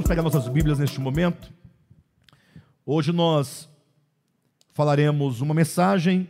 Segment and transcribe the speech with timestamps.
[0.00, 1.52] Vamos pegar nossas Bíblias neste momento.
[2.86, 3.68] Hoje nós
[4.72, 6.26] falaremos uma mensagem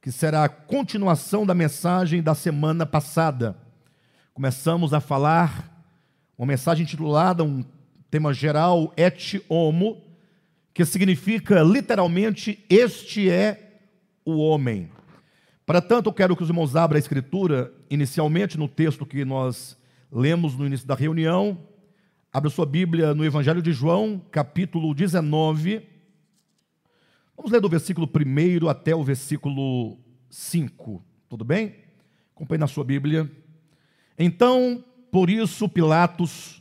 [0.00, 3.56] que será a continuação da mensagem da semana passada.
[4.32, 5.84] Começamos a falar
[6.38, 7.64] uma mensagem intitulada, um
[8.08, 10.00] tema geral, et homo,
[10.72, 13.80] que significa literalmente este é
[14.24, 14.88] o homem.
[15.66, 19.76] Para tanto, eu quero que os irmãos abram a escritura, inicialmente no texto que nós
[20.12, 21.58] lemos no início da reunião.
[22.34, 25.82] Abra sua Bíblia no Evangelho de João, capítulo 19.
[27.36, 29.96] Vamos ler do versículo 1 até o versículo
[30.28, 31.00] 5.
[31.28, 31.76] Tudo bem?
[32.34, 33.30] Acompanhe na sua Bíblia.
[34.18, 36.60] Então, por isso, Pilatos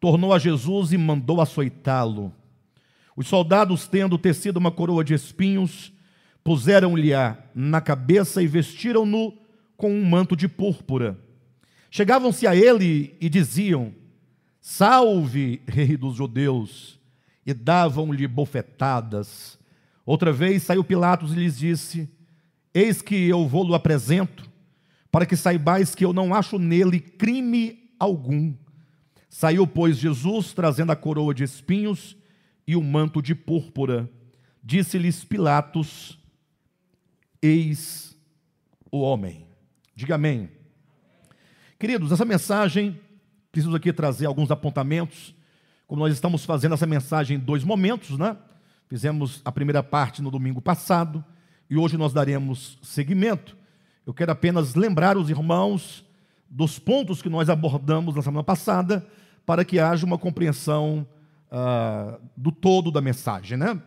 [0.00, 2.32] tornou a Jesus e mandou açoitá-lo.
[3.14, 5.92] Os soldados, tendo tecido uma coroa de espinhos,
[6.42, 7.10] puseram-lhe
[7.54, 9.36] na cabeça e vestiram-no
[9.76, 11.22] com um manto de púrpura.
[11.90, 13.92] Chegavam-se a ele e diziam:
[14.60, 16.98] Salve, rei dos judeus!
[17.44, 19.58] E davam-lhe bofetadas.
[20.04, 22.08] Outra vez saiu Pilatos e lhes disse:
[22.74, 24.48] Eis que eu vou-lo apresento,
[25.10, 28.54] para que saibais que eu não acho nele crime algum.
[29.30, 32.16] Saiu, pois, Jesus, trazendo a coroa de espinhos
[32.66, 34.10] e o manto de púrpura.
[34.62, 36.18] Disse-lhes Pilatos:
[37.40, 38.16] Eis
[38.90, 39.46] o homem.
[39.94, 40.50] Diga amém.
[41.78, 43.00] Queridos, essa mensagem,
[43.58, 45.34] preciso aqui trazer alguns apontamentos.
[45.88, 48.36] Como nós estamos fazendo essa mensagem em dois momentos, né?
[48.88, 51.24] Fizemos a primeira parte no domingo passado
[51.68, 53.56] e hoje nós daremos seguimento.
[54.06, 56.04] Eu quero apenas lembrar os irmãos
[56.48, 59.04] dos pontos que nós abordamos na semana passada,
[59.44, 61.04] para que haja uma compreensão
[61.50, 63.80] uh, do todo da mensagem, né?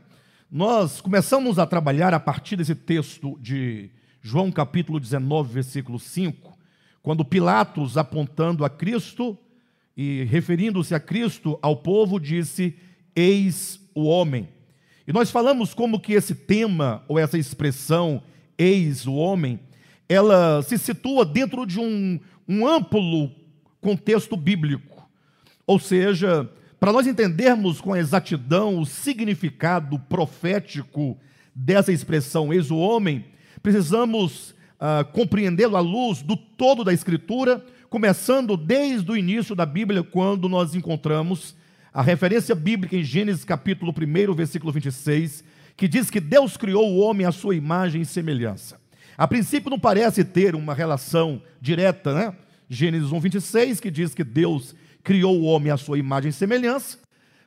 [0.51, 3.89] Nós começamos a trabalhar a partir desse texto de
[4.21, 6.57] João capítulo 19, versículo 5,
[7.01, 9.37] quando Pilatos, apontando a Cristo
[9.95, 12.75] e referindo-se a Cristo ao povo, disse:
[13.15, 14.47] Eis o homem.
[15.07, 18.21] E nós falamos como que esse tema, ou essa expressão,
[18.57, 19.59] eis o homem,
[20.07, 23.31] ela se situa dentro de um, um amplo
[23.79, 25.09] contexto bíblico.
[25.65, 26.49] Ou seja,
[26.79, 31.17] para nós entendermos com exatidão o significado profético
[31.53, 33.25] dessa expressão eis o homem,
[33.61, 40.01] precisamos ah, compreendê-lo à luz do todo da Escritura, começando desde o início da Bíblia,
[40.01, 41.53] quando nós encontramos
[41.93, 45.43] a referência bíblica em Gênesis capítulo 1, versículo 26,
[45.75, 48.79] que diz que Deus criou o homem à sua imagem e semelhança.
[49.17, 52.33] A princípio não parece ter uma relação direta, né?
[52.69, 56.97] Gênesis 1, 26, que diz que Deus criou o homem à sua imagem e semelhança,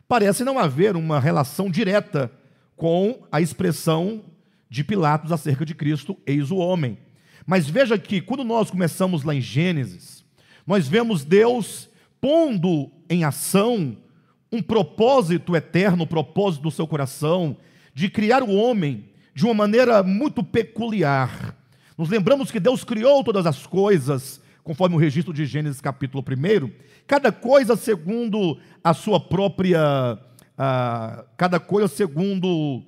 [0.06, 2.31] parece não haver uma relação direta
[2.77, 4.22] com a expressão
[4.69, 6.99] de Pilatos acerca de Cristo, eis o homem.
[7.47, 10.13] Mas veja que quando nós começamos lá em Gênesis,
[10.66, 11.88] nós vemos Deus
[12.20, 13.97] pondo em ação
[14.50, 17.56] um propósito eterno, um propósito do seu coração,
[17.92, 21.56] de criar o homem de uma maneira muito peculiar.
[21.98, 26.70] Nos lembramos que Deus criou todas as coisas conforme o registro de Gênesis capítulo 1,
[27.06, 32.78] cada coisa segundo a sua própria, uh, cada coisa segundo,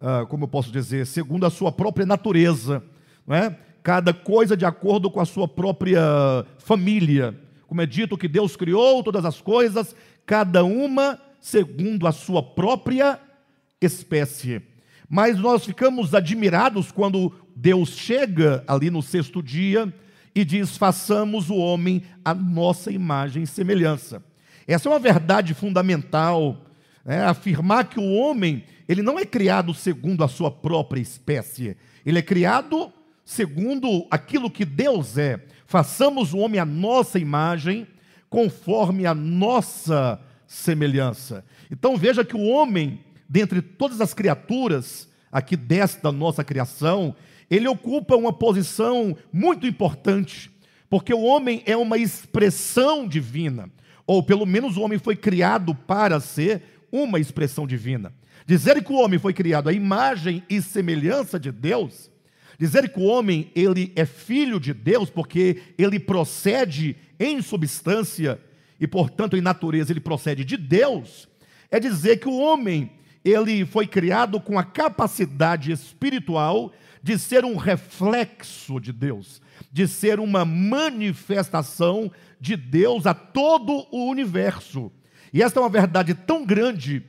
[0.00, 2.84] uh, como eu posso dizer, segundo a sua própria natureza,
[3.26, 3.58] não é?
[3.82, 6.00] Cada coisa de acordo com a sua própria
[6.58, 7.38] família.
[7.66, 13.18] Como é dito que Deus criou todas as coisas, cada uma segundo a sua própria
[13.80, 14.62] espécie.
[15.08, 19.92] Mas nós ficamos admirados quando Deus chega ali no sexto dia
[20.34, 24.22] e diz: façamos o homem a nossa imagem e semelhança.
[24.66, 26.64] Essa é uma verdade fundamental,
[27.04, 27.24] né?
[27.24, 31.76] afirmar que o homem ele não é criado segundo a sua própria espécie,
[32.06, 32.92] ele é criado
[33.32, 35.42] segundo aquilo que Deus é.
[35.66, 37.86] Façamos o homem a nossa imagem,
[38.28, 41.44] conforme a nossa semelhança.
[41.70, 47.16] Então veja que o homem, dentre todas as criaturas aqui desta nossa criação,
[47.50, 50.50] ele ocupa uma posição muito importante,
[50.90, 53.70] porque o homem é uma expressão divina,
[54.06, 58.12] ou pelo menos o homem foi criado para ser uma expressão divina.
[58.46, 62.11] Dizer que o homem foi criado à imagem e semelhança de Deus,
[62.62, 68.40] dizer que o homem ele é filho de Deus, porque ele procede em substância
[68.78, 71.28] e portanto em natureza ele procede de Deus,
[71.72, 72.92] é dizer que o homem
[73.24, 76.72] ele foi criado com a capacidade espiritual
[77.02, 79.42] de ser um reflexo de Deus,
[79.72, 84.92] de ser uma manifestação de Deus a todo o universo.
[85.32, 87.02] E esta é uma verdade tão grande,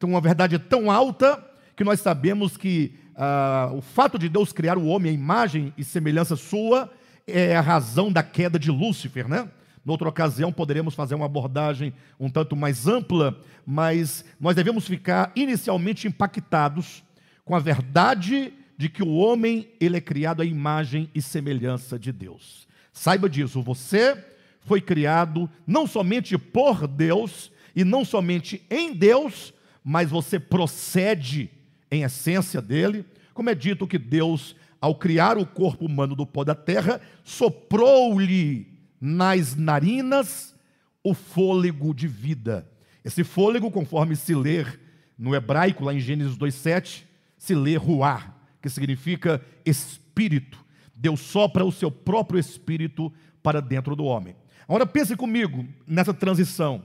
[0.00, 1.44] uma verdade tão alta,
[1.74, 5.84] que nós sabemos que ah, o fato de Deus criar o homem à imagem e
[5.84, 6.92] semelhança sua
[7.24, 9.48] é a razão da queda de Lúcifer, né?
[9.84, 16.08] Noutra ocasião poderemos fazer uma abordagem um tanto mais ampla, mas nós devemos ficar inicialmente
[16.08, 17.04] impactados
[17.44, 22.10] com a verdade de que o homem ele é criado à imagem e semelhança de
[22.10, 22.66] Deus.
[22.92, 24.20] Saiba disso, você
[24.62, 29.54] foi criado não somente por Deus e não somente em Deus,
[29.84, 31.48] mas você procede
[31.88, 36.44] em essência dele, como é dito que Deus, ao criar o corpo humano do pó
[36.44, 38.66] da terra, soprou-lhe
[39.00, 40.54] nas narinas
[41.02, 42.68] o fôlego de vida.
[43.04, 44.80] Esse fôlego, conforme se ler
[45.18, 47.04] no hebraico, lá em Gênesis 2,7,
[47.36, 50.64] se lê ruar, que significa espírito.
[50.94, 53.12] Deus sopra o seu próprio espírito
[53.42, 54.36] para dentro do homem.
[54.68, 56.84] Agora pense comigo nessa transição.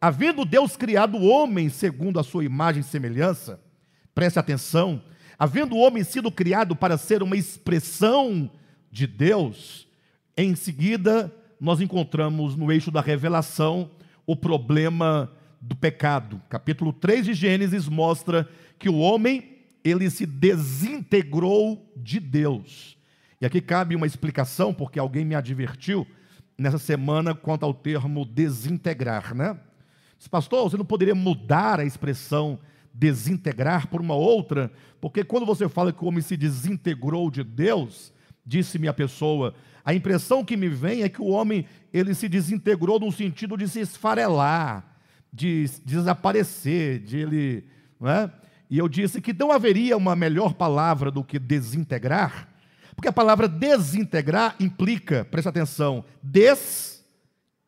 [0.00, 3.60] Havendo Deus criado o homem segundo a sua imagem e semelhança,
[4.14, 5.02] preste atenção,
[5.38, 8.50] havendo o homem sido criado para ser uma expressão
[8.90, 9.86] de Deus,
[10.36, 13.90] em seguida nós encontramos no eixo da revelação
[14.26, 15.30] o problema
[15.60, 16.40] do pecado.
[16.48, 18.48] Capítulo 3 de Gênesis mostra
[18.78, 22.96] que o homem ele se desintegrou de Deus.
[23.40, 26.06] E aqui cabe uma explicação, porque alguém me advertiu
[26.56, 29.58] nessa semana quanto ao termo desintegrar, né?
[30.16, 32.58] Disse, pastor, você não poderia mudar a expressão
[32.98, 34.72] desintegrar por uma outra?
[35.00, 38.12] Porque quando você fala que o homem se desintegrou de Deus,
[38.44, 39.54] disse-me a pessoa,
[39.84, 43.68] a impressão que me vem é que o homem ele se desintegrou no sentido de
[43.68, 44.84] se esfarelar,
[45.32, 47.64] de desaparecer, de ele,
[48.00, 48.30] não é?
[48.68, 52.48] E eu disse que não haveria uma melhor palavra do que desintegrar,
[52.94, 56.04] porque a palavra desintegrar implica, presta atenção,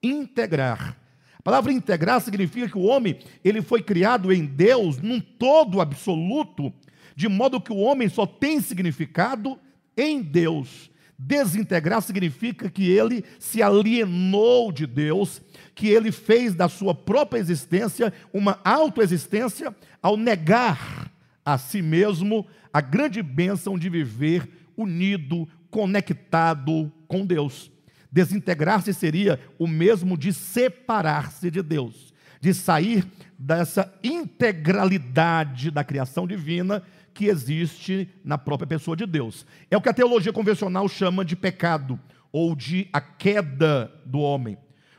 [0.03, 1.00] desintegrar.
[1.41, 6.71] A palavra integrar significa que o homem, ele foi criado em Deus num todo absoluto,
[7.17, 9.59] de modo que o homem só tem significado
[9.97, 10.91] em Deus.
[11.19, 15.41] Desintegrar significa que ele se alienou de Deus,
[15.75, 21.11] que ele fez da sua própria existência uma autoexistência ao negar
[21.43, 24.47] a si mesmo a grande bênção de viver
[24.77, 27.73] unido, conectado com Deus.
[28.13, 33.07] Desintegrar-se seria o mesmo de separar-se de Deus, de sair
[33.39, 36.83] dessa integralidade da criação divina
[37.15, 39.47] que existe na própria pessoa de Deus.
[39.71, 41.99] É o que a teologia convencional chama de pecado
[42.33, 44.57] ou de a queda do homem.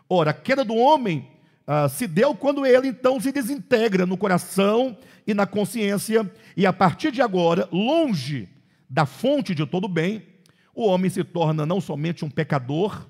[0.09, 1.27] Ora, a queda do homem
[1.65, 6.73] ah, se deu quando ele então se desintegra no coração e na consciência, e a
[6.73, 8.49] partir de agora, longe
[8.89, 10.23] da fonte de todo bem,
[10.73, 13.07] o homem se torna não somente um pecador,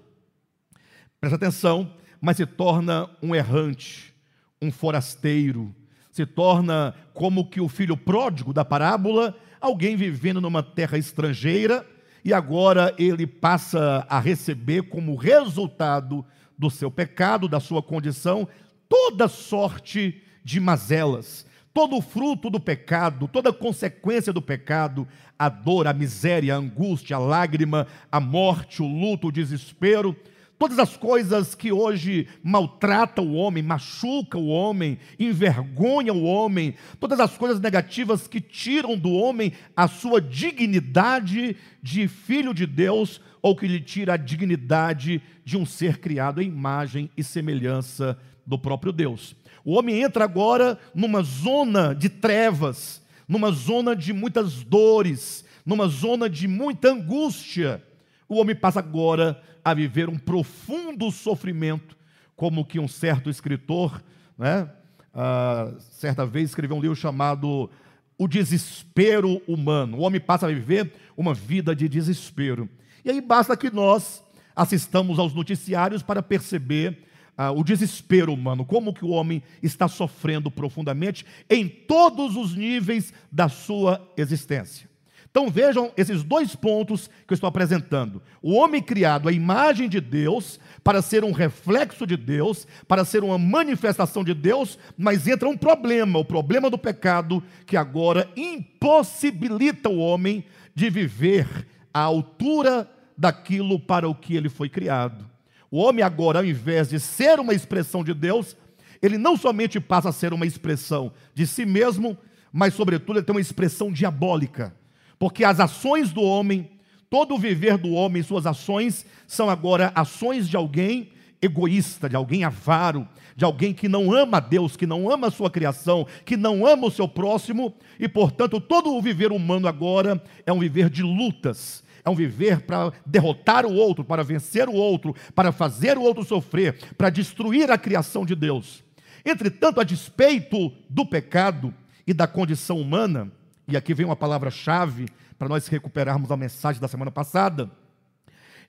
[1.19, 4.13] presta atenção, mas se torna um errante,
[4.61, 5.73] um forasteiro,
[6.11, 11.85] se torna como que o filho pródigo da parábola, alguém vivendo numa terra estrangeira,
[12.23, 16.25] e agora ele passa a receber como resultado
[16.57, 18.47] do seu pecado, da sua condição,
[18.87, 25.07] toda sorte de mazelas, todo o fruto do pecado, toda consequência do pecado,
[25.41, 30.15] a dor, a miséria, a angústia, a lágrima, a morte, o luto, o desespero,
[30.59, 37.19] todas as coisas que hoje maltratam o homem, machucam o homem, envergonham o homem, todas
[37.19, 43.55] as coisas negativas que tiram do homem a sua dignidade de filho de Deus, ou
[43.55, 48.91] que lhe tira a dignidade de um ser criado em imagem e semelhança do próprio
[48.91, 49.35] Deus.
[49.65, 53.00] O homem entra agora numa zona de trevas,
[53.31, 57.81] numa zona de muitas dores, numa zona de muita angústia.
[58.27, 61.95] O homem passa agora a viver um profundo sofrimento,
[62.35, 64.03] como que um certo escritor,
[64.37, 64.69] né,
[65.15, 67.71] uh, certa vez escreveu um livro chamado
[68.17, 69.99] O Desespero Humano.
[69.99, 72.67] O homem passa a viver uma vida de desespero.
[73.05, 74.21] E aí basta que nós
[74.53, 77.07] assistamos aos noticiários para perceber
[77.37, 83.13] ah, o desespero humano, como que o homem está sofrendo profundamente em todos os níveis
[83.31, 84.91] da sua existência.
[85.31, 88.21] Então vejam esses dois pontos que eu estou apresentando.
[88.41, 93.23] O homem criado à imagem de Deus, para ser um reflexo de Deus, para ser
[93.23, 99.87] uma manifestação de Deus, mas entra um problema, o problema do pecado, que agora impossibilita
[99.87, 100.43] o homem
[100.75, 105.30] de viver à altura daquilo para o que ele foi criado.
[105.71, 108.57] O homem agora, ao invés de ser uma expressão de Deus,
[109.01, 112.17] ele não somente passa a ser uma expressão de si mesmo,
[112.51, 114.75] mas, sobretudo, ele tem uma expressão diabólica.
[115.17, 116.69] Porque as ações do homem,
[117.09, 122.43] todo o viver do homem, suas ações, são agora ações de alguém egoísta, de alguém
[122.43, 126.37] avaro, de alguém que não ama a Deus, que não ama a sua criação, que
[126.37, 130.89] não ama o seu próximo, e portanto todo o viver humano agora é um viver
[130.89, 135.97] de lutas, é um viver para derrotar o outro, para vencer o outro, para fazer
[135.97, 138.83] o outro sofrer, para destruir a criação de Deus.
[139.25, 141.73] Entretanto, a despeito do pecado
[142.05, 143.31] e da condição humana,
[143.67, 145.07] e aqui vem uma palavra-chave
[145.37, 147.69] para nós recuperarmos a mensagem da semana passada,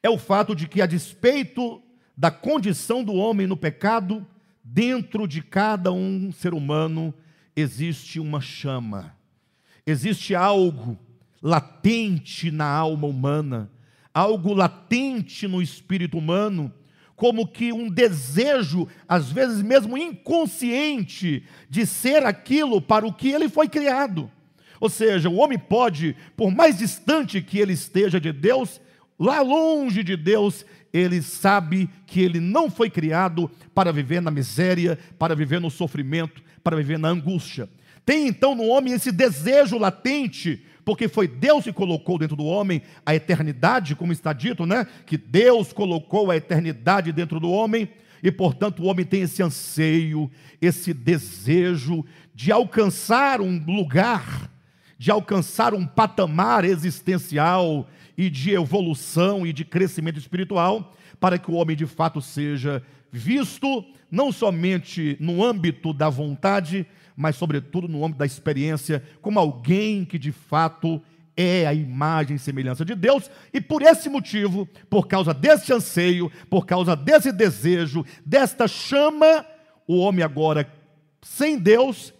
[0.02, 1.82] é o fato de que, a despeito
[2.22, 4.24] da condição do homem no pecado,
[4.62, 7.12] dentro de cada um ser humano
[7.56, 9.16] existe uma chama,
[9.84, 10.96] existe algo
[11.42, 13.68] latente na alma humana,
[14.14, 16.72] algo latente no espírito humano,
[17.16, 23.48] como que um desejo, às vezes mesmo inconsciente, de ser aquilo para o que ele
[23.48, 24.30] foi criado.
[24.78, 28.80] Ou seja, o homem pode, por mais distante que ele esteja de Deus,
[29.18, 34.98] lá longe de Deus, ele sabe que ele não foi criado para viver na miséria,
[35.18, 37.68] para viver no sofrimento, para viver na angústia.
[38.04, 42.82] Tem então no homem esse desejo latente, porque foi Deus que colocou dentro do homem
[43.06, 44.86] a eternidade, como está dito, né?
[45.06, 47.88] Que Deus colocou a eternidade dentro do homem,
[48.22, 50.30] e portanto o homem tem esse anseio,
[50.60, 54.50] esse desejo de alcançar um lugar,
[54.98, 57.88] de alcançar um patamar existencial
[58.22, 63.84] e de evolução e de crescimento espiritual, para que o homem de fato seja visto
[64.10, 66.86] não somente no âmbito da vontade,
[67.16, 71.02] mas sobretudo no âmbito da experiência, como alguém que de fato
[71.36, 76.30] é a imagem e semelhança de Deus, e por esse motivo, por causa desse anseio,
[76.48, 79.44] por causa desse desejo, desta chama,
[79.86, 80.70] o homem agora
[81.22, 82.12] sem Deus,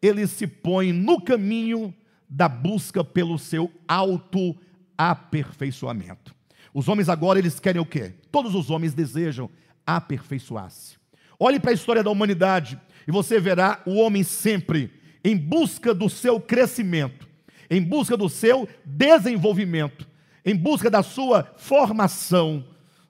[0.00, 1.92] ele se põe no caminho
[2.28, 4.56] da busca pelo seu auto
[5.00, 6.34] aperfeiçoamento.
[6.74, 8.12] Os homens agora eles querem o quê?
[8.30, 9.48] Todos os homens desejam
[9.86, 10.98] aperfeiçoar-se.
[11.38, 12.78] Olhe para a história da humanidade
[13.08, 14.92] e você verá o homem sempre
[15.24, 17.26] em busca do seu crescimento,
[17.70, 20.06] em busca do seu desenvolvimento,
[20.44, 22.62] em busca da sua formação.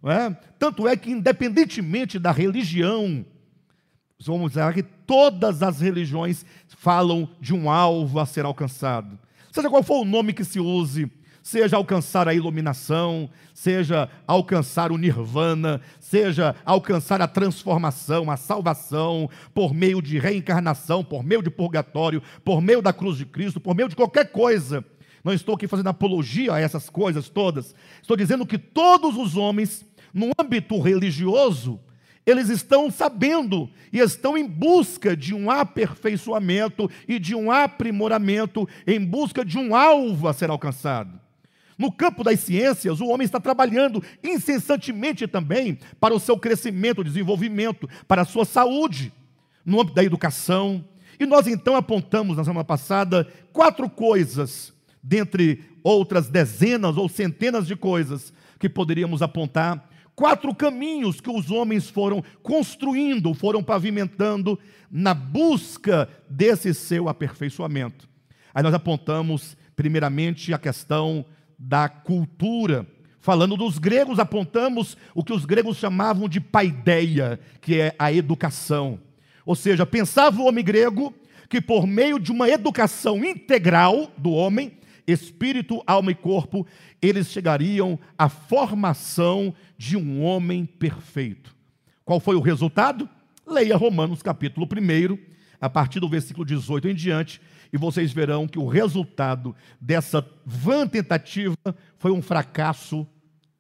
[0.05, 0.31] É?
[0.59, 3.27] Tanto é que, independentemente da religião,
[4.25, 9.19] vamos dizer que todas as religiões falam de um alvo a ser alcançado.
[9.51, 11.11] Seja qual for o nome que se use,
[11.51, 19.75] seja alcançar a iluminação, seja alcançar o nirvana, seja alcançar a transformação, a salvação, por
[19.75, 23.89] meio de reencarnação, por meio de purgatório, por meio da cruz de Cristo, por meio
[23.89, 24.85] de qualquer coisa.
[25.25, 27.75] Não estou aqui fazendo apologia a essas coisas todas.
[28.01, 31.81] Estou dizendo que todos os homens, no âmbito religioso,
[32.25, 39.05] eles estão sabendo e estão em busca de um aperfeiçoamento e de um aprimoramento, em
[39.05, 41.19] busca de um alvo a ser alcançado.
[41.81, 47.89] No campo das ciências, o homem está trabalhando incessantemente também para o seu crescimento, desenvolvimento,
[48.07, 49.11] para a sua saúde,
[49.65, 50.85] no âmbito da educação.
[51.19, 57.75] E nós então apontamos na semana passada quatro coisas, dentre outras dezenas ou centenas de
[57.75, 64.59] coisas que poderíamos apontar, quatro caminhos que os homens foram construindo, foram pavimentando
[64.91, 68.07] na busca desse seu aperfeiçoamento.
[68.55, 71.25] Aí nós apontamos, primeiramente, a questão
[71.61, 72.87] da cultura.
[73.21, 78.99] Falando dos gregos, apontamos o que os gregos chamavam de paideia, que é a educação.
[79.45, 81.15] Ou seja, pensava o homem grego
[81.51, 84.73] que por meio de uma educação integral do homem,
[85.07, 86.67] espírito, alma e corpo,
[87.03, 91.55] eles chegariam à formação de um homem perfeito.
[92.05, 93.09] Qual foi o resultado?
[93.47, 95.19] Leia Romanos capítulo 1,
[95.61, 97.41] a partir do versículo 18 em diante,
[97.73, 101.57] e vocês verão que o resultado dessa vã tentativa
[101.99, 103.07] foi um fracasso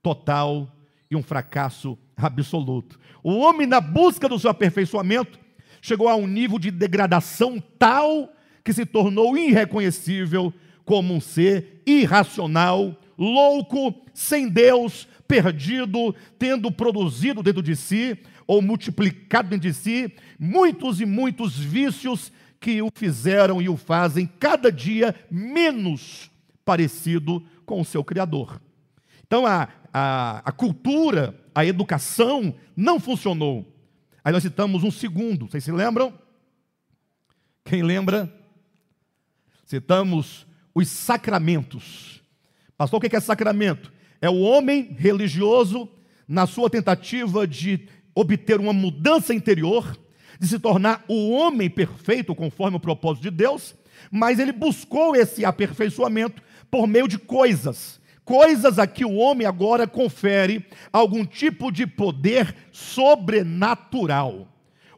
[0.02, 0.75] total
[1.11, 2.99] e um fracasso absoluto.
[3.23, 5.38] O homem, na busca do seu aperfeiçoamento,
[5.81, 8.33] chegou a um nível de degradação tal
[8.64, 10.52] que se tornou irreconhecível
[10.85, 19.49] como um ser irracional, louco, sem Deus, perdido, tendo produzido dentro de si, ou multiplicado
[19.49, 25.14] dentro de si, muitos e muitos vícios que o fizeram e o fazem cada dia
[25.31, 26.31] menos
[26.64, 28.61] parecido com o seu Criador.
[29.26, 33.67] Então a, a, a cultura, a educação não funcionou.
[34.23, 36.12] Aí nós citamos um segundo, vocês se lembram?
[37.64, 38.33] Quem lembra?
[39.64, 42.23] Citamos os sacramentos.
[42.76, 43.93] Pastor, o que é sacramento?
[44.21, 45.88] É o homem religioso
[46.29, 49.99] na sua tentativa de obter uma mudança interior,
[50.40, 53.75] de se tornar o homem perfeito conforme o propósito de Deus,
[54.11, 59.87] mas ele buscou esse aperfeiçoamento por meio de coisas, coisas a que o homem agora
[59.87, 64.49] confere algum tipo de poder sobrenatural.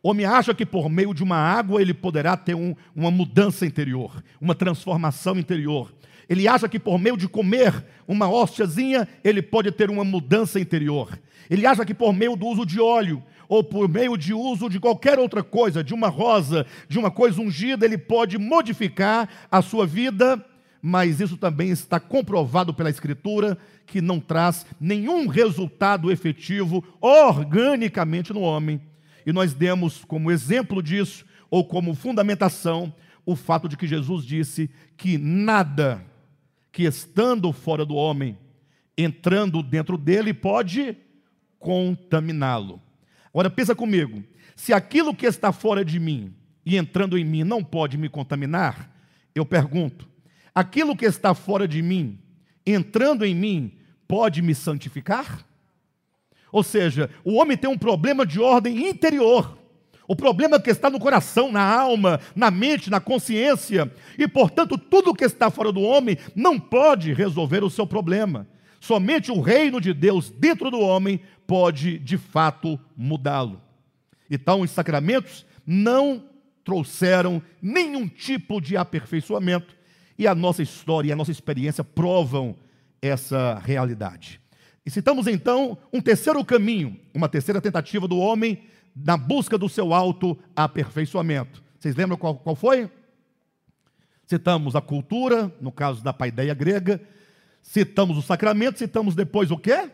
[0.01, 3.67] O homem acha que por meio de uma água ele poderá ter um, uma mudança
[3.67, 5.93] interior, uma transformação interior.
[6.29, 11.19] Ele acha que por meio de comer uma hóstiazinha ele pode ter uma mudança interior.
[11.51, 14.81] Ele acha que por meio do uso de óleo ou por meio de uso de
[14.81, 19.87] qualquer outra coisa, de uma rosa, de uma coisa ungida, ele pode modificar a sua
[19.87, 20.45] vida,
[20.81, 23.57] mas isso também está comprovado pela Escritura
[23.87, 28.81] que não traz nenhum resultado efetivo organicamente no homem.
[29.25, 32.93] E nós demos como exemplo disso, ou como fundamentação,
[33.25, 36.05] o fato de que Jesus disse que nada
[36.73, 38.37] que estando fora do homem,
[38.97, 40.97] entrando dentro dele, pode
[41.59, 42.81] contaminá-lo.
[43.33, 44.23] Agora pensa comigo,
[44.55, 46.35] se aquilo que está fora de mim
[46.65, 48.91] e entrando em mim não pode me contaminar,
[49.35, 50.09] eu pergunto,
[50.55, 52.19] aquilo que está fora de mim,
[52.67, 53.73] entrando em mim,
[54.07, 55.47] pode me santificar?
[56.53, 59.59] Ou seja, o homem tem um problema de ordem interior.
[60.07, 65.15] O problema que está no coração, na alma, na mente, na consciência, e portanto, tudo
[65.15, 68.47] que está fora do homem não pode resolver o seu problema.
[68.79, 71.21] Somente o reino de Deus dentro do homem
[71.53, 73.61] pode de fato mudá-lo.
[74.31, 76.25] Então, os sacramentos não
[76.65, 79.77] trouxeram nenhum tipo de aperfeiçoamento,
[80.19, 82.57] e a nossa história e a nossa experiência provam
[83.03, 84.41] essa realidade.
[84.87, 88.63] E citamos então um terceiro caminho, uma terceira tentativa do homem
[88.97, 91.63] na busca do seu auto-aperfeiçoamento.
[91.79, 92.91] Vocês lembram qual, qual foi?
[94.25, 96.99] Citamos a cultura, no caso da paideia grega,
[97.63, 99.91] citamos o sacramento, citamos depois o quê?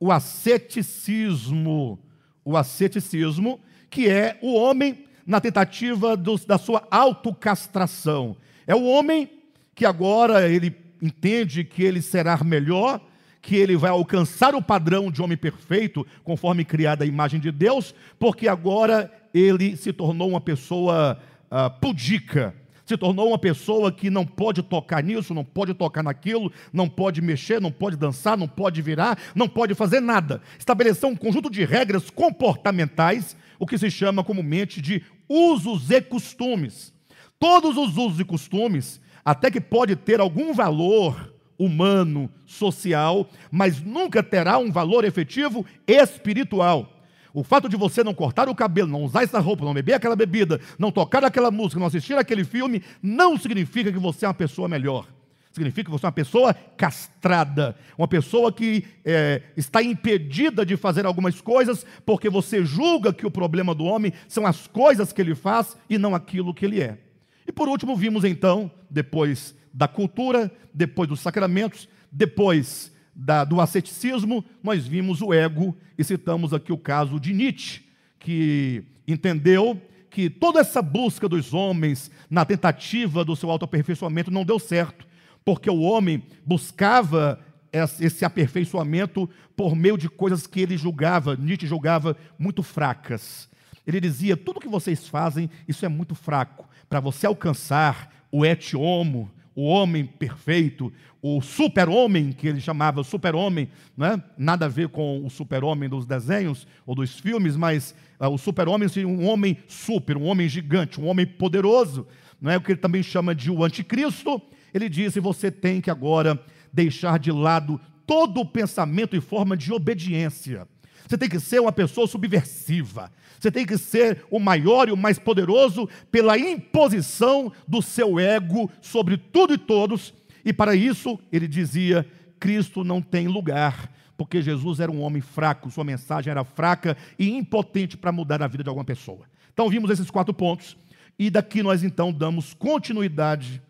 [0.00, 1.98] O asceticismo.
[2.44, 8.36] O asceticismo, que é o homem na tentativa do, da sua autocastração.
[8.66, 9.30] É o homem
[9.74, 13.00] que agora ele entende que ele será melhor,
[13.40, 17.94] que ele vai alcançar o padrão de homem perfeito, conforme criada a imagem de Deus,
[18.18, 22.54] porque agora ele se tornou uma pessoa uh, pudica,
[22.88, 27.20] se tornou uma pessoa que não pode tocar nisso, não pode tocar naquilo, não pode
[27.20, 30.40] mexer, não pode dançar, não pode virar, não pode fazer nada.
[30.58, 36.92] Estabeleceu um conjunto de regras comportamentais, o que se chama comumente de usos e costumes.
[37.38, 44.22] Todos os usos e costumes, até que pode ter algum valor humano, social, mas nunca
[44.22, 46.97] terá um valor efetivo espiritual.
[47.32, 50.16] O fato de você não cortar o cabelo, não usar essa roupa, não beber aquela
[50.16, 54.34] bebida, não tocar aquela música, não assistir aquele filme, não significa que você é uma
[54.34, 55.06] pessoa melhor.
[55.52, 61.04] Significa que você é uma pessoa castrada, uma pessoa que é, está impedida de fazer
[61.04, 65.34] algumas coisas porque você julga que o problema do homem são as coisas que ele
[65.34, 66.98] faz e não aquilo que ele é.
[67.46, 74.44] E por último, vimos então, depois da cultura, depois dos sacramentos, depois da, do asceticismo,
[74.62, 77.82] nós vimos o ego e citamos aqui o caso de Nietzsche,
[78.16, 84.60] que entendeu que toda essa busca dos homens na tentativa do seu autoaperfeiçoamento não deu
[84.60, 85.04] certo,
[85.44, 87.40] porque o homem buscava
[87.72, 93.48] esse aperfeiçoamento por meio de coisas que ele julgava, Nietzsche julgava muito fracas.
[93.84, 96.68] Ele dizia: tudo que vocês fazem, isso é muito fraco.
[96.88, 103.68] Para você alcançar o et homo, o homem perfeito, o super-homem, que ele chamava super-homem,
[103.96, 104.22] né?
[104.38, 108.88] nada a ver com o super-homem dos desenhos ou dos filmes, mas uh, o super-homem
[108.88, 112.06] seria um homem super, um homem gigante, um homem poderoso,
[112.40, 114.40] não é o que ele também chama de o anticristo.
[114.72, 116.40] Ele disse: você tem que agora
[116.72, 120.68] deixar de lado todo o pensamento e forma de obediência.
[121.08, 123.10] Você tem que ser uma pessoa subversiva.
[123.40, 128.70] Você tem que ser o maior e o mais poderoso pela imposição do seu ego
[128.82, 130.12] sobre tudo e todos.
[130.44, 132.06] E para isso, ele dizia:
[132.38, 137.30] Cristo não tem lugar, porque Jesus era um homem fraco, sua mensagem era fraca e
[137.30, 139.24] impotente para mudar a vida de alguma pessoa.
[139.50, 140.76] Então, vimos esses quatro pontos.
[141.18, 143.62] E daqui nós então damos continuidade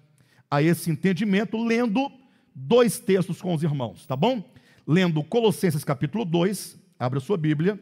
[0.51, 2.11] a esse entendimento, lendo
[2.53, 4.43] dois textos com os irmãos, tá bom?
[4.85, 7.79] Lendo Colossenses capítulo 2, Abra sua Bíblia.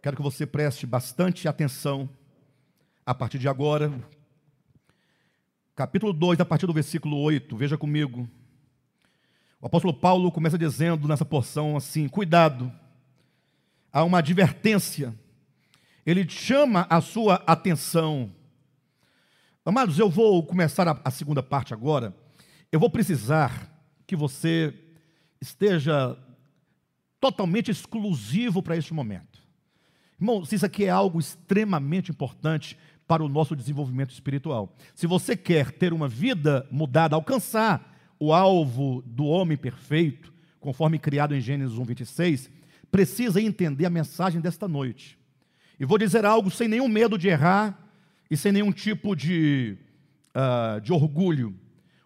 [0.00, 2.08] Quero que você preste bastante atenção
[3.04, 3.92] a partir de agora.
[5.74, 7.56] Capítulo 2, a partir do versículo 8.
[7.56, 8.30] Veja comigo.
[9.60, 12.72] O apóstolo Paulo começa dizendo nessa porção assim: cuidado,
[13.92, 15.12] há uma advertência.
[16.06, 18.32] Ele chama a sua atenção.
[19.64, 22.14] Amados, eu vou começar a, a segunda parte agora.
[22.70, 23.68] Eu vou precisar
[24.06, 24.72] que você
[25.40, 26.16] esteja
[27.20, 29.40] totalmente exclusivo para este momento.
[30.18, 34.74] Irmãos, isso aqui é algo extremamente importante para o nosso desenvolvimento espiritual.
[34.94, 41.34] Se você quer ter uma vida mudada, alcançar o alvo do homem perfeito, conforme criado
[41.34, 42.50] em Gênesis 1, 26,
[42.90, 45.18] precisa entender a mensagem desta noite.
[45.78, 47.90] E vou dizer algo sem nenhum medo de errar
[48.30, 49.76] e sem nenhum tipo de,
[50.34, 51.58] uh, de orgulho.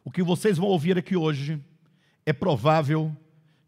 [0.04, 1.60] O que vocês vão ouvir aqui hoje
[2.24, 3.14] é provável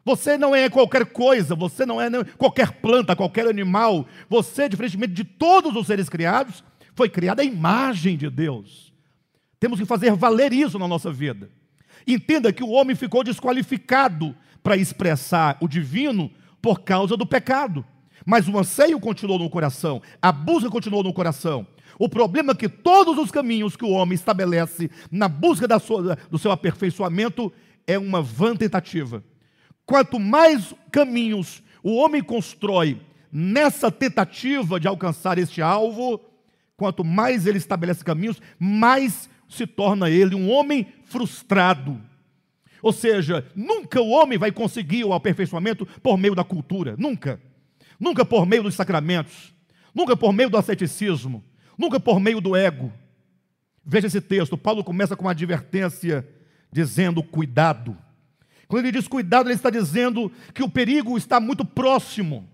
[0.04, 4.06] Você não é qualquer coisa, você não é qualquer planta, qualquer animal.
[4.28, 6.62] Você, diferentemente de todos os seres criados,
[6.94, 8.92] foi criado à imagem de Deus.
[9.58, 11.50] Temos que fazer valer isso na nossa vida.
[12.06, 17.84] Entenda que o homem ficou desqualificado para expressar o divino por causa do pecado.
[18.24, 21.66] Mas o anseio continuou no coração, a busca continuou no coração.
[21.98, 26.38] O problema é que todos os caminhos que o homem estabelece na busca sua, do
[26.38, 27.52] seu aperfeiçoamento
[27.86, 29.22] é uma vã tentativa.
[29.84, 32.98] Quanto mais caminhos o homem constrói
[33.30, 36.18] nessa tentativa de alcançar este alvo,
[36.76, 42.00] quanto mais ele estabelece caminhos, mais se torna ele um homem frustrado.
[42.84, 47.40] Ou seja, nunca o homem vai conseguir o aperfeiçoamento por meio da cultura, nunca.
[47.98, 49.54] Nunca por meio dos sacramentos,
[49.94, 51.42] nunca por meio do asceticismo,
[51.78, 52.92] nunca por meio do ego.
[53.82, 56.28] Veja esse texto, Paulo começa com uma advertência
[56.70, 57.96] dizendo cuidado.
[58.68, 62.46] Quando ele diz cuidado, ele está dizendo que o perigo está muito próximo,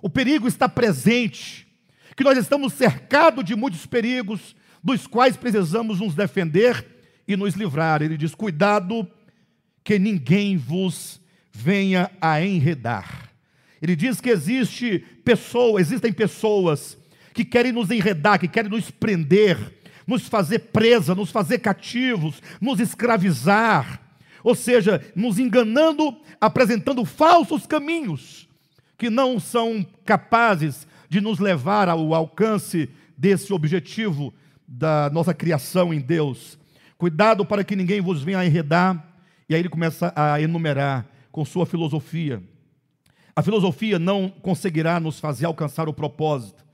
[0.00, 1.68] o perigo está presente,
[2.16, 6.86] que nós estamos cercados de muitos perigos, dos quais precisamos nos defender
[7.28, 8.00] e nos livrar.
[8.00, 9.06] Ele diz: cuidado,
[9.84, 11.20] que ninguém vos
[11.52, 13.30] venha a enredar.
[13.80, 16.96] Ele diz que existe pessoa, existem pessoas
[17.32, 19.58] que querem nos enredar, que querem nos prender,
[20.06, 24.00] nos fazer presa, nos fazer cativos, nos escravizar
[24.44, 28.46] ou seja, nos enganando, apresentando falsos caminhos
[28.98, 34.34] que não são capazes de nos levar ao alcance desse objetivo
[34.68, 36.58] da nossa criação em Deus.
[36.98, 39.13] Cuidado para que ninguém vos venha a enredar.
[39.48, 42.42] E aí ele começa a enumerar com sua filosofia.
[43.36, 46.64] A filosofia não conseguirá nos fazer alcançar o propósito.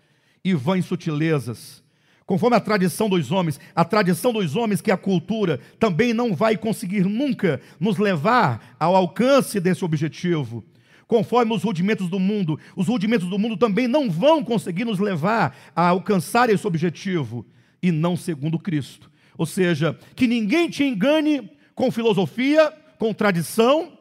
[0.44, 1.82] E vãs sutilezas
[2.30, 6.32] conforme a tradição dos homens, a tradição dos homens que é a cultura também não
[6.32, 10.64] vai conseguir nunca nos levar ao alcance desse objetivo.
[11.08, 15.56] Conforme os rudimentos do mundo, os rudimentos do mundo também não vão conseguir nos levar
[15.74, 17.44] a alcançar esse objetivo,
[17.82, 19.10] e não segundo Cristo.
[19.36, 23.92] Ou seja, que ninguém te engane com filosofia, com tradição,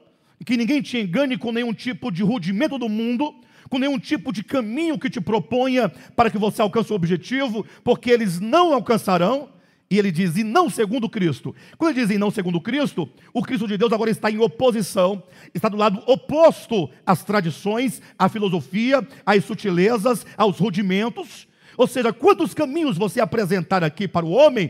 [0.45, 3.33] que ninguém te engane com nenhum tipo de rudimento do mundo,
[3.69, 8.11] com nenhum tipo de caminho que te proponha para que você alcance o objetivo, porque
[8.11, 9.47] eles não alcançarão.
[9.89, 11.55] E ele diz, e não segundo Cristo.
[11.77, 15.23] Quando ele diz, e não segundo Cristo, o Cristo de Deus agora está em oposição,
[15.53, 21.47] está do lado oposto às tradições, à filosofia, às sutilezas, aos rudimentos.
[21.77, 24.69] Ou seja, quantos caminhos você apresentar aqui para o homem,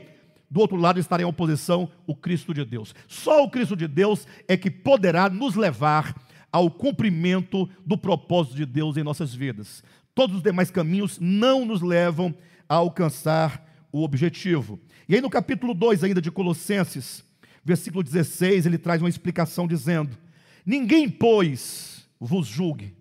[0.49, 2.95] do outro lado estará em oposição o Cristo de Deus.
[3.07, 6.15] Só o Cristo de Deus é que poderá nos levar
[6.51, 9.83] ao cumprimento do propósito de Deus em nossas vidas.
[10.15, 12.33] Todos os demais caminhos não nos levam
[12.67, 14.79] a alcançar o objetivo.
[15.07, 17.23] E aí no capítulo 2 ainda de Colossenses,
[17.63, 20.17] versículo 16, ele traz uma explicação dizendo:
[20.65, 22.95] Ninguém, pois, vos julgue.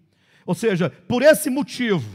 [0.47, 2.09] Ou seja, por esse motivo,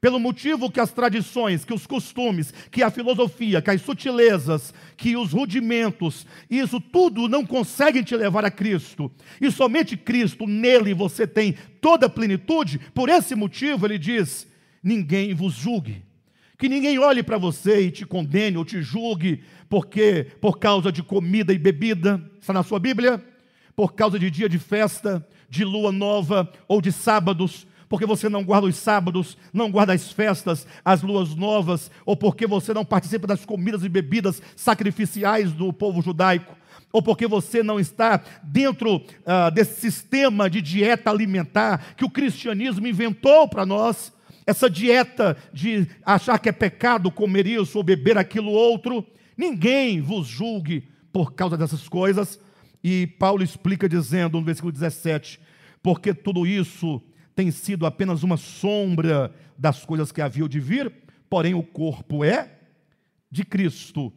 [0.00, 5.16] pelo motivo que as tradições, que os costumes, que a filosofia, que as sutilezas, que
[5.16, 9.10] os rudimentos, isso tudo não conseguem te levar a Cristo.
[9.40, 12.78] E somente Cristo, nele você tem toda a plenitude.
[12.94, 14.46] Por esse motivo ele diz:
[14.82, 16.04] ninguém vos julgue.
[16.58, 21.02] Que ninguém olhe para você e te condene ou te julgue porque por causa de
[21.02, 23.22] comida e bebida, está na sua Bíblia?
[23.74, 28.44] Por causa de dia de festa, de lua nova ou de sábados, porque você não
[28.44, 33.26] guarda os sábados, não guarda as festas, as luas novas, ou porque você não participa
[33.26, 36.56] das comidas e bebidas sacrificiais do povo judaico,
[36.92, 42.86] ou porque você não está dentro uh, desse sistema de dieta alimentar que o cristianismo
[42.86, 44.12] inventou para nós,
[44.46, 49.04] essa dieta de achar que é pecado comer isso ou beber aquilo outro,
[49.36, 52.40] ninguém vos julgue por causa dessas coisas.
[52.82, 55.40] E Paulo explica dizendo no versículo 17:
[55.82, 57.02] porque tudo isso
[57.36, 60.90] tem sido apenas uma sombra das coisas que haviam de vir,
[61.28, 62.50] porém o corpo é
[63.30, 64.10] de Cristo.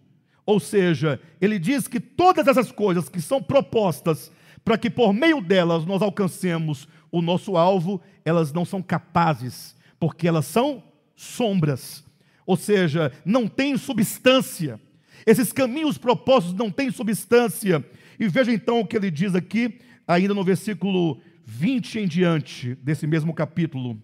[0.46, 4.32] Ou seja, ele diz que todas essas coisas que são propostas
[4.64, 10.28] para que por meio delas nós alcancemos o nosso alvo, elas não são capazes, porque
[10.28, 10.82] elas são
[11.14, 12.04] sombras.
[12.46, 14.80] Ou seja, não têm substância.
[15.26, 17.86] Esses caminhos propostos não têm substância.
[18.18, 23.08] E veja então o que ele diz aqui, ainda no versículo 20 em diante desse
[23.08, 24.00] mesmo capítulo.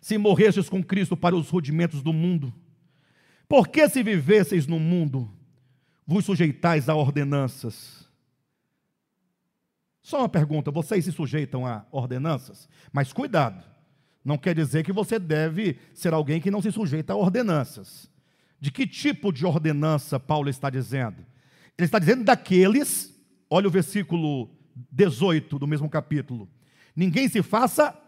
[0.00, 2.54] Se morrestes com Cristo para os rudimentos do mundo,
[3.48, 5.28] por que se vivesseis no mundo,
[6.06, 8.08] vos sujeitais a ordenanças?
[10.00, 12.68] Só uma pergunta: vocês se sujeitam a ordenanças?
[12.92, 13.64] Mas cuidado,
[14.24, 18.08] não quer dizer que você deve ser alguém que não se sujeita a ordenanças.
[18.60, 21.26] De que tipo de ordenança Paulo está dizendo?
[21.76, 23.12] Ele está dizendo daqueles,
[23.50, 24.48] olha o versículo
[24.90, 26.48] 18 do mesmo capítulo.
[26.94, 27.98] Ninguém se faça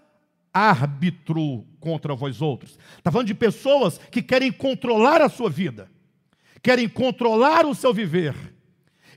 [0.53, 2.79] árbitro contra vós outros.
[2.97, 5.91] Está falando de pessoas que querem controlar a sua vida,
[6.63, 8.35] querem controlar o seu viver.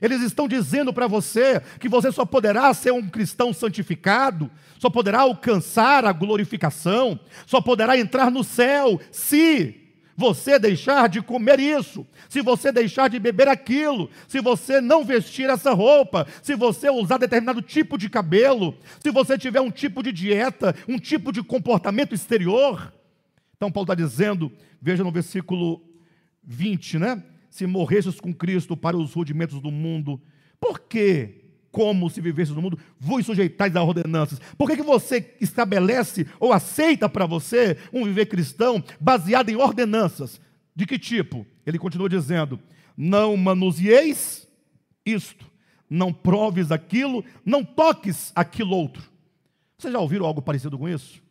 [0.02, 5.20] Eles estão dizendo para você que você só poderá ser um cristão santificado, só poderá
[5.20, 9.79] alcançar a glorificação, só poderá entrar no céu se
[10.20, 15.48] você deixar de comer isso, se você deixar de beber aquilo, se você não vestir
[15.48, 20.12] essa roupa, se você usar determinado tipo de cabelo, se você tiver um tipo de
[20.12, 22.92] dieta, um tipo de comportamento exterior.
[23.56, 25.82] Então, Paulo está dizendo, veja no versículo
[26.44, 27.22] 20, né?
[27.48, 30.20] Se morresses com Cristo para os rudimentos do mundo,
[30.60, 31.39] por que
[31.70, 34.40] como se vivesse no mundo, vos sujeitais a ordenanças.
[34.58, 40.40] Por que, que você estabelece ou aceita para você um viver cristão baseado em ordenanças?
[40.74, 41.46] De que tipo?
[41.64, 42.58] Ele continua dizendo:
[42.96, 44.48] não manusieis
[45.04, 45.46] isto,
[45.88, 49.02] não proves aquilo, não toques aquilo outro.
[49.78, 51.22] Vocês já ouviram algo parecido com isso?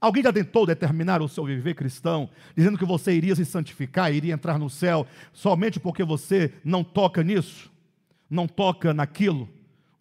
[0.00, 4.32] Alguém já tentou determinar o seu viver cristão, dizendo que você iria se santificar, iria
[4.32, 7.70] entrar no céu, somente porque você não toca nisso,
[8.28, 9.46] não toca naquilo?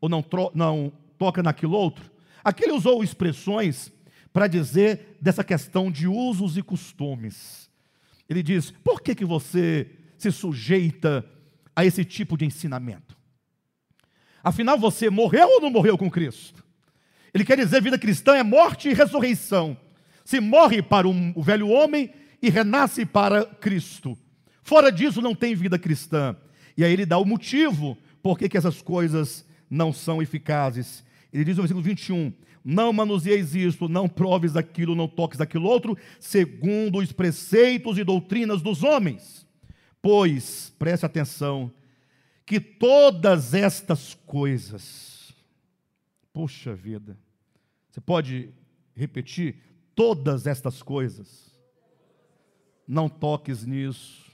[0.02, 2.10] Ou não, não toca naquilo outro.
[2.44, 3.92] Aqui ele usou expressões
[4.32, 7.70] para dizer dessa questão de usos e costumes.
[8.30, 11.26] Ele diz: por que, que você se sujeita
[11.76, 13.18] a esse tipo de ensinamento?
[14.44, 16.64] Afinal, você morreu ou não morreu com Cristo?
[17.34, 19.78] Ele quer dizer: vida cristã é morte e ressurreição.
[20.24, 24.18] Se morre para um, o velho homem e renasce para Cristo.
[24.62, 26.36] Fora disso, não tem vida cristã.
[26.78, 31.04] E aí ele dá o motivo por que, que essas coisas não são eficazes.
[31.32, 35.98] Ele diz no versículo 21: Não manuseis isto, não proves aquilo, não toques aquilo outro,
[36.20, 39.48] segundo os preceitos e doutrinas dos homens.
[40.02, 41.72] Pois, preste atenção,
[42.46, 45.34] que todas estas coisas,
[46.34, 47.18] puxa vida,
[47.92, 48.50] você pode
[48.96, 49.62] repetir?
[49.94, 51.54] Todas estas coisas,
[52.88, 54.32] não toques nisso,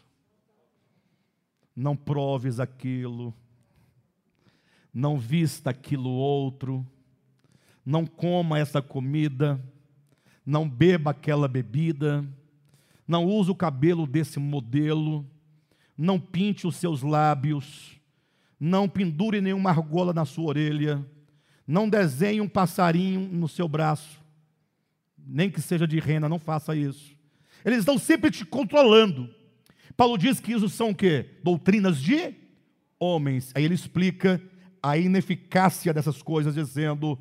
[1.76, 3.34] não proves aquilo,
[4.96, 6.88] não vista aquilo outro,
[7.86, 9.62] não coma essa comida,
[10.46, 12.26] não beba aquela bebida,
[13.06, 15.30] não use o cabelo desse modelo,
[15.98, 18.00] não pinte os seus lábios,
[18.58, 21.06] não pendure nenhuma argola na sua orelha,
[21.68, 24.24] não desenhe um passarinho no seu braço,
[25.18, 27.14] nem que seja de rena, não faça isso.
[27.66, 29.30] Eles estão sempre te controlando.
[29.98, 31.32] Paulo diz que isso são o quê?
[31.44, 32.34] Doutrinas de
[32.98, 33.52] homens.
[33.56, 34.42] Aí ele explica
[34.86, 37.18] a ineficácia dessas coisas, dizendo: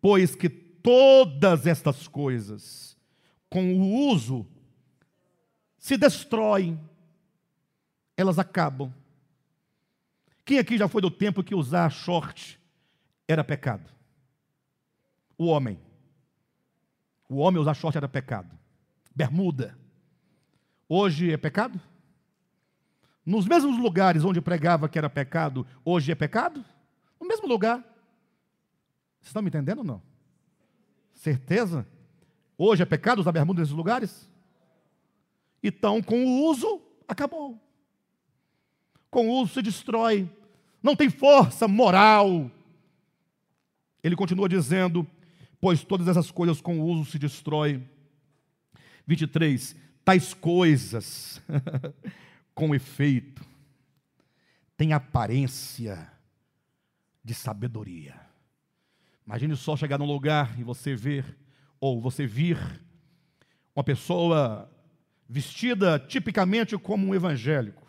[0.00, 2.96] Pois que todas estas coisas,
[3.48, 4.46] com o uso,
[5.76, 6.80] se destroem,
[8.16, 8.94] elas acabam.
[10.44, 12.60] Quem aqui já foi do tempo que usar short
[13.26, 13.90] era pecado?
[15.36, 15.80] O homem.
[17.28, 18.56] O homem usar short era pecado.
[19.12, 19.76] Bermuda.
[20.88, 21.80] Hoje é pecado?
[23.26, 26.64] Nos mesmos lugares onde pregava que era pecado, hoje é pecado?
[27.30, 27.78] Mesmo lugar.
[29.20, 30.02] Vocês estão me entendendo ou não?
[31.14, 31.86] Certeza?
[32.58, 34.28] Hoje é pecado usar bermuda nesses lugares?
[35.62, 37.56] Então, com o uso, acabou.
[39.08, 40.28] Com o uso se destrói.
[40.82, 42.50] Não tem força moral.
[44.02, 45.06] Ele continua dizendo:
[45.60, 47.80] Pois todas essas coisas com o uso se destrói.
[49.06, 49.76] 23.
[50.04, 51.40] Tais coisas,
[52.56, 53.46] com efeito,
[54.76, 56.10] têm aparência
[57.24, 58.14] de sabedoria.
[59.26, 61.38] Imagine só chegar num lugar e você ver,
[61.78, 62.58] ou você vir,
[63.74, 64.70] uma pessoa
[65.28, 67.86] vestida tipicamente como um evangélico.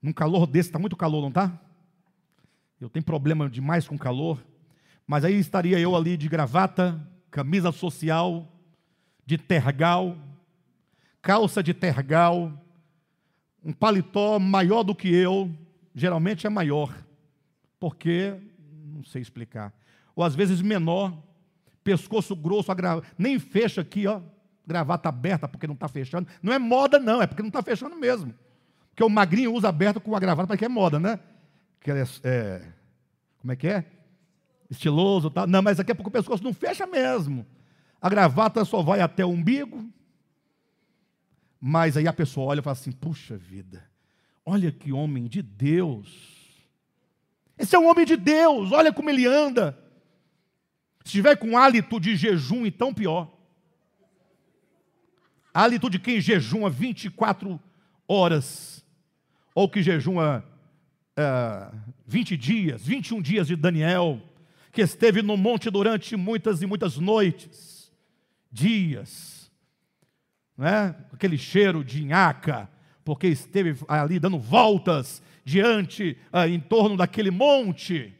[0.00, 1.60] Num calor desse, está muito calor, não está?
[2.80, 4.42] Eu tenho problema demais com calor,
[5.06, 8.46] mas aí estaria eu ali de gravata, camisa social
[9.26, 10.16] de tergal,
[11.20, 12.52] calça de tergal,
[13.62, 15.50] um paletó maior do que eu,
[15.94, 16.94] geralmente é maior,
[17.80, 18.36] porque
[18.94, 19.72] não sei explicar.
[20.14, 21.16] Ou às vezes menor,
[21.82, 22.70] pescoço grosso,
[23.18, 24.20] nem fecha aqui, ó,
[24.66, 26.28] gravata aberta porque não está fechando.
[26.42, 28.34] Não é moda, não, é porque não está fechando mesmo.
[28.90, 31.18] Porque o magrinho usa aberto com a gravata porque é moda, né?
[31.80, 32.62] Que é, é,
[33.38, 33.84] como é que é?
[34.70, 35.46] Estiloso, tal.
[35.46, 37.46] Não, mas daqui a pouco o pescoço não fecha mesmo.
[38.00, 39.90] A gravata só vai até o umbigo.
[41.60, 43.84] Mas aí a pessoa olha e fala assim: puxa vida,
[44.44, 46.39] olha que homem de Deus.
[47.60, 49.78] Esse é um homem de Deus, olha como ele anda.
[51.04, 53.30] Se tiver com hálito de jejum, então pior.
[55.52, 57.60] Hálito de quem jejuma 24
[58.08, 58.82] horas,
[59.54, 60.42] ou que jejuma
[61.18, 64.22] uh, 20 dias, 21 dias de Daniel,
[64.72, 67.92] que esteve no monte durante muitas e muitas noites,
[68.50, 69.52] dias,
[70.56, 70.96] né?
[71.12, 72.70] aquele cheiro de nhaca,
[73.04, 78.14] porque esteve ali dando voltas diante, ah, em torno daquele monte.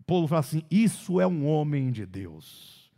[0.00, 2.90] O povo fala assim: Isso é um homem de Deus.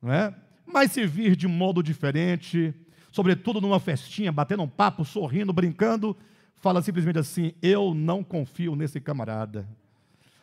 [0.00, 0.34] Não é?
[0.66, 2.74] Mas se vir de modo diferente,
[3.10, 6.16] sobretudo numa festinha, batendo um papo, sorrindo, brincando,
[6.56, 9.68] fala simplesmente assim: Eu não confio nesse camarada.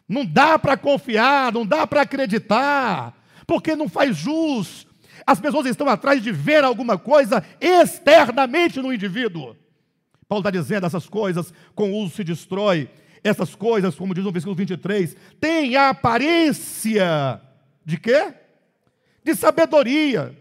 [0.07, 3.13] Não dá para confiar, não dá para acreditar,
[3.45, 4.87] porque não faz jus.
[5.25, 9.55] As pessoas estão atrás de ver alguma coisa externamente no indivíduo.
[10.27, 12.89] Paulo está dizendo essas coisas com uso se destrói.
[13.23, 17.41] Essas coisas, como diz no versículo 23, têm a aparência
[17.83, 18.33] de quê?
[19.23, 20.37] De sabedoria.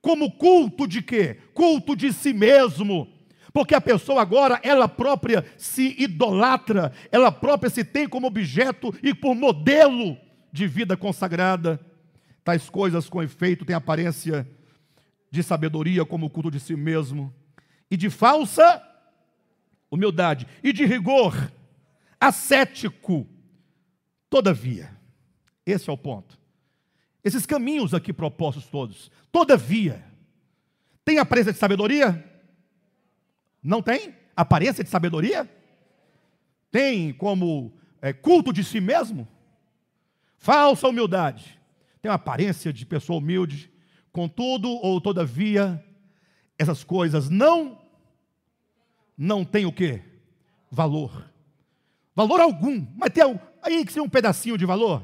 [0.00, 1.38] Como culto de quê?
[1.54, 3.08] Culto de si mesmo.
[3.52, 9.14] Porque a pessoa agora, ela própria se idolatra, ela própria se tem como objeto e
[9.14, 10.16] por modelo
[10.52, 11.80] de vida consagrada.
[12.44, 14.46] Tais coisas, com efeito, têm aparência
[15.30, 17.32] de sabedoria, como o culto de si mesmo,
[17.90, 18.82] e de falsa
[19.90, 21.52] humildade, e de rigor,
[22.20, 23.26] ascético.
[24.28, 24.90] Todavia,
[25.64, 26.38] esse é o ponto.
[27.22, 30.04] Esses caminhos aqui propostos todos, todavia,
[31.04, 32.24] tem aparência de sabedoria?
[33.62, 34.14] Não tem?
[34.34, 35.48] Aparência de sabedoria?
[36.70, 37.72] Tem como
[38.02, 39.26] é, culto de si mesmo?
[40.36, 41.58] Falsa humildade.
[42.02, 43.70] Tem uma aparência de pessoa humilde.
[44.12, 45.84] Contudo, ou todavia,
[46.58, 47.85] essas coisas não
[49.16, 50.02] não tem o que?
[50.70, 51.30] Valor.
[52.14, 52.86] Valor algum.
[52.96, 53.22] Mas tem
[53.62, 55.02] aí que tem um pedacinho de valor.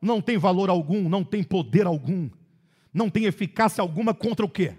[0.00, 2.28] Não tem valor algum, não tem poder algum,
[2.92, 4.74] não tem eficácia alguma contra o quê?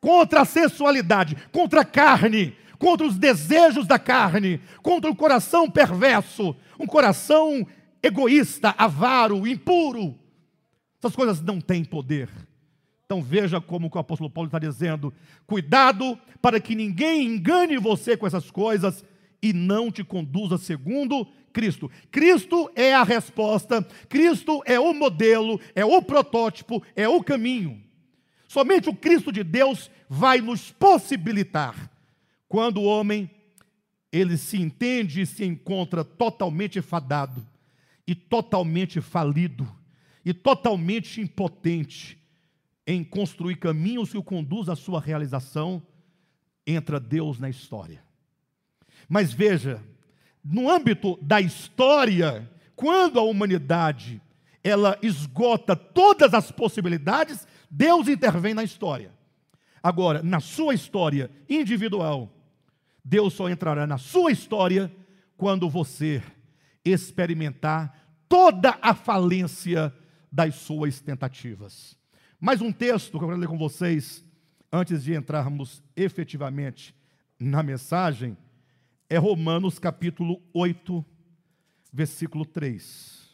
[0.00, 6.56] Contra a sensualidade, contra a carne, contra os desejos da carne, contra o coração perverso,
[6.76, 7.64] um coração
[8.02, 10.18] egoísta, avaro, impuro.
[10.98, 12.28] Essas coisas não têm poder.
[13.12, 15.12] Então veja como o apóstolo Paulo está dizendo:
[15.46, 19.04] cuidado para que ninguém engane você com essas coisas
[19.42, 21.90] e não te conduza segundo Cristo.
[22.10, 27.82] Cristo é a resposta, Cristo é o modelo, é o protótipo, é o caminho.
[28.48, 31.90] Somente o Cristo de Deus vai nos possibilitar,
[32.48, 33.30] quando o homem
[34.10, 37.46] ele se entende e se encontra totalmente fadado,
[38.06, 39.70] e totalmente falido,
[40.24, 42.21] e totalmente impotente,
[42.86, 45.82] em construir caminhos que o conduz à sua realização,
[46.66, 48.02] entra Deus na história.
[49.08, 49.82] Mas veja,
[50.44, 54.20] no âmbito da história, quando a humanidade
[54.64, 59.12] ela esgota todas as possibilidades, Deus intervém na história.
[59.82, 62.32] Agora, na sua história individual,
[63.04, 64.94] Deus só entrará na sua história
[65.36, 66.22] quando você
[66.84, 69.92] experimentar toda a falência
[70.30, 71.96] das suas tentativas.
[72.44, 74.24] Mais um texto que eu quero ler com vocês,
[74.72, 76.92] antes de entrarmos efetivamente
[77.38, 78.36] na mensagem,
[79.08, 81.04] é Romanos capítulo 8,
[81.92, 83.30] versículo 3.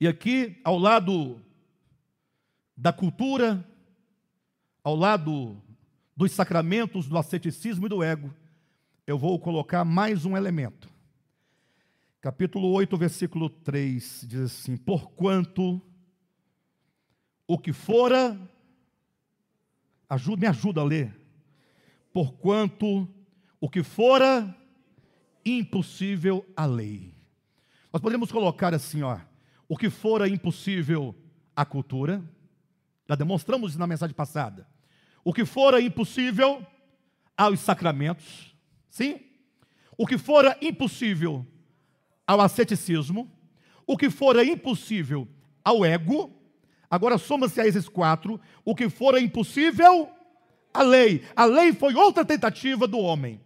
[0.00, 1.42] E aqui, ao lado
[2.76, 3.66] da cultura,
[4.84, 5.60] ao lado
[6.16, 8.32] dos sacramentos, do asceticismo e do ego,
[9.04, 10.88] eu vou colocar mais um elemento.
[12.20, 15.82] Capítulo 8, versículo 3 diz assim: Porquanto
[17.52, 18.40] o que fora,
[20.08, 21.12] ajuda, me ajuda a ler,
[22.12, 23.08] porquanto
[23.60, 24.56] o que fora
[25.44, 27.12] impossível à lei.
[27.92, 29.18] Nós podemos colocar assim, ó,
[29.68, 31.12] o que fora impossível
[31.56, 32.22] à cultura,
[33.08, 34.64] já demonstramos isso na mensagem passada.
[35.24, 36.64] O que fora impossível
[37.36, 38.54] aos sacramentos,
[38.88, 39.22] sim?
[39.98, 41.44] O que fora impossível
[42.24, 43.28] ao asceticismo,
[43.84, 45.26] o que fora impossível
[45.64, 46.39] ao ego,
[46.90, 50.08] Agora soma-se a esses quatro o que fora impossível,
[50.74, 51.22] a lei.
[51.36, 53.40] A lei foi outra tentativa do homem.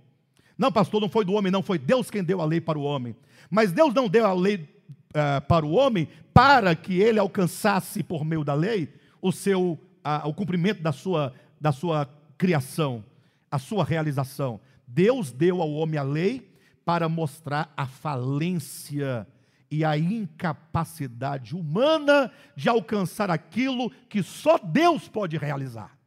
[0.56, 2.82] Não, pastor, não foi do homem, não, foi Deus quem deu a lei para o
[2.82, 3.14] homem.
[3.50, 8.24] Mas Deus não deu a lei uh, para o homem para que ele alcançasse, por
[8.24, 8.88] meio da lei,
[9.20, 13.04] o seu uh, o cumprimento da sua, da sua criação,
[13.50, 14.60] a sua realização.
[14.86, 16.50] Deus deu ao homem a lei
[16.84, 19.26] para mostrar a falência
[19.74, 25.98] e a incapacidade humana de alcançar aquilo que só Deus pode realizar.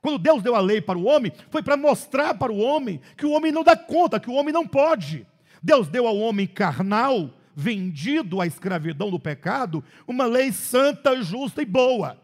[0.00, 3.26] Quando Deus deu a lei para o homem, foi para mostrar para o homem que
[3.26, 5.26] o homem não dá conta, que o homem não pode.
[5.60, 11.66] Deus deu ao homem carnal, vendido à escravidão do pecado, uma lei santa, justa e
[11.66, 12.16] boa.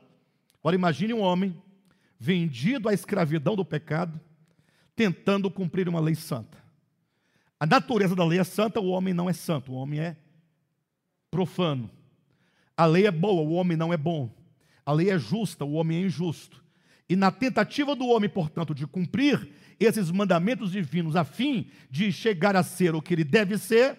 [0.61, 1.61] Agora imagine um homem
[2.21, 4.21] vendido à escravidão do pecado,
[4.95, 6.57] tentando cumprir uma lei santa.
[7.59, 10.17] A natureza da lei é santa, o homem não é santo, o homem é
[11.31, 11.91] profano.
[12.77, 14.31] A lei é boa, o homem não é bom.
[14.85, 16.65] A lei é justa, o homem é injusto.
[17.09, 19.49] E na tentativa do homem, portanto, de cumprir
[19.81, 23.99] esses mandamentos divinos a fim de chegar a ser o que ele deve ser,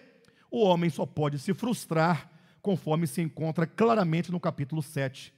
[0.50, 2.30] o homem só pode se frustrar,
[2.62, 5.32] conforme se encontra claramente no capítulo 7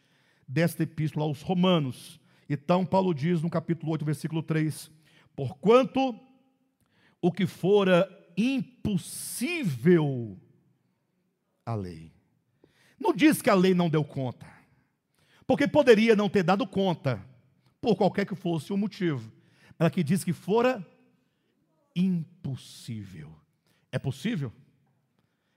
[0.46, 2.20] desta epístola aos Romanos.
[2.48, 4.90] Então, Paulo diz no capítulo 8, versículo 3:
[5.34, 6.18] Porquanto
[7.20, 9.86] o que fora impossível
[11.72, 12.12] a lei.
[12.98, 14.46] Não diz que a lei não deu conta,
[15.46, 17.24] porque poderia não ter dado conta,
[17.80, 19.32] por qualquer que fosse o motivo.
[19.78, 20.86] Ela que diz que fora
[21.96, 23.34] impossível.
[23.90, 24.52] É possível?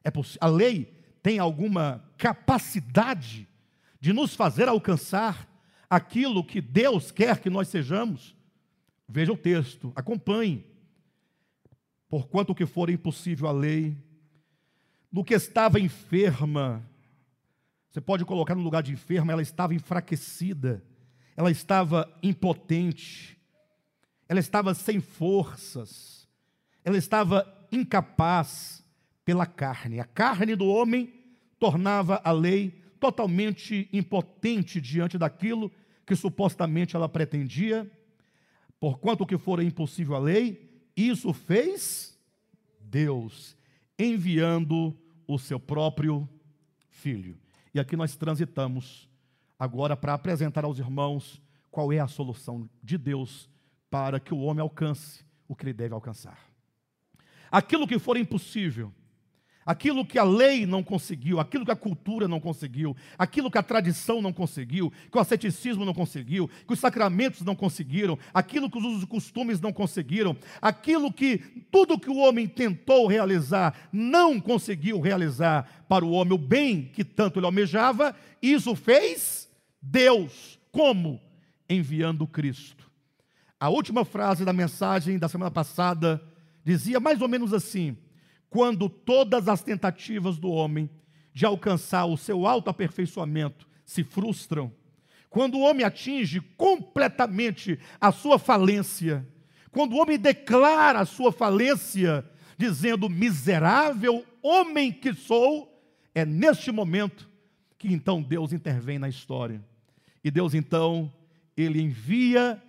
[0.04, 0.12] É
[0.42, 3.48] a lei tem alguma capacidade
[4.00, 5.48] de nos fazer alcançar
[5.90, 8.36] aquilo que Deus quer que nós sejamos?
[9.08, 10.66] Veja o texto, acompanhe.
[12.08, 13.98] Porquanto o que for impossível a lei,
[15.16, 16.86] no que estava enferma,
[17.90, 20.84] você pode colocar no lugar de enferma, ela estava enfraquecida
[21.36, 23.38] ela estava impotente,
[24.28, 26.28] ela estava sem forças,
[26.84, 28.84] ela estava incapaz
[29.26, 30.00] pela carne.
[30.00, 31.14] A carne do homem
[31.60, 35.72] tornava a lei totalmente impotente diante daquilo
[36.06, 37.90] que supostamente ela pretendia.
[38.80, 42.18] Porquanto que fora impossível a lei, isso fez
[42.80, 43.58] Deus,
[44.00, 44.98] enviando
[45.28, 46.28] o seu próprio
[46.90, 47.38] filho.
[47.74, 49.10] E aqui nós transitamos
[49.60, 53.50] agora para apresentar aos irmãos qual é a solução de Deus
[53.90, 56.40] para que o homem alcance o que ele deve alcançar.
[57.52, 58.92] Aquilo que for impossível,
[59.66, 63.64] aquilo que a lei não conseguiu, aquilo que a cultura não conseguiu, aquilo que a
[63.64, 68.78] tradição não conseguiu, que o asceticismo não conseguiu, que os sacramentos não conseguiram, aquilo que
[68.78, 71.40] os usos e costumes não conseguiram, aquilo que
[71.72, 77.04] tudo que o homem tentou realizar não conseguiu realizar para o homem o bem que
[77.04, 79.50] tanto ele almejava, isso fez
[79.82, 80.60] Deus.
[80.72, 81.20] Como?
[81.68, 82.86] Enviando Cristo.
[83.60, 86.22] A última frase da mensagem da semana passada
[86.64, 87.98] dizia mais ou menos assim:
[88.56, 90.90] quando todas as tentativas do homem
[91.34, 94.72] de alcançar o seu alto aperfeiçoamento se frustram,
[95.30, 99.28] quando o homem atinge completamente a sua falência,
[99.72, 102.26] quando o homem declara a sua falência,
[102.58, 105.78] dizendo: miserável homem que sou,
[106.14, 107.30] é neste momento
[107.78, 109.62] que então Deus intervém na história.
[110.24, 111.12] E Deus então,
[111.58, 112.64] ele envia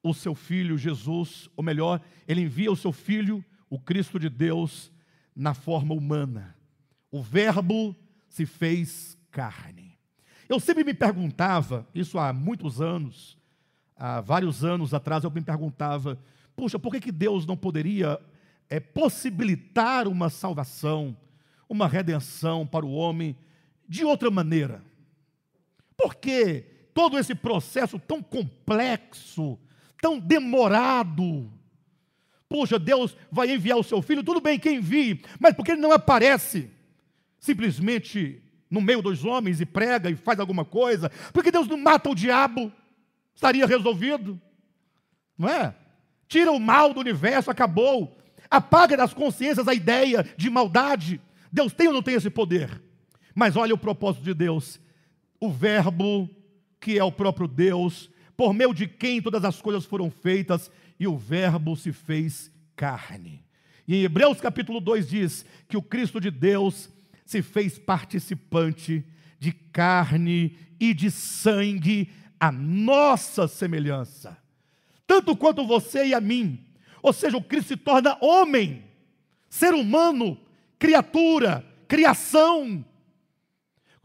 [0.00, 4.93] o seu filho Jesus, ou melhor, ele envia o seu filho, o Cristo de Deus,
[5.34, 6.56] na forma humana.
[7.10, 7.94] O Verbo
[8.28, 9.98] se fez carne.
[10.48, 13.38] Eu sempre me perguntava, isso há muitos anos,
[13.96, 16.18] há vários anos atrás, eu me perguntava,
[16.54, 18.20] puxa, por que, que Deus não poderia
[18.68, 21.16] é, possibilitar uma salvação,
[21.68, 23.36] uma redenção para o homem
[23.88, 24.82] de outra maneira?
[25.96, 29.58] Por que todo esse processo tão complexo,
[30.00, 31.52] tão demorado.
[32.54, 35.90] Poxa, Deus vai enviar o seu filho, tudo bem que envie, mas porque ele não
[35.90, 36.70] aparece
[37.36, 38.40] simplesmente
[38.70, 41.10] no meio dos homens e prega e faz alguma coisa?
[41.32, 42.72] Porque Deus não mata o diabo?
[43.34, 44.40] Estaria resolvido,
[45.36, 45.74] não é?
[46.28, 48.16] Tira o mal do universo, acabou.
[48.48, 51.20] Apaga das consciências a ideia de maldade.
[51.50, 52.80] Deus tem ou não tem esse poder?
[53.34, 54.78] Mas olha o propósito de Deus.
[55.40, 56.30] O Verbo
[56.80, 61.06] que é o próprio Deus, por meio de quem todas as coisas foram feitas, e
[61.06, 63.44] o Verbo se fez carne.
[63.86, 66.90] E em Hebreus capítulo 2 diz que o Cristo de Deus
[67.24, 69.04] se fez participante
[69.38, 74.36] de carne e de sangue, a nossa semelhança,
[75.06, 76.64] tanto quanto você e a mim.
[77.02, 78.84] Ou seja, o Cristo se torna homem,
[79.48, 80.38] ser humano,
[80.78, 82.84] criatura, criação.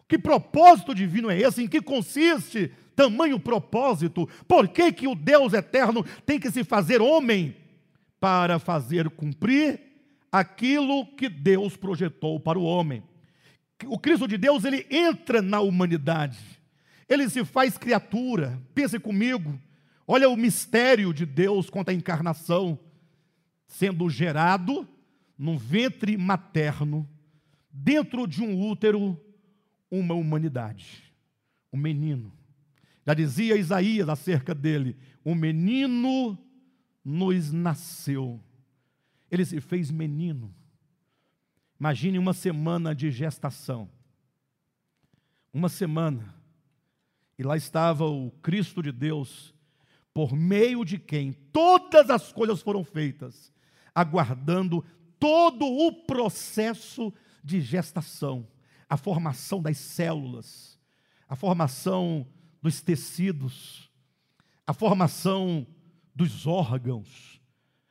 [0.07, 1.63] Que propósito divino é esse?
[1.63, 4.28] Em que consiste tamanho propósito?
[4.45, 7.56] Por que, que o Deus eterno tem que se fazer homem?
[8.20, 9.80] Para fazer cumprir
[10.30, 13.02] aquilo que Deus projetou para o homem.
[13.86, 16.38] O Cristo de Deus, ele entra na humanidade.
[17.08, 18.62] Ele se faz criatura.
[18.76, 19.58] Pense comigo.
[20.06, 22.78] Olha o mistério de Deus quanto à encarnação,
[23.66, 24.86] sendo gerado
[25.38, 27.08] num ventre materno,
[27.72, 29.18] dentro de um útero,
[29.89, 31.02] uma humanidade,
[31.72, 32.38] um menino.
[33.10, 34.95] Já dizia Isaías acerca dele:
[35.26, 36.38] um menino
[37.03, 38.39] nos nasceu.
[39.32, 40.53] Ele se fez menino.
[41.80, 43.89] Imagine uma semana de gestação.
[45.51, 46.36] Uma semana.
[47.36, 49.55] E lá estava o Cristo de Deus,
[50.14, 53.51] por meio de quem todas as coisas foram feitas,
[53.95, 54.86] aguardando
[55.20, 57.12] todo o processo
[57.43, 58.47] de gestação,
[58.88, 60.78] a formação das células,
[61.28, 62.28] a formação
[62.62, 63.89] dos tecidos,
[64.66, 65.66] a formação
[66.14, 67.41] dos órgãos,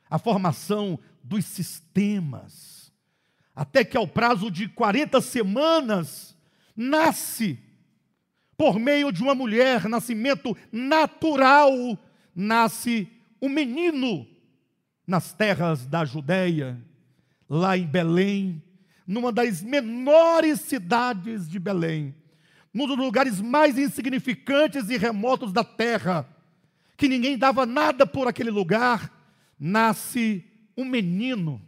[0.09, 2.91] a formação dos sistemas,
[3.55, 6.37] até que ao prazo de 40 semanas
[6.75, 7.59] nasce,
[8.55, 11.71] por meio de uma mulher, nascimento natural,
[12.35, 13.07] nasce
[13.41, 14.27] um menino
[15.05, 16.79] nas terras da Judéia,
[17.49, 18.63] lá em Belém,
[19.07, 22.15] numa das menores cidades de Belém,
[22.73, 26.27] num dos lugares mais insignificantes e remotos da terra,
[26.95, 29.11] que ninguém dava nada por aquele lugar,
[29.59, 30.45] nasce
[30.77, 31.61] um menino.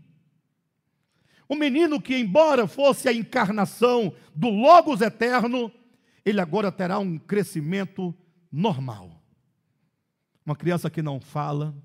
[1.49, 5.71] Um menino que, embora fosse a encarnação do Logos eterno,
[6.23, 8.15] ele agora terá um crescimento
[8.51, 9.21] normal.
[10.45, 11.75] Uma criança que não fala,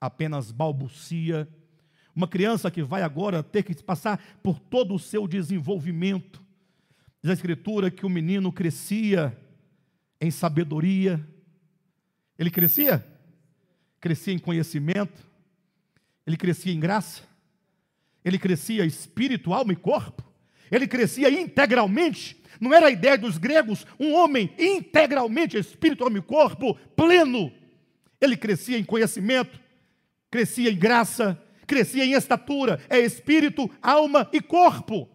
[0.00, 1.48] apenas balbucia,
[2.14, 6.43] uma criança que vai agora ter que passar por todo o seu desenvolvimento.
[7.24, 9.34] Diz a Escritura que o menino crescia
[10.20, 11.26] em sabedoria.
[12.38, 13.02] Ele crescia?
[13.98, 15.26] Crescia em conhecimento.
[16.26, 17.22] Ele crescia em graça.
[18.22, 20.22] Ele crescia espírito, alma e corpo.
[20.70, 22.36] Ele crescia integralmente.
[22.60, 27.50] Não era a ideia dos gregos, um homem integralmente espírito, alma e corpo, pleno.
[28.20, 29.58] Ele crescia em conhecimento,
[30.30, 35.08] crescia em graça, crescia em estatura, é espírito, alma e corpo.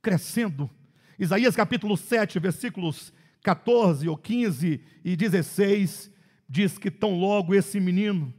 [0.00, 0.70] Crescendo.
[1.18, 3.12] Isaías capítulo 7, versículos
[3.42, 6.10] 14 ou 15 e 16,
[6.48, 8.32] diz que tão logo esse menino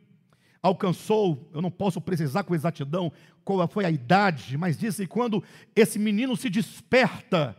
[0.62, 3.12] alcançou, eu não posso precisar com exatidão
[3.44, 5.44] qual foi a idade, mas diz que quando
[5.76, 7.56] esse menino se desperta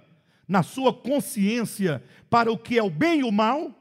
[0.46, 3.72] na sua consciência para o que é o bem e o mal,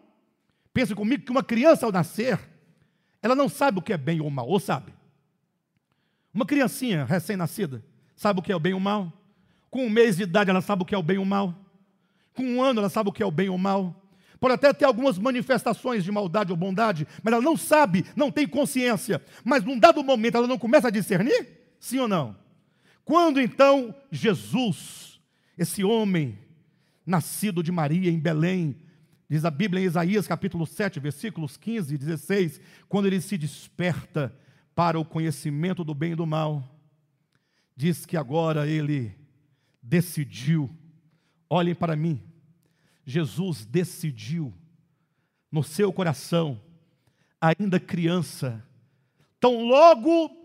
[0.71, 2.39] pense comigo que uma criança ao nascer,
[3.21, 4.93] ela não sabe o que é bem ou mal, ou sabe?
[6.31, 7.83] Uma criancinha recém-nascida
[8.15, 9.11] sabe o que é o bem e o mal.
[9.75, 11.53] Com um mês de idade ela sabe o que é o bem e o mal.
[12.33, 13.93] Com um ano ela sabe o que é o bem e o mal.
[14.39, 18.47] Pode até ter algumas manifestações de maldade ou bondade, mas ela não sabe, não tem
[18.47, 19.21] consciência.
[19.43, 21.49] Mas num dado momento ela não começa a discernir?
[21.77, 22.37] Sim ou não?
[23.03, 25.19] Quando então Jesus,
[25.57, 26.39] esse homem
[27.05, 28.77] nascido de Maria em Belém,
[29.29, 34.33] diz a Bíblia em Isaías capítulo 7, versículos 15 e 16, quando ele se desperta
[34.73, 36.63] para o conhecimento do bem e do mal,
[37.75, 39.24] diz que agora ele
[39.85, 40.69] decidiu,
[41.47, 42.21] olhem para mim,
[43.05, 44.51] Jesus decidiu
[45.51, 46.59] no seu coração,
[47.39, 48.65] ainda criança,
[49.39, 50.35] tão logo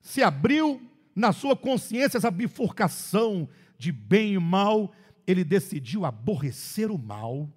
[0.00, 0.80] se abriu
[1.14, 3.48] na sua consciência essa bifurcação
[3.78, 4.92] de bem e mal,
[5.26, 7.48] ele decidiu aborrecer o mal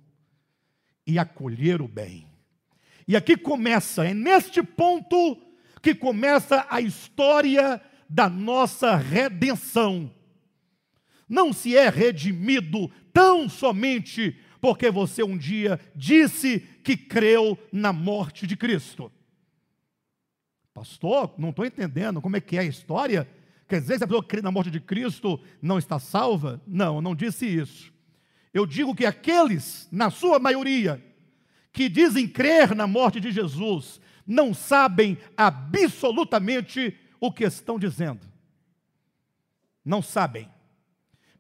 [1.06, 2.26] e acolher o bem.
[3.08, 5.38] E aqui começa, é neste ponto
[5.82, 10.12] que começa a história da nossa redenção.
[11.30, 18.46] Não se é redimido tão somente porque você um dia disse que creu na morte
[18.46, 19.12] de Cristo.
[20.74, 23.30] Pastor, não estou entendendo como é que é a história.
[23.68, 26.62] Quer dizer, se a pessoa crê na morte de Cristo não está salva?
[26.66, 27.94] Não, eu não disse isso.
[28.54, 31.04] Eu digo que aqueles, na sua maioria,
[31.72, 38.28] que dizem crer na morte de Jesus, não sabem absolutamente o que estão dizendo.
[39.86, 40.50] Não sabem.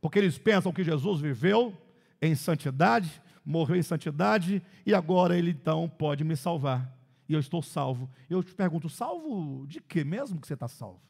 [0.01, 1.75] Porque eles pensam que Jesus viveu
[2.21, 6.95] em santidade, morreu em santidade e agora ele então pode me salvar.
[7.27, 8.09] E eu estou salvo.
[8.29, 11.01] Eu te pergunto, salvo de que mesmo que você está salvo?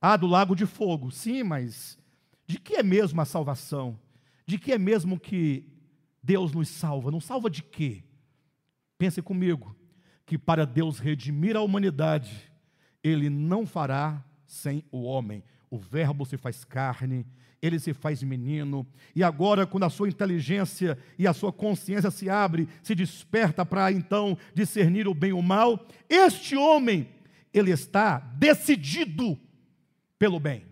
[0.00, 1.10] Ah, do lago de fogo.
[1.10, 1.98] Sim, mas
[2.46, 3.98] de que é mesmo a salvação?
[4.46, 5.66] De que é mesmo que
[6.22, 7.10] Deus nos salva?
[7.10, 8.02] Não salva de quê?
[8.98, 9.74] Pense comigo
[10.26, 12.52] que para Deus redimir a humanidade,
[13.02, 15.42] Ele não fará sem o homem.
[15.70, 17.26] o Verbo se faz carne,
[17.66, 18.86] ele se faz menino,
[19.16, 23.90] e agora, quando a sua inteligência e a sua consciência se abre, se desperta para
[23.90, 27.08] então discernir o bem e o mal, este homem,
[27.54, 29.38] ele está decidido
[30.18, 30.66] pelo bem.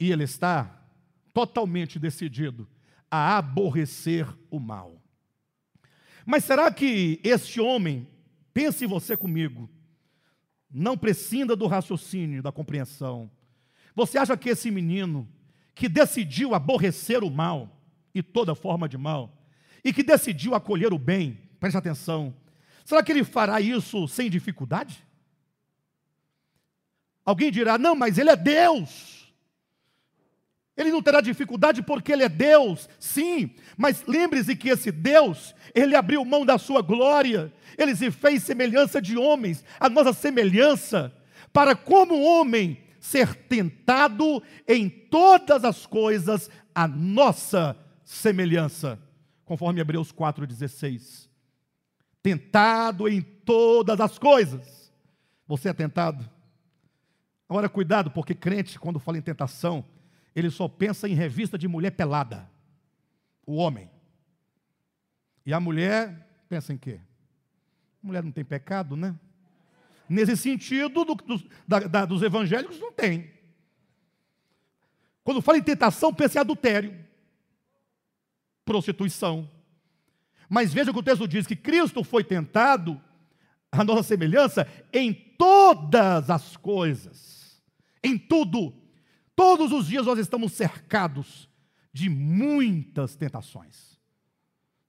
[0.00, 0.82] E ele está
[1.34, 2.66] totalmente decidido
[3.10, 5.02] a aborrecer o mal.
[6.24, 8.08] Mas será que este homem,
[8.54, 9.68] pense você comigo,
[10.70, 13.30] não prescinda do raciocínio, da compreensão.
[13.96, 15.26] Você acha que esse menino,
[15.74, 17.80] que decidiu aborrecer o mal
[18.14, 19.32] e toda forma de mal,
[19.82, 22.36] e que decidiu acolher o bem, preste atenção,
[22.84, 25.02] será que ele fará isso sem dificuldade?
[27.24, 29.32] Alguém dirá, não, mas ele é Deus.
[30.76, 35.96] Ele não terá dificuldade porque ele é Deus, sim, mas lembre-se que esse Deus, ele
[35.96, 41.16] abriu mão da sua glória, ele se fez semelhança de homens, a nossa semelhança,
[41.50, 48.98] para como homem ser tentado em todas as coisas a nossa semelhança,
[49.44, 51.28] conforme Hebreus 4,16.
[52.20, 54.92] Tentado em todas as coisas.
[55.46, 56.28] Você é tentado?
[57.48, 59.84] Agora, cuidado, porque crente, quando fala em tentação,
[60.34, 62.50] ele só pensa em revista de mulher pelada.
[63.46, 63.88] O homem.
[65.44, 67.00] E a mulher pensa em quê?
[68.02, 69.14] Mulher não tem pecado, né?
[70.08, 73.30] Nesse sentido, do, do, da, da, dos evangélicos, não tem.
[75.24, 76.96] Quando fala em tentação, pensa em adultério,
[78.64, 79.50] prostituição.
[80.48, 83.00] Mas veja que o texto diz que Cristo foi tentado,
[83.72, 87.60] a nossa semelhança, em todas as coisas,
[88.02, 88.72] em tudo
[89.36, 91.46] Todos os dias nós estamos cercados
[91.92, 94.00] de muitas tentações.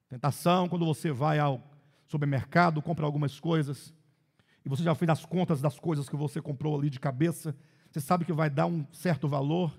[0.08, 1.62] Tentação quando você vai ao
[2.08, 3.94] supermercado, compra algumas coisas,
[4.68, 7.56] e você já fez as contas das coisas que você comprou ali de cabeça,
[7.90, 9.74] você sabe que vai dar um certo valor,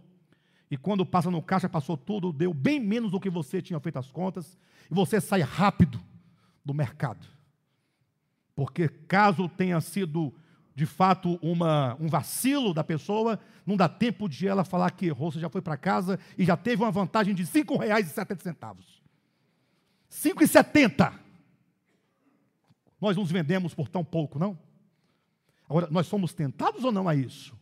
[0.71, 3.99] e quando passa no caixa, passou tudo, deu bem menos do que você tinha feito
[3.99, 4.57] as contas,
[4.91, 6.01] e você sai rápido
[6.65, 7.27] do mercado.
[8.57, 10.33] Porque caso tenha sido
[10.75, 15.31] de fato uma, um vacilo da pessoa, não dá tempo de ela falar que errou,
[15.31, 18.57] você já foi para casa e já teve uma vantagem de R$ 5,70.
[18.71, 18.85] R$
[20.09, 21.13] 5,70.
[22.99, 24.67] Nós nos vendemos por tão pouco, não?
[25.69, 27.57] Agora, nós somos tentados ou não a isso?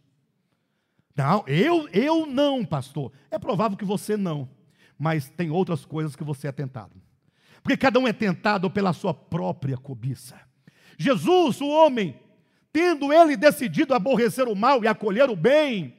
[1.16, 3.10] Não, eu, eu não, pastor.
[3.30, 4.48] É provável que você não,
[4.98, 6.92] mas tem outras coisas que você é tentado.
[7.62, 10.38] Porque cada um é tentado pela sua própria cobiça.
[10.98, 12.14] Jesus, o homem,
[12.72, 15.96] tendo ele decidido aborrecer o mal e acolher o bem,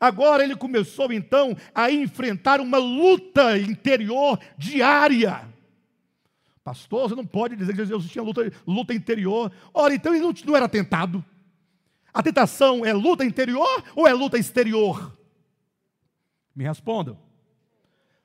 [0.00, 5.46] agora ele começou então a enfrentar uma luta interior diária.
[6.64, 9.52] Pastor, você não pode dizer que Jesus tinha luta, luta interior.
[9.72, 11.22] Ora, então ele não, não era tentado.
[12.14, 15.18] A tentação é luta interior ou é luta exterior?
[16.54, 17.18] Me respondam.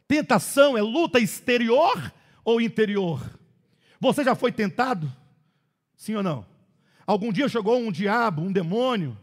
[0.07, 2.13] Tentação é luta exterior
[2.45, 3.19] ou interior?
[3.99, 5.11] Você já foi tentado?
[5.97, 6.45] Sim ou não?
[7.05, 9.17] Algum dia chegou um diabo, um demônio,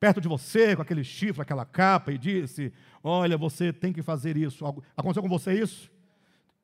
[0.00, 2.72] perto de você, com aquele chifre, aquela capa, e disse:
[3.02, 4.66] Olha, você tem que fazer isso.
[4.96, 5.88] Aconteceu com você isso?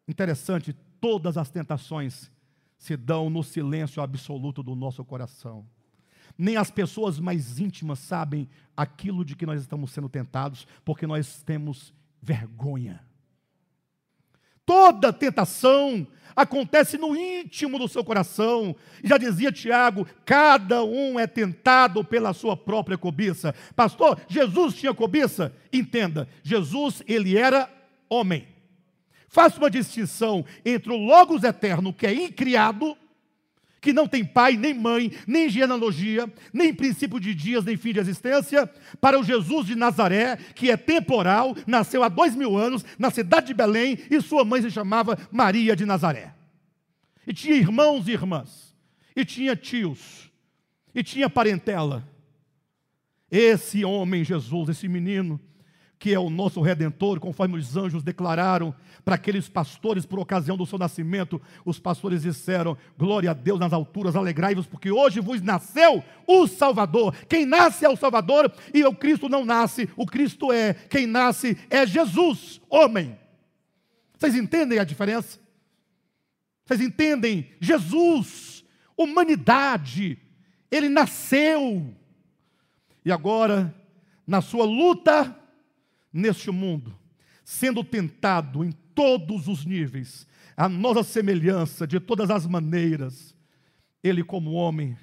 [0.09, 2.31] Interessante, todas as tentações
[2.77, 5.65] se dão no silêncio absoluto do nosso coração.
[6.37, 11.43] Nem as pessoas mais íntimas sabem aquilo de que nós estamos sendo tentados, porque nós
[11.43, 13.05] temos vergonha.
[14.65, 16.07] Toda tentação
[16.37, 18.75] acontece no íntimo do seu coração.
[19.03, 23.55] Já dizia Tiago: cada um é tentado pela sua própria cobiça.
[23.75, 25.55] Pastor, Jesus tinha cobiça?
[25.73, 27.69] Entenda, Jesus, ele era
[28.09, 28.47] homem.
[29.29, 32.97] Faça uma distinção entre o Logos eterno, que é incriado,
[33.83, 37.99] que não tem pai, nem mãe, nem genealogia, nem princípio de dias, nem fim de
[37.99, 38.71] existência,
[39.01, 43.49] para o Jesus de Nazaré, que é temporal, nasceu há dois mil anos, na cidade
[43.49, 46.33] de Belém, e sua mãe se chamava Maria de Nazaré.
[47.27, 48.73] E tinha irmãos e irmãs,
[49.17, 50.31] e tinha tios,
[50.95, 52.09] e tinha parentela.
[53.29, 55.41] Esse homem, Jesus, esse menino,
[56.03, 58.75] que é o nosso redentor, conforme os anjos declararam
[59.05, 61.41] para aqueles pastores por ocasião do seu nascimento.
[61.65, 67.15] Os pastores disseram: Glória a Deus nas alturas, alegrai-vos, porque hoje vos nasceu o Salvador.
[67.29, 70.75] Quem nasce é o Salvador e o Cristo não nasce, o Cristo é.
[70.75, 73.17] Quem nasce é Jesus, homem.
[74.19, 75.39] Vocês entendem a diferença?
[76.65, 77.49] Vocês entendem?
[77.61, 78.65] Jesus,
[78.97, 80.19] humanidade,
[80.69, 81.95] ele nasceu.
[83.05, 83.73] E agora,
[84.27, 85.39] na sua luta,
[86.13, 86.97] neste mundo,
[87.45, 93.35] sendo tentado em todos os níveis, a nossa semelhança, de todas as maneiras,
[94.03, 94.97] ele, como homem,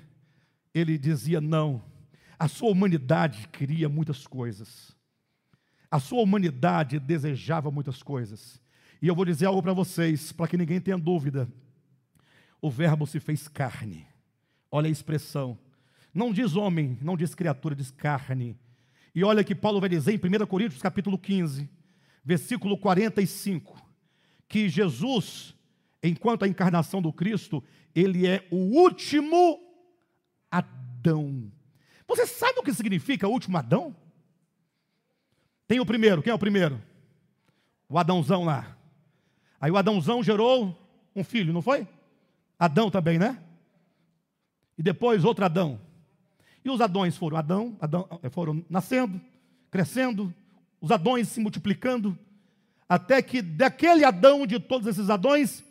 [0.73, 1.81] ele dizia não.
[2.37, 4.95] A sua humanidade queria muitas coisas.
[5.89, 8.61] A sua humanidade desejava muitas coisas.
[9.01, 11.47] E eu vou dizer algo para vocês, para que ninguém tenha dúvida.
[12.61, 14.05] O Verbo se fez carne.
[14.69, 15.57] Olha a expressão.
[16.13, 18.57] Não diz homem, não diz criatura, diz carne.
[19.13, 21.69] E olha que Paulo vai dizer em 1 Coríntios capítulo 15,
[22.23, 23.81] versículo 45,
[24.47, 25.55] que Jesus,
[26.03, 27.63] enquanto a encarnação do Cristo,
[27.95, 29.59] ele é o último
[30.51, 31.51] Adão.
[32.07, 33.95] Você sabe o que significa último Adão?
[35.67, 36.81] Tem o primeiro, quem é o primeiro?
[37.87, 38.75] O Adãozão lá.
[39.61, 40.77] Aí o Adãozão gerou
[41.15, 41.87] um filho, não foi?
[42.57, 43.41] Adão também, né?
[44.77, 45.79] E depois outro Adão.
[46.63, 49.19] E os Adões foram Adão, Adão eh, foram nascendo,
[49.71, 50.33] crescendo,
[50.81, 52.17] os Adões se multiplicando,
[52.87, 55.63] até que daquele Adão, de todos esses Adões,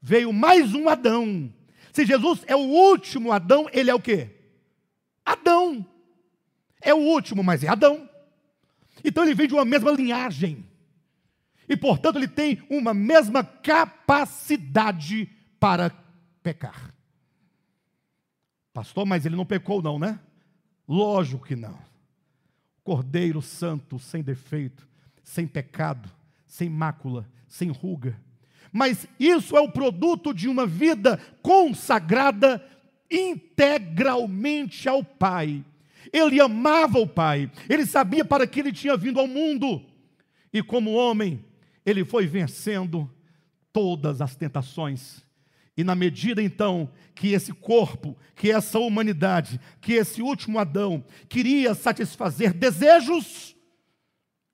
[0.00, 1.52] veio mais um Adão.
[1.92, 4.30] Se Jesus é o último Adão, ele é o quê?
[5.24, 5.86] Adão.
[6.80, 8.08] É o último, mas é Adão.
[9.04, 10.66] Então ele vem de uma mesma linhagem.
[11.68, 15.30] E portanto ele tem uma mesma capacidade
[15.60, 15.90] para
[16.42, 16.92] pecar.
[18.72, 20.18] Pastor, mas ele não pecou, não, né?
[20.88, 21.78] Lógico que não.
[22.84, 24.86] Cordeiro santo, sem defeito,
[25.22, 26.10] sem pecado,
[26.46, 28.18] sem mácula, sem ruga.
[28.72, 32.64] Mas isso é o produto de uma vida consagrada
[33.10, 35.64] integralmente ao Pai.
[36.12, 39.82] Ele amava o Pai, ele sabia para que ele tinha vindo ao mundo,
[40.52, 41.42] e como homem,
[41.86, 43.10] ele foi vencendo
[43.72, 45.22] todas as tentações.
[45.76, 51.74] E na medida então que esse corpo, que essa humanidade, que esse último Adão queria
[51.74, 53.56] satisfazer desejos,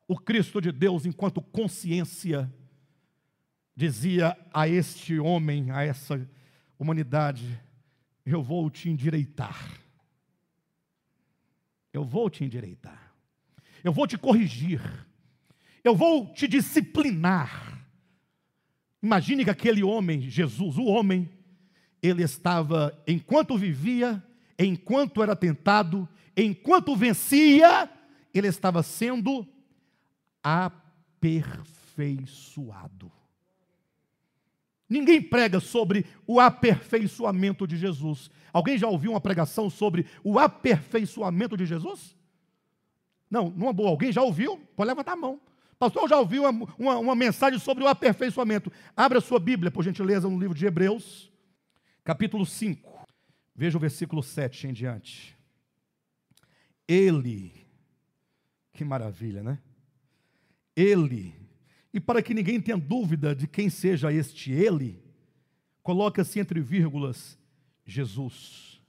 [0.06, 2.50] o Cristo de Deus, enquanto consciência,
[3.76, 6.28] dizia a este homem, a essa
[6.78, 7.60] humanidade:
[8.24, 9.78] Eu vou te endireitar.
[11.92, 13.12] Eu vou te endireitar.
[13.82, 14.80] Eu vou te corrigir.
[15.84, 17.77] Eu vou te disciplinar.
[19.02, 21.28] Imagine que aquele homem, Jesus, o homem,
[22.02, 24.22] ele estava, enquanto vivia,
[24.58, 27.88] enquanto era tentado, enquanto vencia,
[28.34, 29.46] ele estava sendo
[30.42, 33.12] aperfeiçoado.
[34.88, 38.30] Ninguém prega sobre o aperfeiçoamento de Jesus.
[38.52, 42.16] Alguém já ouviu uma pregação sobre o aperfeiçoamento de Jesus?
[43.30, 43.90] Não, numa boa.
[43.90, 44.58] Alguém já ouviu?
[44.74, 45.38] Pode levantar a mão.
[45.78, 48.72] Pastor, já ouviu uma, uma, uma, mensagem sobre o aperfeiçoamento?
[48.96, 51.30] Abra sua Bíblia, por gentileza, no livro de Hebreus,
[52.02, 53.06] capítulo 5.
[53.54, 55.38] Veja o versículo 7 em diante.
[56.86, 57.52] Ele,
[58.72, 59.60] que maravilha, né?
[60.74, 61.32] Ele,
[61.94, 65.00] e para que ninguém tenha dúvida de quem seja este ele,
[65.80, 67.38] coloca-se entre vírgulas
[67.86, 68.80] Jesus.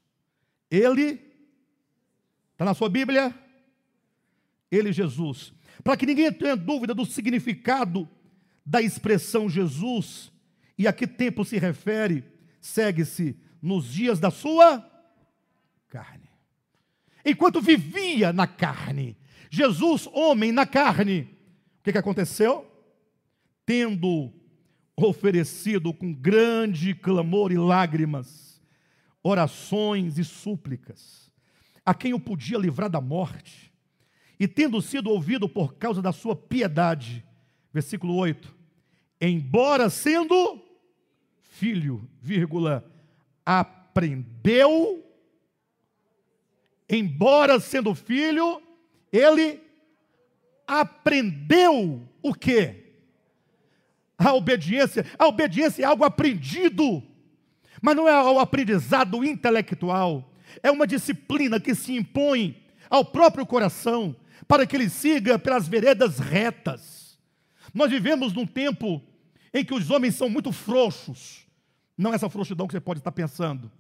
[0.72, 1.22] Ele,
[2.54, 3.34] está na sua Bíblia?
[4.72, 8.08] Ele, Jesus para que ninguém tenha dúvida do significado
[8.66, 10.32] da expressão Jesus
[10.78, 12.24] e a que tempo se refere,
[12.62, 14.86] segue-se nos dias da sua
[15.90, 16.30] carne.
[17.26, 19.18] Enquanto vivia na carne,
[19.50, 21.22] Jesus, homem na carne,
[21.80, 22.66] o que, que aconteceu?
[23.66, 24.32] Tendo
[24.96, 28.62] oferecido com grande clamor e lágrimas,
[29.24, 31.32] orações e súplicas,
[31.86, 33.69] a quem o podia livrar da morte,
[34.40, 37.26] e tendo sido ouvido por causa da sua piedade.
[37.74, 38.56] Versículo 8.
[39.20, 40.64] Embora sendo
[41.42, 42.90] filho, vírgula,
[43.46, 45.04] aprendeu,
[46.90, 48.62] embora sendo filho,
[49.12, 49.62] ele
[50.66, 52.86] aprendeu o quê?
[54.18, 55.06] A obediência.
[55.18, 57.04] A obediência é algo aprendido,
[57.82, 60.32] mas não é o aprendizado intelectual.
[60.64, 62.56] É uma disciplina que se impõe
[62.90, 64.16] ao próprio coração,
[64.48, 67.20] para que ele siga pelas veredas retas.
[67.74, 69.02] Nós vivemos num tempo
[69.54, 71.46] em que os homens são muito frouxos,
[71.98, 73.72] não essa frouxidão que você pode estar pensando.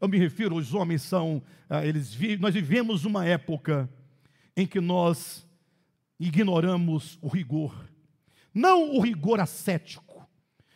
[0.00, 3.88] Eu me refiro, os homens são, ah, eles nós vivemos uma época
[4.56, 5.46] em que nós
[6.18, 7.88] ignoramos o rigor.
[8.52, 10.26] Não o rigor ascético,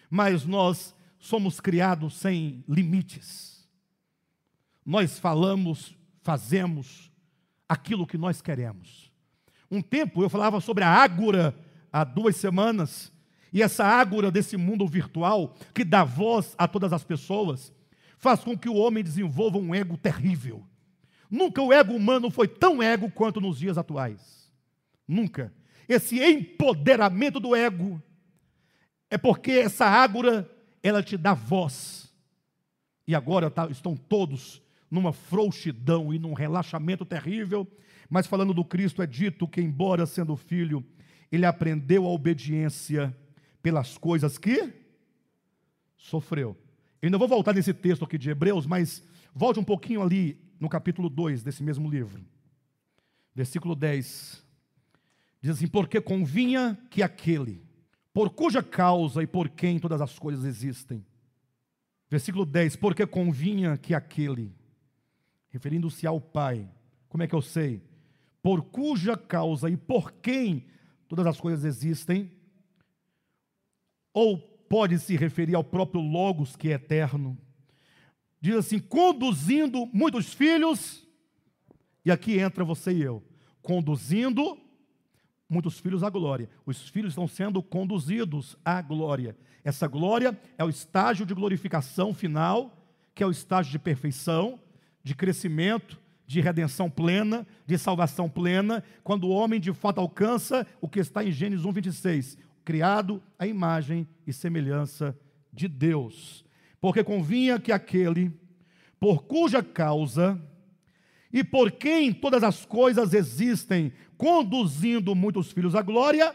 [0.09, 3.67] mas nós somos criados sem limites.
[4.85, 7.11] Nós falamos, fazemos
[7.69, 9.11] aquilo que nós queremos.
[9.75, 11.53] Um tempo eu falava sobre a ágora
[11.93, 13.13] há duas semanas,
[13.53, 17.73] e essa ágora desse mundo virtual, que dá voz a todas as pessoas,
[18.17, 20.65] faz com que o homem desenvolva um ego terrível.
[21.29, 24.49] Nunca o ego humano foi tão ego quanto nos dias atuais.
[25.09, 25.53] Nunca.
[25.89, 28.01] Esse empoderamento do ego
[29.11, 30.49] é porque essa ágora,
[30.85, 32.15] ela te dá voz.
[33.09, 37.67] E agora tá, estão todos numa frouxidão e num relaxamento terrível,
[38.09, 40.85] mas falando do Cristo é dito que, embora sendo filho,
[41.31, 43.15] ele aprendeu a obediência
[43.63, 44.73] pelas coisas que
[45.97, 46.57] sofreu.
[47.01, 49.03] Eu ainda vou voltar nesse texto aqui de Hebreus, mas
[49.35, 52.25] volte um pouquinho ali no capítulo 2 desse mesmo livro.
[53.35, 54.45] Versículo 10.
[55.41, 57.63] Diz assim: Porque convinha que aquele,
[58.13, 61.05] por cuja causa e por quem todas as coisas existem.
[62.09, 64.55] Versículo 10: Porque convinha que aquele,
[65.51, 66.69] referindo-se ao Pai,
[67.09, 67.83] como é que eu sei?
[68.45, 70.67] Por cuja causa e por quem
[71.09, 72.31] todas as coisas existem,
[74.13, 77.39] ou pode se referir ao próprio Logos que é eterno.
[78.43, 81.09] Diz assim: conduzindo muitos filhos,
[82.05, 83.23] e aqui entra você e eu,
[83.63, 84.59] conduzindo
[85.49, 86.51] muitos filhos à glória.
[86.67, 89.35] Os filhos estão sendo conduzidos à glória.
[89.65, 92.77] Essa glória é o estágio de glorificação final,
[93.15, 94.61] que é o estágio de perfeição,
[95.03, 100.89] de crescimento, de redenção plena, de salvação plena, quando o homem de fato alcança o
[100.89, 105.17] que está em Gênesis 1, 26, criado à imagem e semelhança
[105.53, 106.45] de Deus.
[106.81, 108.33] Porque convinha que aquele,
[108.99, 110.41] por cuja causa
[111.33, 116.35] e por quem todas as coisas existem, conduzindo muitos filhos à glória,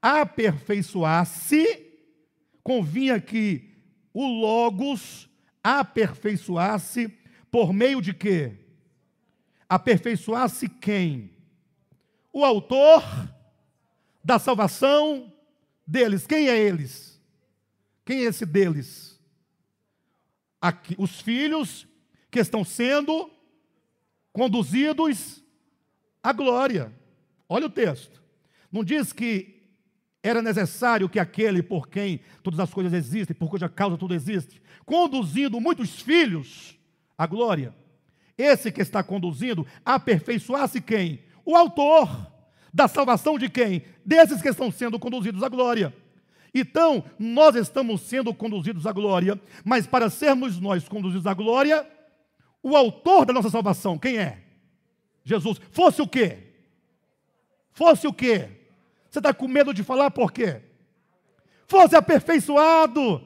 [0.00, 1.64] aperfeiçoasse,
[2.62, 3.74] convinha que
[4.12, 5.28] o Logos
[5.62, 7.12] aperfeiçoasse
[7.50, 8.65] por meio de quê?
[9.68, 11.30] Aperfeiçoasse quem?
[12.32, 13.02] O autor
[14.24, 15.32] da salvação
[15.86, 16.26] deles.
[16.26, 17.20] Quem é eles?
[18.04, 19.20] Quem é esse deles?
[20.60, 21.86] Aqui, os filhos
[22.30, 23.30] que estão sendo
[24.32, 25.42] conduzidos
[26.22, 26.92] à glória.
[27.48, 28.22] Olha o texto.
[28.70, 29.56] Não diz que
[30.22, 34.60] era necessário que aquele por quem todas as coisas existem, por cuja causa tudo existe,
[34.84, 36.76] conduzindo muitos filhos
[37.16, 37.72] à glória.
[38.36, 41.20] Esse que está conduzindo, aperfeiçoasse quem?
[41.44, 42.30] O autor
[42.72, 43.82] da salvação de quem?
[44.04, 45.94] Desses que estão sendo conduzidos à glória.
[46.54, 51.86] Então, nós estamos sendo conduzidos à glória, mas para sermos nós conduzidos à glória,
[52.62, 54.42] o autor da nossa salvação, quem é?
[55.24, 55.60] Jesus.
[55.70, 56.38] Fosse o quê?
[57.72, 58.48] Fosse o quê?
[59.10, 60.62] Você está com medo de falar por quê?
[61.66, 63.22] Fosse aperfeiçoado.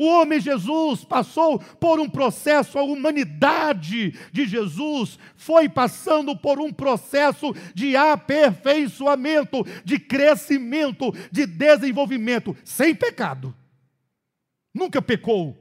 [0.00, 6.72] O homem Jesus passou por um processo, a humanidade de Jesus foi passando por um
[6.72, 13.54] processo de aperfeiçoamento, de crescimento, de desenvolvimento, sem pecado.
[14.72, 15.54] Nunca pecou,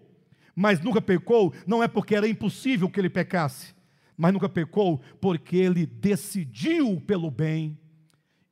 [0.55, 3.75] mas nunca pecou não é porque era impossível que ele pecasse,
[4.15, 7.77] mas nunca pecou porque ele decidiu pelo bem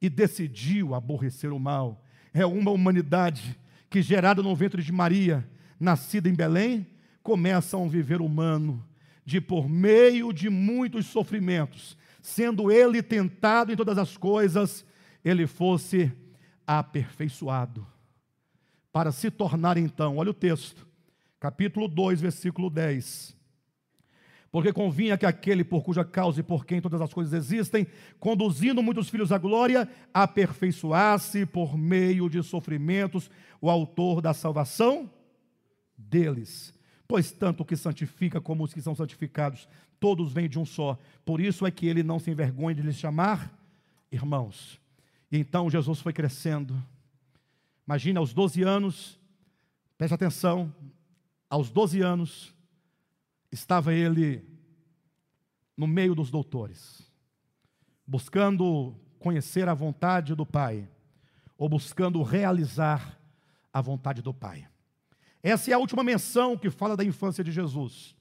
[0.01, 2.03] e decidiu aborrecer o mal.
[2.33, 3.57] É uma humanidade
[3.89, 5.47] que, gerada no ventre de Maria,
[5.79, 6.87] nascida em Belém,
[7.21, 8.83] começa um viver humano,
[9.25, 14.85] de por meio de muitos sofrimentos, sendo ele tentado em todas as coisas,
[15.23, 16.11] ele fosse
[16.65, 17.85] aperfeiçoado,
[18.91, 20.87] para se tornar então, olha o texto,
[21.39, 23.35] capítulo 2, versículo 10.
[24.49, 27.85] Porque convinha que aquele por cuja causa e por quem todas as coisas existem,
[28.19, 35.09] conduzindo muitos filhos à glória, aperfeiçoasse por meio de sofrimentos o autor da salvação,
[36.09, 36.73] deles.
[37.07, 39.67] Pois tanto o que santifica como os que são santificados,
[39.99, 40.97] todos vêm de um só.
[41.25, 43.53] Por isso é que ele não se envergonha de lhes chamar
[44.11, 44.79] irmãos.
[45.31, 46.75] E então Jesus foi crescendo.
[47.85, 49.19] Imagina, aos 12 anos,
[49.97, 50.73] preste atenção,
[51.49, 52.53] aos 12 anos,
[53.51, 54.43] estava ele
[55.75, 57.09] no meio dos doutores,
[58.05, 60.89] buscando conhecer a vontade do Pai,
[61.57, 63.17] ou buscando realizar
[63.71, 64.67] a vontade do Pai.
[65.41, 68.15] Essa é a última menção que fala da infância de Jesus.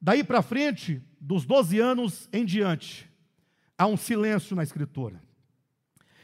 [0.00, 3.10] Daí para frente, dos 12 anos em diante,
[3.76, 5.20] há um silêncio na Escritura.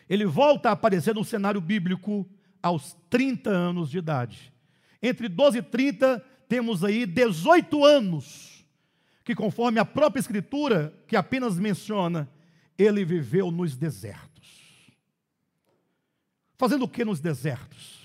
[0.08, 2.28] Ele volta a aparecer no cenário bíblico
[2.62, 4.52] aos 30 anos de idade.
[5.02, 8.64] Entre 12 e 30, temos aí 18 anos,
[9.24, 12.28] que conforme a própria Escritura, que apenas menciona,
[12.78, 14.92] ele viveu nos desertos.
[16.56, 18.01] Fazendo o que nos desertos?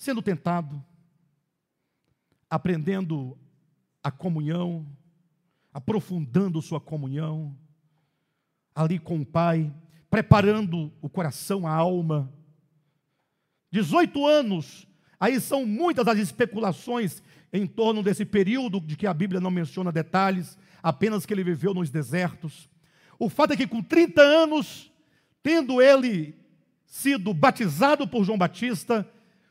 [0.00, 0.82] Sendo tentado,
[2.48, 3.36] aprendendo
[4.02, 4.86] a comunhão,
[5.74, 7.54] aprofundando sua comunhão,
[8.74, 9.70] ali com o Pai,
[10.08, 12.32] preparando o coração, a alma.
[13.70, 14.88] 18 anos,
[15.20, 17.22] aí são muitas as especulações
[17.52, 21.74] em torno desse período de que a Bíblia não menciona detalhes, apenas que ele viveu
[21.74, 22.70] nos desertos.
[23.18, 24.90] O fato é que com 30 anos,
[25.42, 26.34] tendo ele
[26.86, 29.06] sido batizado por João Batista,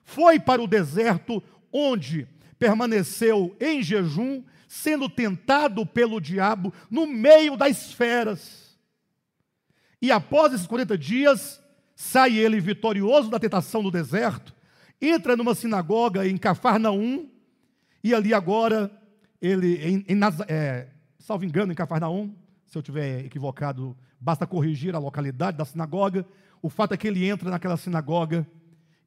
[0.09, 1.41] foi para o deserto,
[1.71, 8.77] onde, permaneceu em jejum, sendo tentado pelo diabo no meio das feras.
[10.01, 11.61] E após esses 40 dias,
[11.95, 14.53] sai ele vitorioso da tentação do deserto,
[15.01, 17.29] entra numa sinagoga em Cafarnaum,
[18.03, 18.91] e ali agora,
[19.41, 20.87] ele, em, em é,
[21.19, 22.33] salvo engano, em Cafarnaum,
[22.65, 26.25] se eu tiver equivocado, basta corrigir a localidade da sinagoga.
[26.61, 28.47] O fato é que ele entra naquela sinagoga,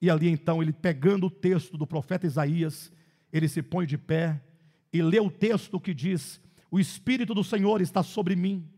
[0.02, 2.90] e ali então, ele pegando o texto do profeta Isaías,
[3.32, 4.42] ele se põe de pé
[4.92, 6.40] e lê o texto que diz:
[6.72, 8.68] O Espírito do Senhor está sobre mim,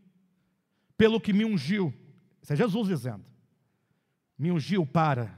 [0.95, 1.91] pelo que me ungiu.
[2.43, 3.25] Isso é Jesus dizendo.
[4.37, 5.35] Me ungiu para.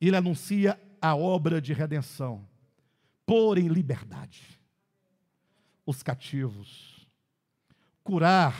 [0.00, 2.48] Ele anuncia a obra de redenção,
[3.26, 4.58] pôr em liberdade
[5.84, 7.06] os cativos,
[8.02, 8.54] curar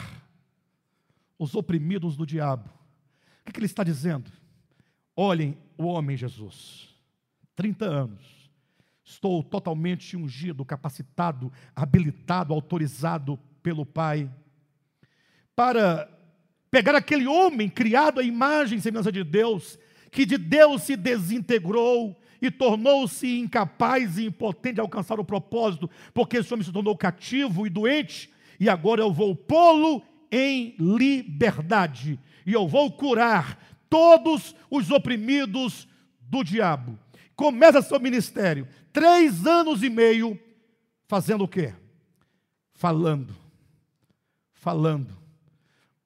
[1.38, 2.68] os oprimidos do diabo.
[3.40, 4.30] O que, que ele está dizendo?
[5.22, 6.88] Olhem o homem Jesus,
[7.54, 8.50] 30 anos,
[9.04, 14.30] estou totalmente ungido, capacitado, habilitado, autorizado pelo Pai,
[15.54, 16.08] para
[16.70, 19.78] pegar aquele homem criado à imagem e semelhança de Deus,
[20.10, 26.38] que de Deus se desintegrou e tornou-se incapaz e impotente de alcançar o propósito, porque
[26.38, 30.02] esse homem se tornou cativo e doente, e agora eu vou pô-lo
[30.32, 35.86] em liberdade, e eu vou curar todos os oprimidos
[36.20, 36.96] do diabo.
[37.34, 40.38] Começa seu ministério, três anos e meio,
[41.08, 41.74] fazendo o quê?
[42.72, 43.34] Falando,
[44.52, 45.14] falando,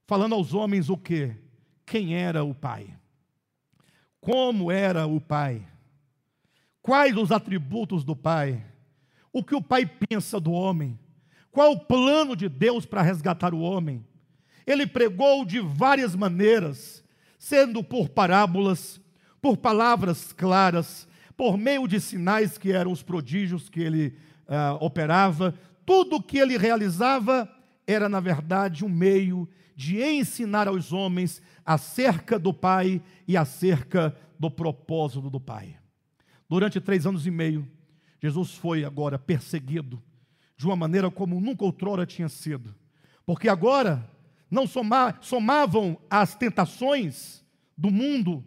[0.06, 1.36] falando aos homens o quê?
[1.84, 2.88] Quem era o Pai?
[4.20, 5.68] Como era o Pai?
[6.80, 8.64] Quais os atributos do Pai?
[9.32, 10.98] O que o Pai pensa do homem?
[11.50, 14.04] Qual o plano de Deus para resgatar o homem?
[14.66, 17.03] Ele pregou de várias maneiras
[17.44, 18.98] sendo por parábolas,
[19.38, 24.16] por palavras claras, por meio de sinais que eram os prodígios que ele
[24.48, 27.46] uh, operava, tudo o que ele realizava
[27.86, 34.50] era, na verdade, um meio de ensinar aos homens acerca do Pai e acerca do
[34.50, 35.76] propósito do Pai.
[36.48, 37.68] Durante três anos e meio,
[38.22, 40.02] Jesus foi agora perseguido
[40.56, 42.74] de uma maneira como nunca outrora tinha sido,
[43.26, 44.08] porque agora
[44.50, 47.44] não soma, somavam as tentações
[47.76, 48.44] do mundo,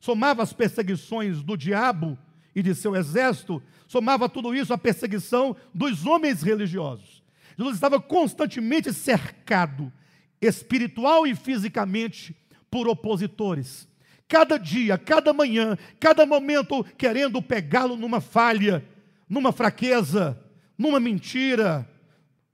[0.00, 2.18] somava as perseguições do diabo
[2.54, 7.22] e de seu exército, somava tudo isso à perseguição dos homens religiosos.
[7.56, 9.92] Jesus estava constantemente cercado,
[10.40, 12.36] espiritual e fisicamente,
[12.70, 13.88] por opositores.
[14.28, 18.84] Cada dia, cada manhã, cada momento querendo pegá-lo numa falha,
[19.28, 20.38] numa fraqueza,
[20.76, 21.88] numa mentira,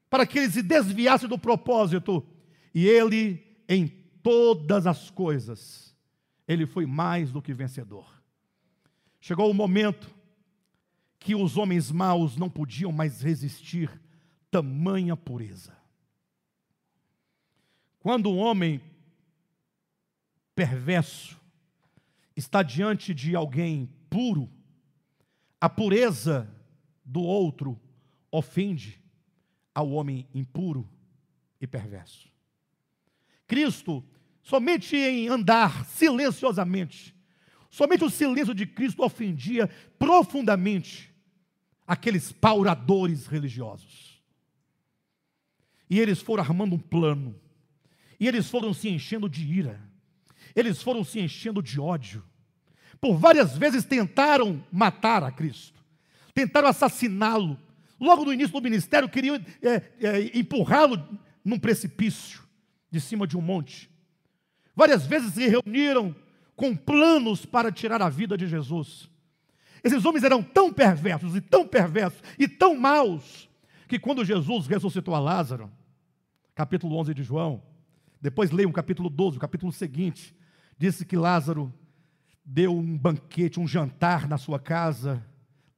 [0.09, 2.25] para que ele se desviasse do propósito
[2.75, 3.87] e ele, em
[4.23, 5.95] todas as coisas,
[6.49, 8.23] ele foi mais do que vencedor.
[9.21, 10.13] Chegou o momento
[11.19, 14.01] que os homens maus não podiam mais resistir
[14.51, 15.75] tamanha pureza.
[18.01, 18.81] Quando um homem
[20.55, 21.41] perverso
[22.37, 24.51] está diante de alguém puro,
[25.61, 26.49] a pureza
[27.05, 27.81] do outro
[28.31, 29.01] ofende
[29.75, 30.89] ao homem impuro
[31.61, 32.34] e perverso.
[33.47, 34.05] Cristo,
[34.43, 37.15] somente em andar silenciosamente,
[37.71, 39.69] somente o silêncio de Cristo ofendia
[39.99, 41.13] profundamente
[41.87, 44.23] aqueles pauradores religiosos.
[45.89, 47.35] E eles foram armando um plano,
[48.19, 49.81] e eles foram se enchendo de ira,
[50.55, 52.25] eles foram se enchendo de ódio.
[53.01, 55.85] Por várias vezes tentaram matar a Cristo,
[56.33, 57.59] tentaram assassiná-lo.
[58.01, 61.07] Logo no início do ministério, queriam é, é, empurrá-lo
[61.45, 62.44] num precipício
[62.95, 63.91] de cima de um monte.
[64.77, 66.15] Várias vezes se reuniram
[66.55, 69.11] com planos para tirar a vida de Jesus.
[69.83, 73.51] Esses homens eram tão perversos e tão perversos e tão maus
[73.89, 75.69] que quando Jesus ressuscitou a Lázaro,
[76.55, 77.61] capítulo 11 de João,
[78.21, 80.33] depois leia o capítulo 12, o capítulo seguinte,
[80.79, 81.75] disse que Lázaro
[82.45, 85.21] deu um banquete, um jantar na sua casa,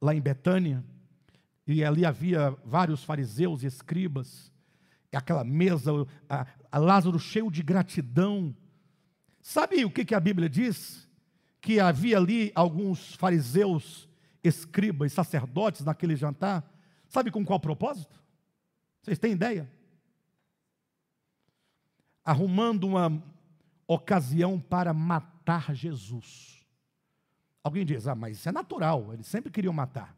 [0.02, 0.84] lá em Betânia,
[1.66, 4.52] e ali havia vários fariseus e escribas,
[5.14, 5.92] aquela mesa,
[6.28, 8.56] a, a Lázaro cheio de gratidão.
[9.40, 11.08] Sabe o que, que a Bíblia diz?
[11.60, 14.08] Que havia ali alguns fariseus,
[14.42, 16.68] escribas, sacerdotes naquele jantar.
[17.08, 18.20] Sabe com qual propósito?
[19.02, 19.70] Vocês têm ideia?
[22.24, 23.22] Arrumando uma
[23.86, 26.66] ocasião para matar Jesus.
[27.62, 30.16] Alguém diz, ah, mas isso é natural, eles sempre queriam matar.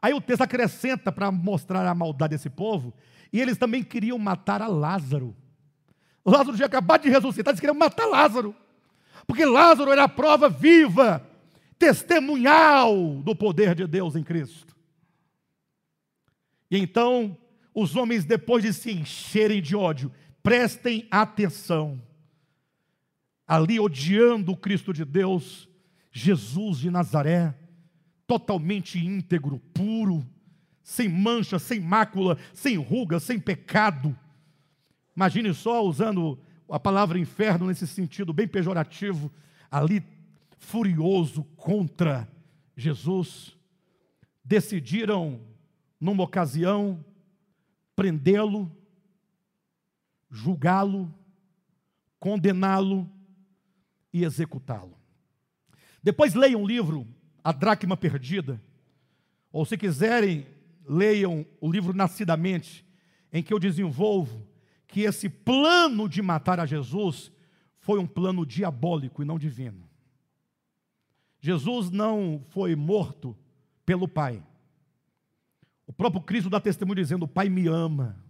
[0.00, 2.94] Aí o texto acrescenta para mostrar a maldade desse povo,
[3.32, 5.36] e eles também queriam matar a Lázaro.
[6.24, 8.54] Lázaro tinha acabado de ressuscitar, eles queriam matar Lázaro.
[9.26, 11.26] Porque Lázaro era a prova viva,
[11.78, 14.76] testemunhal do poder de Deus em Cristo.
[16.70, 17.36] E então,
[17.74, 22.00] os homens, depois de se encherem de ódio, prestem atenção.
[23.46, 25.68] Ali, odiando o Cristo de Deus,
[26.10, 27.54] Jesus de Nazaré,
[28.28, 30.24] totalmente íntegro, puro,
[30.82, 34.16] sem mancha, sem mácula, sem ruga, sem pecado.
[35.16, 36.38] Imagine só usando
[36.70, 39.32] a palavra inferno nesse sentido bem pejorativo,
[39.70, 40.04] ali
[40.58, 42.28] furioso contra
[42.76, 43.56] Jesus,
[44.44, 45.40] decidiram,
[45.98, 47.02] numa ocasião,
[47.96, 48.70] prendê-lo,
[50.30, 51.12] julgá-lo,
[52.20, 53.10] condená-lo
[54.12, 54.96] e executá-lo.
[56.02, 57.06] Depois leiam o livro
[57.42, 58.60] A Dracma Perdida,
[59.52, 60.46] ou se quiserem,
[60.86, 62.84] leiam o livro Nascidamente,
[63.32, 64.46] em que eu desenvolvo
[64.86, 67.30] que esse plano de matar a Jesus
[67.78, 69.88] foi um plano diabólico e não divino.
[71.40, 73.36] Jesus não foi morto
[73.84, 74.42] pelo Pai.
[75.86, 78.22] O próprio Cristo dá testemunho dizendo: O Pai me ama.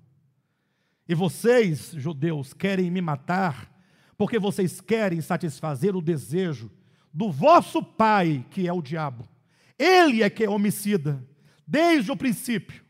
[1.09, 3.75] E vocês, judeus, querem me matar
[4.17, 6.71] porque vocês querem satisfazer o desejo
[7.13, 9.29] do vosso pai, que é o diabo.
[9.79, 11.23] Ele é que é homicida,
[11.67, 12.83] desde o princípio.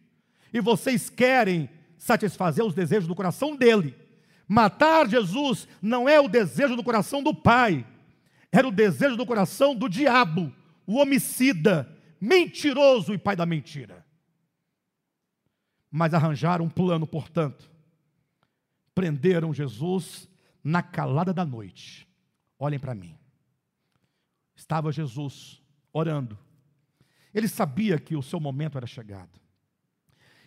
[0.53, 3.95] E vocês querem satisfazer os desejos do coração dele.
[4.47, 7.87] Matar Jesus não é o desejo do coração do pai,
[8.51, 10.53] era o desejo do coração do diabo,
[10.87, 11.87] o homicida,
[12.19, 14.07] mentiroso e pai da mentira.
[15.91, 17.71] Mas arranjaram um plano, portanto.
[18.95, 20.29] Prenderam Jesus
[20.65, 22.09] na calada da noite.
[22.59, 23.18] Olhem para mim.
[24.69, 25.63] Estava Jesus
[25.95, 26.39] orando.
[27.33, 29.41] Ele sabia que o seu momento era chegado.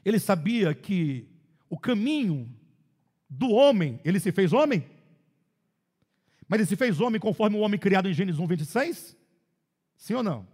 [0.05, 1.27] Ele sabia que
[1.67, 2.55] o caminho
[3.27, 4.85] do homem, ele se fez homem?
[6.47, 9.17] Mas ele se fez homem conforme o homem criado em Gênesis 1, 26?
[9.95, 10.47] Sim ou não?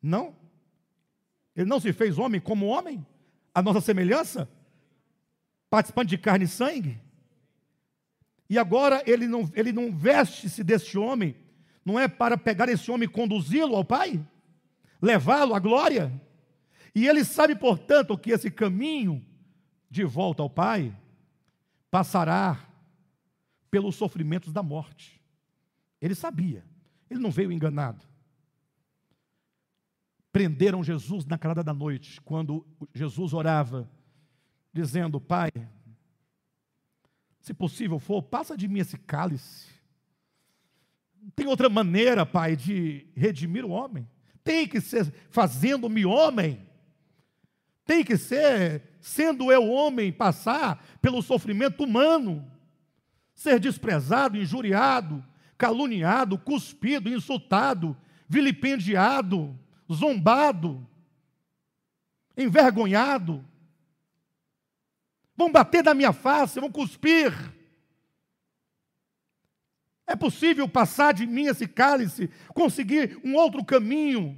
[0.00, 0.34] Não?
[1.54, 3.06] Ele não se fez homem como homem?
[3.54, 4.48] A nossa semelhança?
[5.68, 6.98] Participante de carne e sangue?
[8.48, 11.36] E agora ele não, ele não veste-se deste homem,
[11.84, 14.24] não é para pegar esse homem e conduzi-lo ao Pai?
[15.00, 16.12] Levá-lo à glória?
[16.94, 19.24] E ele sabe, portanto, que esse caminho
[19.90, 20.96] de volta ao Pai
[21.90, 22.66] passará
[23.70, 25.20] pelos sofrimentos da morte.
[26.00, 26.64] Ele sabia,
[27.10, 28.04] ele não veio enganado.
[30.32, 33.90] Prenderam Jesus na calada da noite, quando Jesus orava,
[34.72, 35.50] dizendo: Pai,
[37.46, 39.68] se possível for, passa de mim esse cálice.
[41.22, 44.04] Não tem outra maneira, Pai, de redimir o homem.
[44.42, 46.68] Tem que ser fazendo-me homem.
[47.84, 52.44] Tem que ser, sendo eu homem, passar pelo sofrimento humano
[53.32, 55.24] ser desprezado, injuriado,
[55.56, 57.96] caluniado, cuspido, insultado,
[58.28, 59.56] vilipendiado,
[59.92, 60.84] zombado,
[62.36, 63.44] envergonhado.
[65.36, 67.32] Vão bater na minha face, vão cuspir.
[70.06, 74.36] É possível passar de mim esse cálice, conseguir um outro caminho.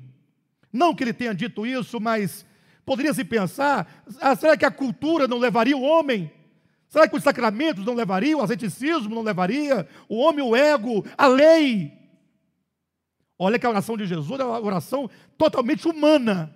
[0.73, 2.45] Não que ele tenha dito isso, mas
[2.85, 6.33] poderia se pensar: ah, será que a cultura não levaria o homem
[6.89, 11.27] Será que os sacramentos não levariam, o asceticismo não levaria, o homem, o ego, a
[11.27, 11.93] lei?
[13.39, 16.55] Olha que a oração de Jesus é uma oração totalmente humana.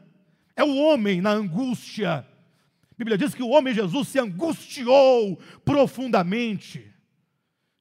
[0.56, 2.26] É o homem na angústia.
[3.04, 6.90] Bíblia diz que o homem Jesus se angustiou profundamente.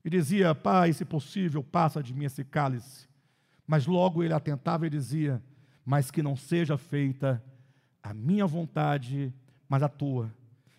[0.03, 3.07] E dizia: Pai, se possível, passa de mim esse cálice.
[3.67, 5.41] Mas logo ele atentava e dizia:
[5.85, 7.43] Mas que não seja feita
[8.01, 9.33] a minha vontade,
[9.69, 10.33] mas a tua.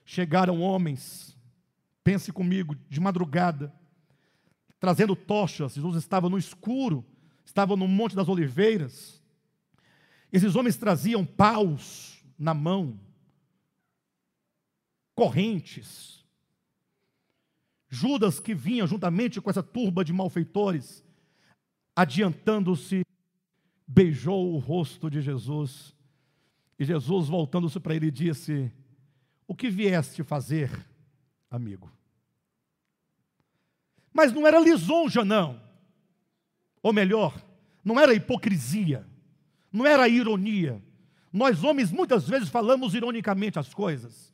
[0.05, 1.37] Chegaram homens
[2.05, 3.73] Pense comigo, de madrugada,
[4.81, 7.05] trazendo tochas, Jesus estava no escuro,
[7.45, 9.23] estava no Monte das Oliveiras.
[10.33, 12.99] Esses homens traziam paus na mão,
[15.15, 16.25] correntes.
[17.89, 21.05] Judas, que vinha juntamente com essa turba de malfeitores,
[21.95, 23.05] adiantando-se,
[23.87, 25.95] beijou o rosto de Jesus.
[26.79, 28.73] E Jesus, voltando-se para ele, disse:
[29.47, 30.93] O que vieste fazer?
[31.53, 31.93] amigo.
[34.13, 35.61] Mas não era lisonja, não.
[36.83, 37.41] Ou melhor,
[37.85, 39.07] não era hipocrisia,
[39.71, 40.83] não era ironia.
[41.33, 44.33] Nós, homens, muitas vezes falamos ironicamente as coisas.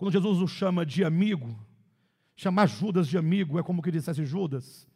[0.00, 1.54] Quando Jesus nos chama de amigo,
[2.34, 4.88] chamar Judas de amigo é como que dissesse Judas: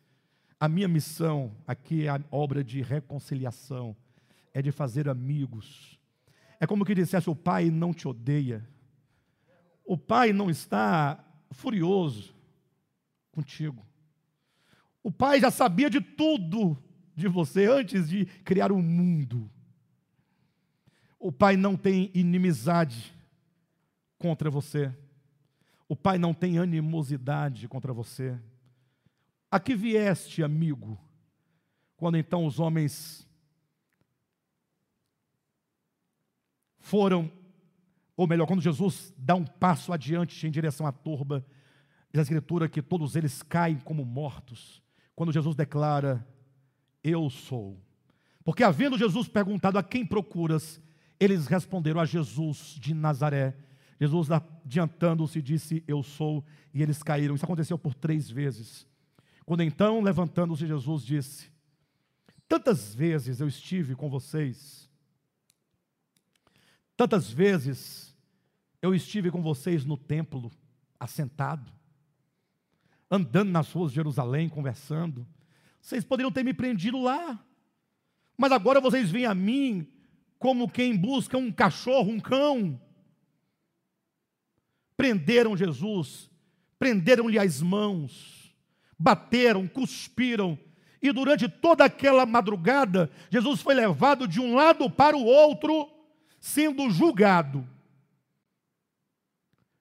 [0.58, 3.94] a minha missão aqui é a obra de reconciliação,
[4.54, 6.00] é de fazer amigos.
[6.58, 8.66] É como que dissesse: o Pai não te odeia.
[9.84, 12.34] O Pai não está furioso
[13.30, 13.84] contigo.
[15.02, 16.82] O pai já sabia de tudo
[17.14, 19.50] de você antes de criar o mundo.
[21.18, 23.13] O Pai não tem inimizade
[24.18, 24.92] contra você.
[25.88, 28.38] O Pai não tem animosidade contra você.
[29.50, 30.98] A que vieste, amigo?
[31.96, 33.26] Quando então os homens
[36.80, 37.30] foram,
[38.16, 41.44] ou melhor, quando Jesus dá um passo adiante em direção à turba,
[42.12, 44.82] diz a Escritura que todos eles caem como mortos.
[45.14, 46.26] Quando Jesus declara:
[47.02, 47.80] Eu sou.
[48.44, 50.80] Porque havendo Jesus perguntado a quem procuras,
[51.18, 53.56] eles responderam a Jesus de Nazaré.
[54.00, 57.34] Jesus, adiantando-se, disse: Eu sou, e eles caíram.
[57.34, 58.86] Isso aconteceu por três vezes.
[59.44, 61.50] Quando então, levantando-se, Jesus disse:
[62.48, 64.90] Tantas vezes eu estive com vocês,
[66.96, 68.14] tantas vezes
[68.82, 70.50] eu estive com vocês no templo,
[70.98, 71.72] assentado,
[73.10, 75.26] andando nas ruas de Jerusalém, conversando.
[75.80, 77.42] Vocês poderiam ter me prendido lá,
[78.36, 79.86] mas agora vocês vêm a mim
[80.38, 82.80] como quem busca um cachorro, um cão.
[84.96, 86.30] Prenderam Jesus,
[86.78, 88.54] prenderam-lhe as mãos,
[88.98, 90.58] bateram, cuspiram,
[91.02, 95.90] e durante toda aquela madrugada, Jesus foi levado de um lado para o outro,
[96.40, 97.68] sendo julgado.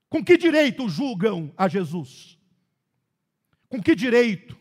[0.09, 2.37] Com que direito julgam a Jesus?
[3.69, 4.57] Com que direito?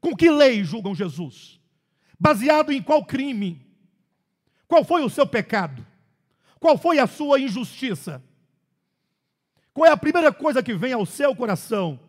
[0.00, 1.60] Com que lei julgam Jesus?
[2.18, 3.64] Baseado em qual crime?
[4.66, 5.86] Qual foi o seu pecado?
[6.58, 8.24] Qual foi a sua injustiça?
[9.78, 12.00] Qual é a primeira coisa que vem ao seu coração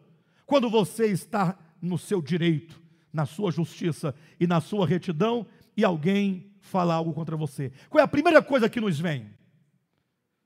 [0.47, 2.81] quando você está no seu direito,
[3.13, 5.45] na sua justiça e na sua retidão
[5.77, 7.71] e alguém fala algo contra você?
[7.87, 9.29] Qual é a primeira coisa que nos vem?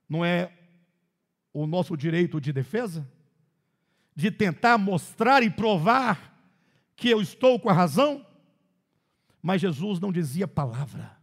[0.06, 0.52] Não é
[1.50, 3.10] o nosso direito de defesa?
[4.14, 6.38] De tentar mostrar e provar
[6.94, 8.22] que eu estou com a razão?
[9.40, 11.16] Mas Jesus não dizia palavra.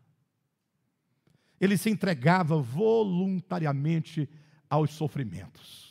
[1.60, 4.28] Ele se entregava voluntariamente
[4.68, 5.91] aos sofrimentos.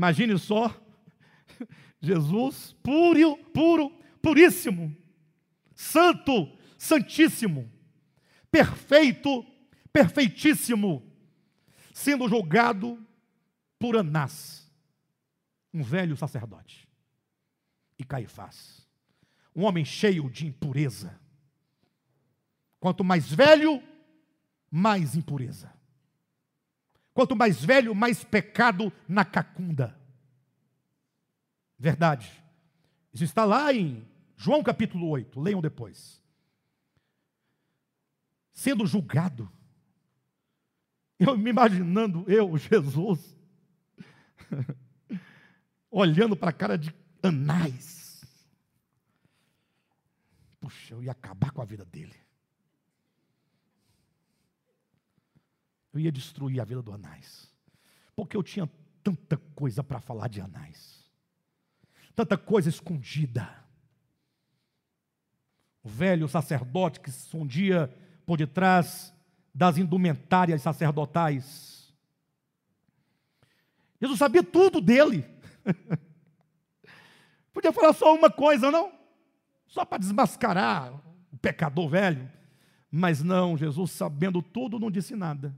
[0.00, 0.74] Imagine só,
[2.00, 3.90] Jesus, puro, puro,
[4.22, 4.96] puríssimo,
[5.74, 7.70] santo, santíssimo,
[8.50, 9.44] perfeito,
[9.92, 11.06] perfeitíssimo,
[11.92, 12.98] sendo julgado
[13.78, 14.72] por Anás,
[15.70, 16.88] um velho sacerdote,
[17.98, 18.88] e Caifás,
[19.54, 21.20] um homem cheio de impureza.
[22.80, 23.82] Quanto mais velho,
[24.70, 25.70] mais impureza.
[27.20, 29.94] Quanto mais velho, mais pecado na cacunda.
[31.78, 32.32] Verdade.
[33.12, 36.24] Isso está lá em João capítulo 8, leiam depois.
[38.54, 39.52] Sendo julgado.
[41.18, 43.36] Eu me imaginando, eu, Jesus,
[45.90, 46.90] olhando para a cara de
[47.22, 48.24] Anás.
[50.58, 52.16] Puxa, eu ia acabar com a vida dele.
[55.92, 57.52] Eu ia destruir a vida do Anás.
[58.14, 58.68] Porque eu tinha
[59.02, 61.10] tanta coisa para falar de Anás.
[62.14, 63.48] Tanta coisa escondida.
[65.82, 67.88] O velho sacerdote que se escondia
[68.26, 69.14] por detrás
[69.54, 71.92] das indumentárias sacerdotais.
[74.00, 75.24] Jesus sabia tudo dele.
[77.52, 78.92] Podia falar só uma coisa, não?
[79.66, 80.94] Só para desmascarar
[81.32, 82.30] o pecador velho.
[82.90, 85.54] Mas não, Jesus, sabendo tudo, não disse nada.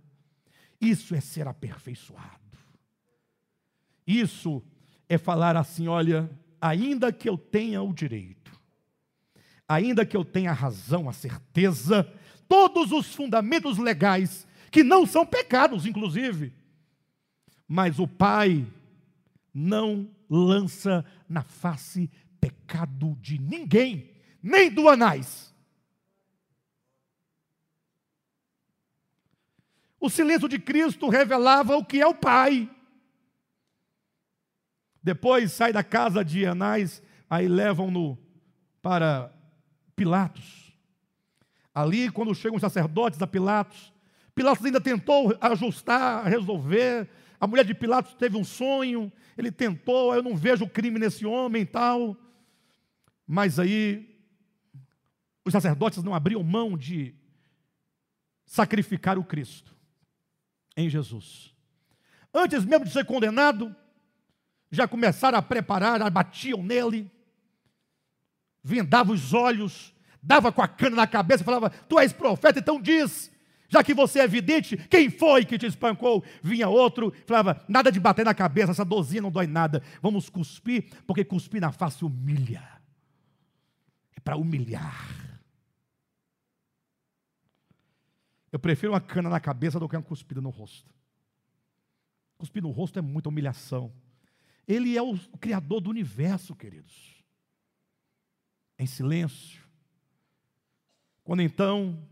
[0.82, 2.58] Isso é ser aperfeiçoado.
[4.04, 4.60] Isso
[5.08, 6.28] é falar assim: olha,
[6.60, 8.50] ainda que eu tenha o direito,
[9.68, 12.12] ainda que eu tenha a razão, a certeza,
[12.48, 16.52] todos os fundamentos legais, que não são pecados, inclusive,
[17.68, 18.66] mas o Pai
[19.54, 22.10] não lança na face
[22.40, 24.10] pecado de ninguém,
[24.42, 25.51] nem do Anás.
[30.02, 32.68] O silêncio de Cristo revelava o que é o Pai.
[35.00, 37.00] Depois sai da casa de Anás,
[37.30, 38.18] aí levam-no
[38.82, 39.32] para
[39.94, 40.76] Pilatos.
[41.72, 43.94] Ali, quando chegam os sacerdotes a Pilatos,
[44.34, 47.08] Pilatos ainda tentou ajustar, resolver.
[47.38, 51.62] A mulher de Pilatos teve um sonho, ele tentou, eu não vejo crime nesse homem
[51.62, 52.16] e tal.
[53.24, 54.18] Mas aí,
[55.44, 57.14] os sacerdotes não abriam mão de
[58.44, 59.80] sacrificar o Cristo
[60.76, 61.54] em Jesus.
[62.32, 63.74] Antes mesmo de ser condenado,
[64.70, 67.10] já começaram a preparar, batiam nele,
[68.64, 73.30] vendavam os olhos, dava com a cana na cabeça, falava: Tu és profeta, então diz,
[73.68, 76.24] já que você é vidente, quem foi que te espancou?
[76.42, 80.86] Vinha outro, falava: Nada de bater na cabeça, essa dozinha não dói nada, vamos cuspir,
[81.06, 82.62] porque cuspir na face humilha,
[84.16, 85.21] é para humilhar.
[88.52, 90.94] Eu prefiro uma cana na cabeça do que uma cuspida no rosto.
[92.36, 93.90] Cuspir no rosto é muita humilhação.
[94.68, 97.24] Ele é o Criador do universo, queridos.
[98.78, 99.62] Em silêncio.
[101.24, 102.06] Quando então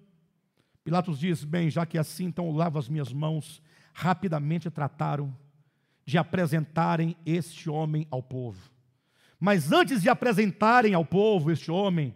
[0.83, 3.63] Pilatos diz: Bem, já que é assim, então lavo as minhas mãos.
[3.93, 5.37] Rapidamente trataram
[6.07, 8.71] de apresentarem este homem ao povo.
[9.39, 12.15] Mas antes de apresentarem ao povo este homem,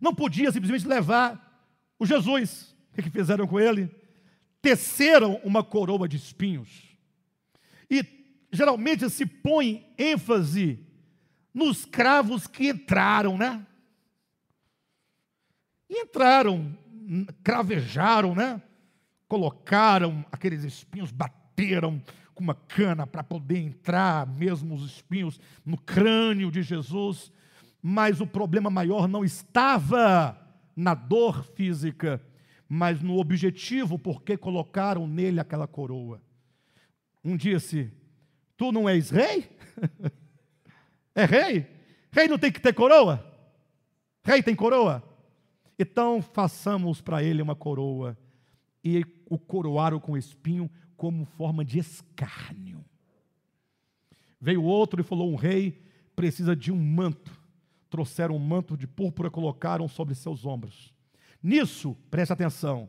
[0.00, 1.66] não podia simplesmente levar
[1.98, 2.76] o Jesus.
[2.98, 3.88] O que, fizeram com ele?
[4.60, 6.68] Teceram uma coroa de espinhos.
[7.88, 8.04] E
[8.50, 10.84] geralmente se põe ênfase
[11.54, 13.64] nos cravos que entraram, né?
[15.88, 16.76] Entraram,
[17.44, 18.60] cravejaram, né?
[19.28, 22.02] Colocaram aqueles espinhos, bateram
[22.34, 27.30] com uma cana para poder entrar mesmo os espinhos no crânio de Jesus.
[27.80, 30.36] Mas o problema maior não estava
[30.74, 32.20] na dor física,
[32.68, 36.20] mas no objetivo porque colocaram nele aquela coroa.
[37.24, 37.90] Um disse:
[38.56, 39.50] Tu não és rei?
[41.14, 41.66] é rei?
[42.10, 43.24] Rei não tem que ter coroa?
[44.22, 45.02] Rei tem coroa?
[45.78, 48.18] Então façamos para ele uma coroa
[48.84, 52.84] e o coroaram com espinho como forma de escárnio.
[54.40, 55.82] Veio outro e falou: Um rei
[56.14, 57.38] precisa de um manto.
[57.88, 60.92] Trouxeram um manto de púrpura, colocaram sobre seus ombros.
[61.42, 62.88] Nisso, preste atenção,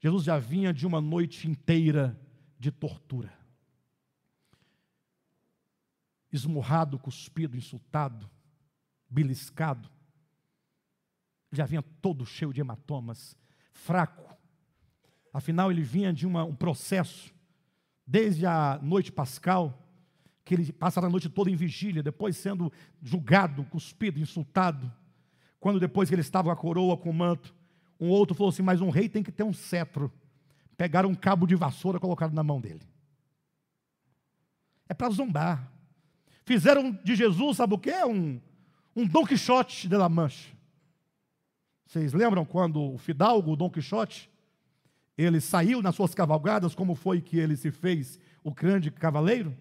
[0.00, 2.18] Jesus já vinha de uma noite inteira
[2.58, 3.32] de tortura.
[6.32, 8.30] Esmurrado, cuspido, insultado,
[9.08, 9.90] beliscado,
[11.50, 13.36] já vinha todo cheio de hematomas,
[13.72, 14.36] fraco.
[15.32, 17.32] Afinal, ele vinha de uma, um processo,
[18.06, 19.86] desde a noite pascal,
[20.44, 22.72] que ele passa a noite toda em vigília, depois sendo
[23.02, 24.92] julgado, cuspido, insultado.
[25.58, 27.54] Quando depois que ele estava com a coroa, com o manto,
[28.00, 30.12] um outro falou assim: Mas um rei tem que ter um cetro.
[30.76, 32.82] Pegaram um cabo de vassoura colocaram na mão dele.
[34.88, 35.70] É para zombar.
[36.44, 37.92] Fizeram de Jesus, sabe o que?
[38.04, 38.40] Um,
[38.94, 40.56] um Dom Quixote de La Mancha.
[41.84, 44.30] Vocês lembram quando o Fidalgo, o Dom Quixote,
[45.16, 49.54] ele saiu nas suas cavalgadas, como foi que ele se fez o grande cavaleiro?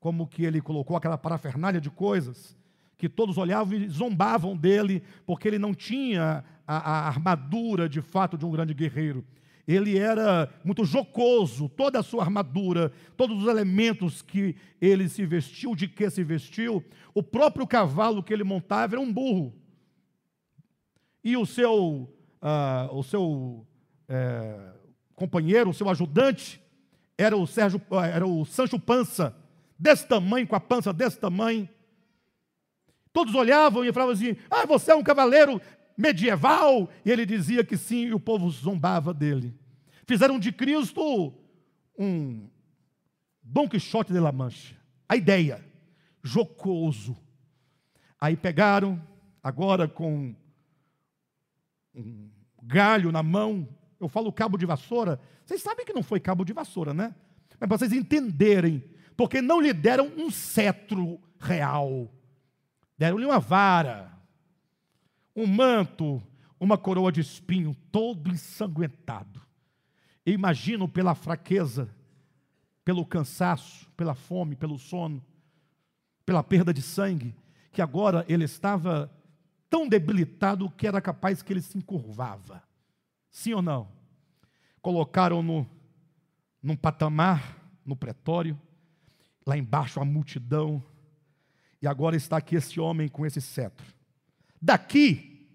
[0.00, 2.56] Como que ele colocou aquela parafernália de coisas
[2.96, 8.38] que todos olhavam e zombavam dele, porque ele não tinha a, a armadura de fato
[8.38, 9.24] de um grande guerreiro.
[9.66, 15.74] Ele era muito jocoso, toda a sua armadura, todos os elementos que ele se vestiu,
[15.74, 19.52] de que se vestiu, o próprio cavalo que ele montava era um burro
[21.26, 22.08] e o seu,
[22.40, 23.66] uh, o seu
[24.08, 24.74] é,
[25.16, 26.62] companheiro, o seu ajudante,
[27.18, 27.82] era o, Sérgio,
[28.12, 29.34] era o Sancho Pança,
[29.76, 31.68] desse tamanho, com a pança desse tamanho.
[33.16, 35.58] Todos olhavam e falavam assim: Ah, você é um cavaleiro
[35.96, 36.86] medieval?
[37.02, 39.54] E ele dizia que sim, e o povo zombava dele.
[40.06, 41.32] Fizeram de Cristo
[41.98, 42.46] um
[43.42, 44.76] Dom Quixote de La Mancha.
[45.08, 45.64] A ideia,
[46.22, 47.16] jocoso.
[48.20, 49.02] Aí pegaram,
[49.42, 50.36] agora com
[51.94, 52.30] um
[52.62, 53.66] galho na mão,
[53.98, 57.14] eu falo cabo de vassoura, vocês sabem que não foi cabo de vassoura, né?
[57.58, 58.84] Mas para vocês entenderem,
[59.16, 62.12] porque não lhe deram um cetro real,
[62.96, 64.12] deram-lhe uma vara,
[65.34, 66.22] um manto,
[66.58, 69.40] uma coroa de espinho, todo ensanguentado.
[70.24, 71.88] Eu imagino pela fraqueza,
[72.84, 75.22] pelo cansaço, pela fome, pelo sono,
[76.24, 77.34] pela perda de sangue,
[77.72, 79.10] que agora ele estava
[79.68, 82.62] tão debilitado que era capaz que ele se encurvava.
[83.30, 83.88] Sim ou não?
[84.80, 85.68] Colocaram-no
[86.62, 88.58] num patamar, no pretório,
[89.46, 90.82] lá embaixo a multidão,
[91.80, 93.86] e agora está aqui esse homem com esse cetro.
[94.60, 95.48] Daqui,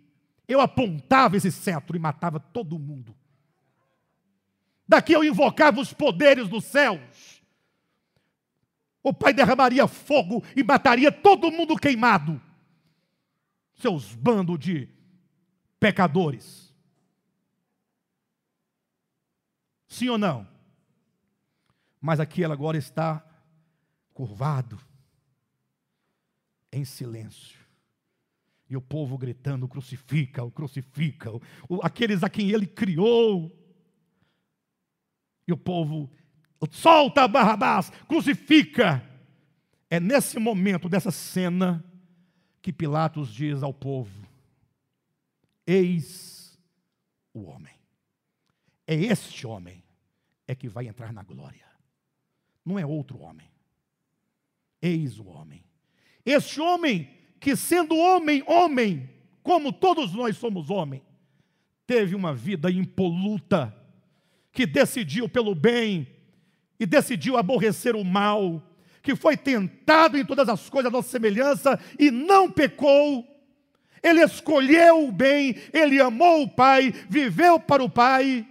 [0.48, 3.16] eu apontava esse cetro e matava todo mundo.
[4.88, 7.42] Daqui eu invocava os poderes dos céus.
[9.04, 12.42] O Pai derramaria fogo e mataria todo mundo queimado
[13.82, 14.88] seus bandos de
[15.80, 16.72] pecadores.
[19.88, 20.48] Sim ou não?
[22.00, 23.26] Mas aqui ela agora está
[24.14, 24.80] curvado,
[26.72, 27.60] em silêncio.
[28.70, 31.42] E o povo gritando: crucifica-o, crucifica-o.
[31.84, 33.58] Aqueles a quem ele criou.
[35.48, 36.10] E o povo,
[36.70, 39.06] solta Barrabás, crucifica.
[39.90, 41.84] É nesse momento dessa cena
[42.62, 44.26] que Pilatos diz ao povo:
[45.68, 46.58] Eis
[47.34, 47.76] o homem.
[48.88, 49.84] É este homem
[50.48, 51.66] é que vai entrar na glória.
[52.64, 53.50] Não é outro homem.
[54.82, 55.64] Eis o homem.
[56.26, 59.10] Este homem que sendo homem, homem,
[59.42, 61.02] como todos nós somos homem,
[61.88, 63.76] teve uma vida impoluta,
[64.52, 66.08] que decidiu pelo bem
[66.80, 68.62] e decidiu aborrecer o mal,
[69.02, 73.28] que foi tentado em todas as coisas a nossa semelhança e não pecou.
[74.04, 78.48] Ele escolheu o bem, ele amou o Pai, viveu para o Pai.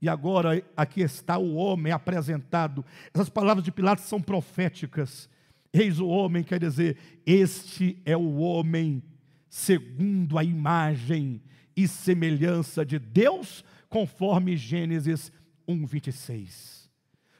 [0.00, 2.84] E agora aqui está o homem apresentado.
[3.12, 5.28] Essas palavras de Pilatos são proféticas.
[5.76, 6.96] Eis o homem, quer dizer,
[7.26, 9.02] este é o homem
[9.48, 11.42] segundo a imagem
[11.76, 15.32] e semelhança de Deus, conforme Gênesis
[15.66, 16.88] 1, 26.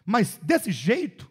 [0.04, 1.30] Mas desse jeito,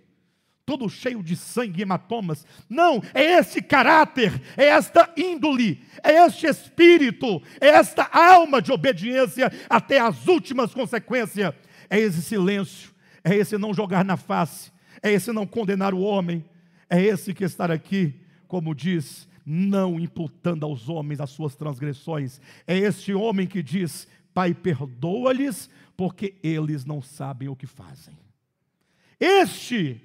[0.65, 2.45] todo cheio de sangue e hematomas.
[2.69, 9.51] Não, é esse caráter, é esta índole, é este espírito, é esta alma de obediência
[9.69, 11.53] até as últimas consequências.
[11.89, 12.93] É esse silêncio,
[13.25, 14.71] é esse não jogar na face,
[15.01, 16.45] é esse não condenar o homem,
[16.93, 18.13] é esse que estar aqui,
[18.47, 22.39] como diz, não imputando aos homens as suas transgressões.
[22.67, 28.15] É este homem que diz: Pai, perdoa-lhes, porque eles não sabem o que fazem.
[29.19, 29.99] Este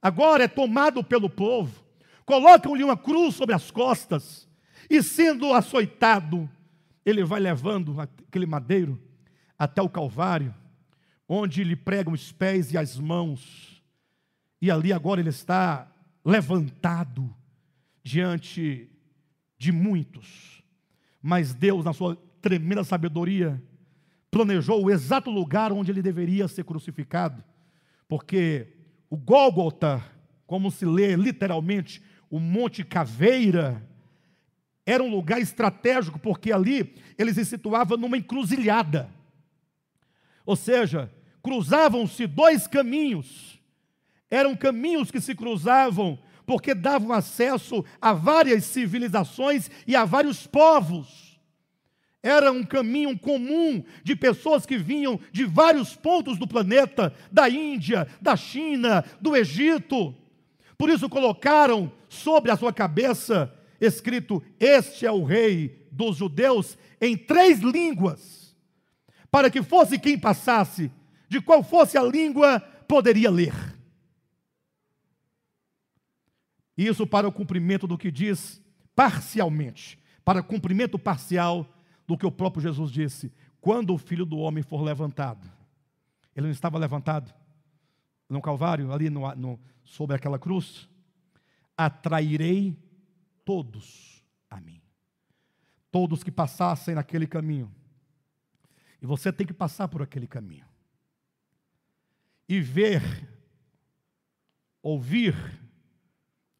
[0.00, 1.84] agora é tomado pelo povo,
[2.24, 4.48] colocam-lhe uma cruz sobre as costas,
[4.88, 6.48] e sendo açoitado,
[7.04, 8.96] ele vai levando aquele madeiro
[9.58, 10.54] até o Calvário,
[11.28, 13.82] onde lhe pregam os pés e as mãos,
[14.62, 15.90] e ali agora ele está
[16.26, 17.32] levantado
[18.02, 18.90] diante
[19.56, 20.60] de muitos,
[21.22, 23.62] mas Deus, na sua tremenda sabedoria,
[24.28, 27.44] planejou o exato lugar onde ele deveria ser crucificado,
[28.08, 28.74] porque
[29.08, 30.04] o Gólgota,
[30.46, 33.88] como se lê literalmente, o Monte Caveira,
[34.84, 39.08] era um lugar estratégico, porque ali ele se situava numa encruzilhada.
[40.44, 43.55] Ou seja, cruzavam-se dois caminhos.
[44.30, 51.38] Eram caminhos que se cruzavam porque davam acesso a várias civilizações e a vários povos.
[52.22, 58.08] Era um caminho comum de pessoas que vinham de vários pontos do planeta, da Índia,
[58.20, 60.14] da China, do Egito.
[60.78, 67.16] Por isso colocaram sobre a sua cabeça escrito: Este é o rei dos judeus, em
[67.16, 68.56] três línguas,
[69.30, 70.90] para que fosse quem passasse,
[71.28, 73.75] de qual fosse a língua, poderia ler.
[76.76, 78.62] Isso para o cumprimento do que diz
[78.94, 81.66] parcialmente, para cumprimento parcial
[82.06, 85.50] do que o próprio Jesus disse: quando o filho do homem for levantado.
[86.34, 87.34] Ele não estava levantado
[88.28, 90.88] no Calvário, ali no, no, sobre aquela cruz?
[91.76, 92.78] Atrairei
[93.44, 94.82] todos a mim.
[95.90, 97.74] Todos que passassem naquele caminho.
[99.00, 100.66] E você tem que passar por aquele caminho.
[102.48, 103.02] E ver,
[104.82, 105.34] ouvir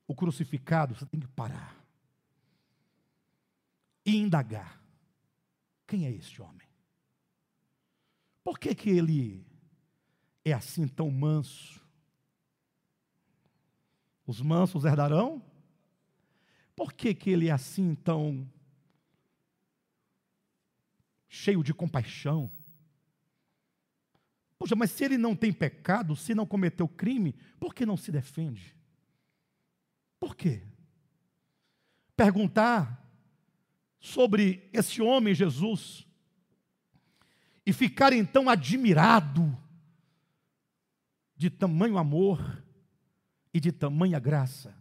[0.06, 1.76] o crucificado, você tem que parar.
[4.04, 4.80] E indagar.
[5.86, 6.66] Quem é este homem?
[8.44, 9.44] Por que, que ele
[10.44, 11.84] é assim tão manso?
[14.24, 15.42] Os mansos herdarão?
[16.76, 18.48] Por que, que ele é assim tão
[21.28, 22.50] cheio de compaixão?
[24.58, 28.12] Poxa, mas se ele não tem pecado, se não cometeu crime, por que não se
[28.12, 28.75] defende?
[30.26, 30.60] Por quê?
[32.16, 33.08] Perguntar
[34.00, 36.04] sobre esse homem Jesus
[37.64, 39.56] e ficar então admirado
[41.36, 42.60] de tamanho amor
[43.54, 44.76] e de tamanha graça,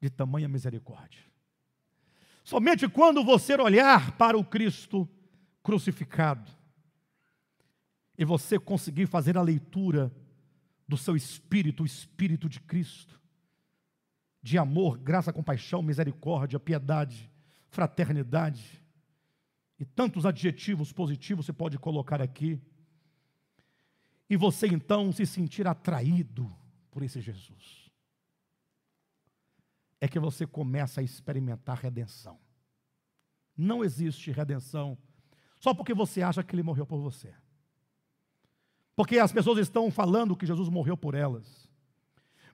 [0.00, 1.22] de tamanha misericórdia.
[2.42, 5.08] Somente quando você olhar para o Cristo
[5.62, 6.50] crucificado
[8.18, 10.12] e você conseguir fazer a leitura
[10.88, 13.21] do seu espírito, o espírito de Cristo,
[14.42, 17.30] de amor, graça, compaixão, misericórdia, piedade,
[17.68, 18.82] fraternidade,
[19.78, 22.60] e tantos adjetivos positivos você pode colocar aqui,
[24.28, 26.50] e você então se sentir atraído
[26.90, 27.90] por esse Jesus,
[30.00, 32.38] é que você começa a experimentar redenção.
[33.56, 34.98] Não existe redenção
[35.60, 37.32] só porque você acha que ele morreu por você.
[38.96, 41.68] Porque as pessoas estão falando que Jesus morreu por elas.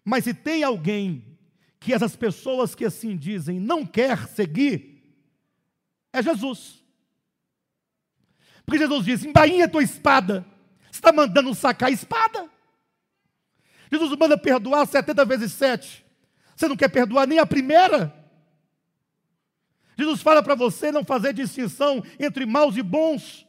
[0.04, 1.37] Mas se tem alguém
[1.80, 4.98] que essas pessoas que assim dizem não quer seguir,
[6.12, 6.82] é Jesus.
[8.64, 10.44] Porque Jesus disse: embainha tua espada.
[10.90, 12.50] Você está mandando sacar a espada.
[13.90, 16.04] Jesus manda perdoar 70 vezes 7.
[16.54, 18.14] Você não quer perdoar nem a primeira?
[19.96, 23.46] Jesus fala para você não fazer distinção entre maus e bons,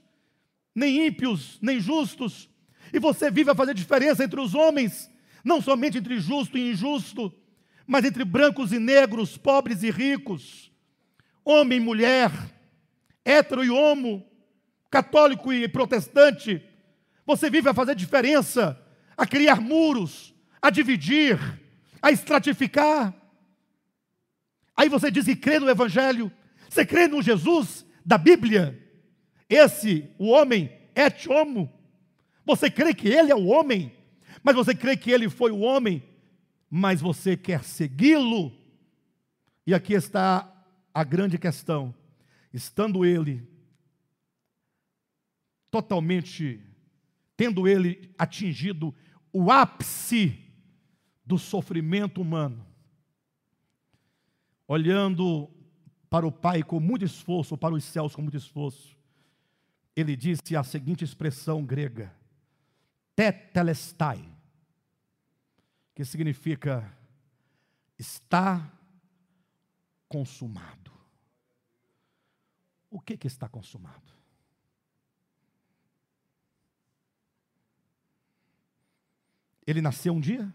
[0.73, 2.49] nem ímpios, nem justos.
[2.91, 5.11] E você vive a fazer diferença entre os homens,
[5.43, 7.33] não somente entre justo e injusto,
[7.89, 10.69] mas entre brancos e negros, pobres e ricos
[11.43, 12.31] homem e mulher,
[13.25, 14.23] hétero e homo,
[14.89, 16.63] católico e protestante,
[17.25, 18.79] Você vive a fazer diferença,
[19.15, 21.37] a criar muros, a dividir,
[22.01, 23.13] a estratificar.
[24.75, 26.31] Aí você diz que crê no Evangelho,
[26.67, 28.83] você crê no Jesus da Bíblia,
[29.47, 31.71] esse, o homem, é homo.
[32.45, 33.91] Você crê que ele é o homem,
[34.43, 36.01] mas você crê que ele foi o homem,
[36.69, 38.53] mas você quer segui-lo.
[39.65, 40.51] E aqui está
[40.93, 41.93] a grande questão:
[42.53, 43.47] estando ele
[45.71, 46.61] totalmente,
[47.35, 48.93] tendo ele atingido
[49.31, 50.37] o ápice
[51.25, 52.65] do sofrimento humano,
[54.67, 55.49] olhando
[56.09, 58.97] para o Pai com muito esforço, para os céus com muito esforço,
[59.95, 62.13] ele disse a seguinte expressão grega:
[63.15, 64.23] tetelestai,
[65.99, 66.97] que significa
[67.97, 68.71] está
[70.07, 70.93] consumado.
[72.89, 74.13] O que, que está consumado?
[79.67, 80.49] Ele nasceu um dia?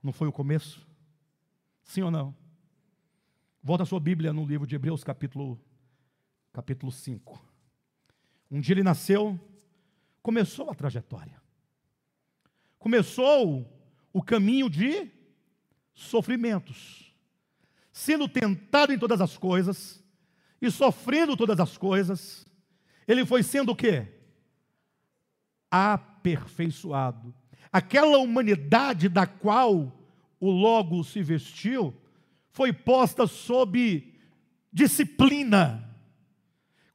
[0.00, 0.86] Não foi o começo?
[1.82, 2.36] Sim ou não?
[3.60, 5.60] Volta a sua Bíblia no livro de Hebreus, capítulo,
[6.52, 7.44] capítulo 5.
[8.48, 9.40] Um dia ele nasceu,
[10.22, 11.42] começou a trajetória.
[12.78, 13.73] Começou
[14.14, 15.10] o caminho de
[15.92, 17.14] sofrimentos.
[17.92, 20.02] Sendo tentado em todas as coisas
[20.62, 22.46] e sofrendo todas as coisas,
[23.06, 24.08] ele foi sendo o quê?
[25.70, 27.34] Aperfeiçoado
[27.74, 29.92] aquela humanidade da qual
[30.38, 31.92] o Logo se vestiu,
[32.50, 34.14] foi posta sob
[34.72, 35.90] disciplina.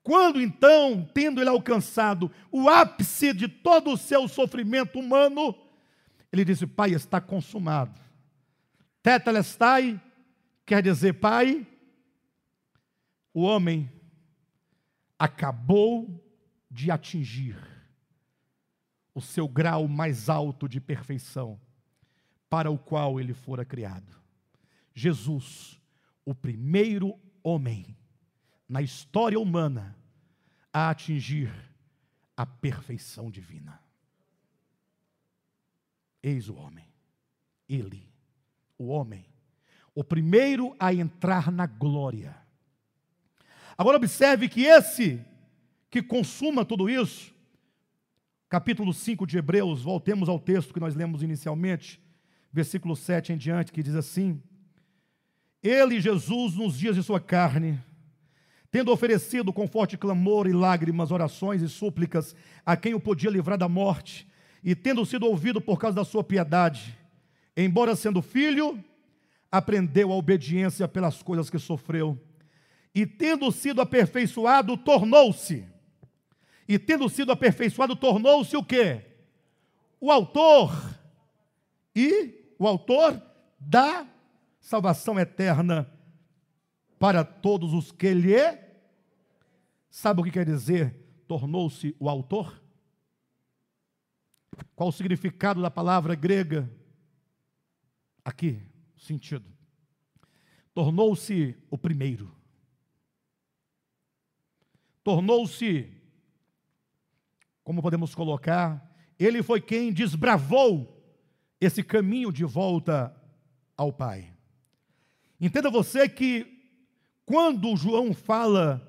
[0.02, 5.54] Quando então, tendo ele alcançado o ápice de todo o seu sofrimento humano,
[6.32, 8.00] ele disse: Pai, está consumado.
[9.02, 10.02] Tetelestai
[10.66, 11.66] quer dizer, Pai,
[13.34, 13.92] o homem
[15.18, 16.24] acabou
[16.70, 17.58] de atingir
[19.14, 21.60] o seu grau mais alto de perfeição,
[22.50, 24.16] para o qual ele fora criado.
[24.94, 25.80] Jesus,
[26.24, 27.98] o primeiro homem
[28.68, 29.96] na história humana
[30.72, 31.52] a atingir
[32.38, 33.82] a perfeição divina.
[36.22, 36.86] Eis o homem,
[37.68, 38.12] ele,
[38.78, 39.26] o homem,
[39.96, 42.36] o primeiro a entrar na glória.
[43.78, 45.24] Agora observe que esse
[45.90, 47.34] que consuma tudo isso,
[48.50, 52.02] capítulo 5 de Hebreus, voltemos ao texto que nós lemos inicialmente,
[52.52, 54.42] versículo 7 em diante, que diz assim:
[55.64, 57.80] Ele, Jesus, nos dias de sua carne,
[58.72, 62.36] tendo oferecido com forte clamor e lágrimas, orações e súplicas
[62.66, 64.29] a quem o podia livrar da morte,
[64.64, 66.98] e tendo sido ouvido por causa da sua piedade,
[67.56, 68.84] embora sendo filho,
[69.52, 72.20] aprendeu a obediência pelas coisas que sofreu,
[72.94, 75.66] e tendo sido aperfeiçoado, tornou-se
[76.68, 79.04] e tendo sido aperfeiçoado, tornou-se o quê?
[80.00, 80.72] O autor
[81.96, 83.20] e o autor
[83.60, 84.06] da
[84.60, 85.92] salvação eterna
[87.00, 88.70] para todos os que lhe
[89.90, 90.96] Sabe o que quer dizer?
[91.28, 92.62] Tornou-se o autor?
[94.76, 96.72] Qual o significado da palavra grega?
[98.24, 98.62] Aqui,
[98.98, 99.46] sentido.
[100.74, 102.34] Tornou-se o primeiro.
[105.04, 106.00] Tornou-se
[107.70, 108.84] como podemos colocar,
[109.20, 111.06] ele foi quem desbravou
[111.62, 113.16] esse caminho de volta
[113.78, 114.34] ao Pai.
[115.40, 116.48] Entenda você que
[117.28, 118.84] quando João fala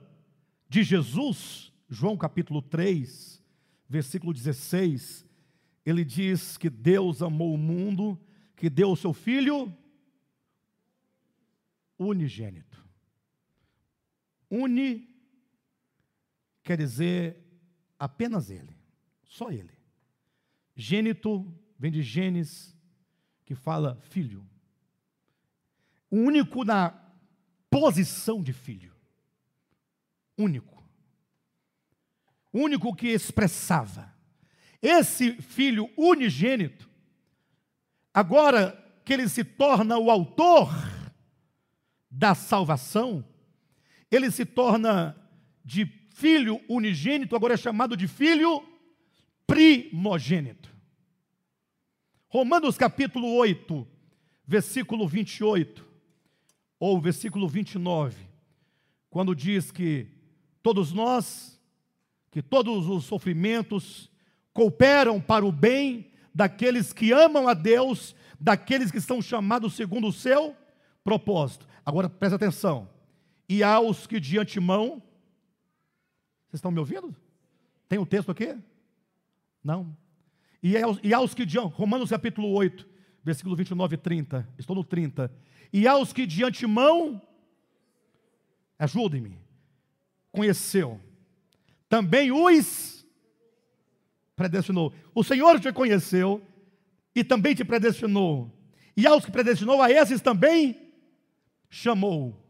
[0.67, 3.45] de Jesus, João capítulo 3,
[3.87, 5.27] versículo 16,
[5.91, 8.19] ele diz que Deus amou o mundo,
[8.57, 9.75] que deu o seu filho
[11.99, 12.83] unigênito.
[14.51, 15.09] Uni
[16.63, 17.37] quer dizer
[17.99, 18.77] apenas Ele,
[19.25, 19.79] só Ele.
[20.75, 21.47] Gênito
[21.79, 22.77] vem de genes,
[23.45, 24.47] que fala filho.
[26.11, 26.91] Único na
[27.69, 28.95] posição de filho.
[30.37, 30.83] Único.
[32.53, 34.13] Único que expressava.
[34.83, 36.89] Esse filho unigênito,
[38.15, 40.71] agora que ele se torna o autor
[42.11, 43.25] da salvação,
[44.11, 45.17] ele se torna
[45.65, 48.65] de filho unigênito, agora é chamado de filho
[49.47, 50.71] primogênito.
[52.29, 53.87] Romanos capítulo 8,
[54.47, 55.87] versículo 28,
[56.79, 58.17] ou versículo 29,
[59.11, 60.07] quando diz que
[60.63, 61.61] todos nós,
[62.31, 64.11] que todos os sofrimentos
[64.53, 70.13] cooperam para o bem daqueles que amam a Deus, daqueles que são chamados segundo o
[70.13, 70.57] seu
[71.03, 71.67] propósito.
[71.85, 72.89] Agora presta atenção.
[73.49, 75.03] E aos que de antemão
[76.51, 77.15] vocês estão me ouvindo?
[77.89, 78.57] Tem o um texto aqui?
[79.63, 79.97] Não.
[80.63, 82.87] E aos, e aos que de Romanos capítulo 8,
[83.23, 84.49] versículo 29 e 30.
[84.59, 85.33] Estou no 30.
[85.73, 87.23] E aos que de antemão,
[88.79, 89.39] ajudem-me,
[90.33, 91.01] conheceu,
[91.89, 93.00] também os
[94.41, 94.91] predestinou.
[95.15, 96.43] O Senhor te conheceu
[97.15, 98.51] e também te predestinou.
[98.97, 100.91] E aos que predestinou, a esses também
[101.69, 102.43] chamou.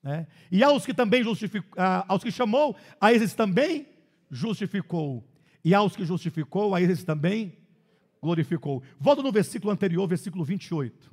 [0.00, 0.28] Né?
[0.48, 3.88] E aos que também justificou, aos que chamou, a esses também
[4.30, 5.28] justificou.
[5.64, 7.58] E aos que justificou, a esses também
[8.22, 8.80] glorificou.
[9.00, 11.10] Volta no versículo anterior, versículo 28.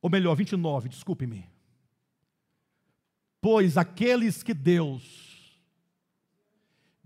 [0.00, 1.44] Ou melhor, 29, desculpe-me.
[3.40, 5.29] Pois aqueles que Deus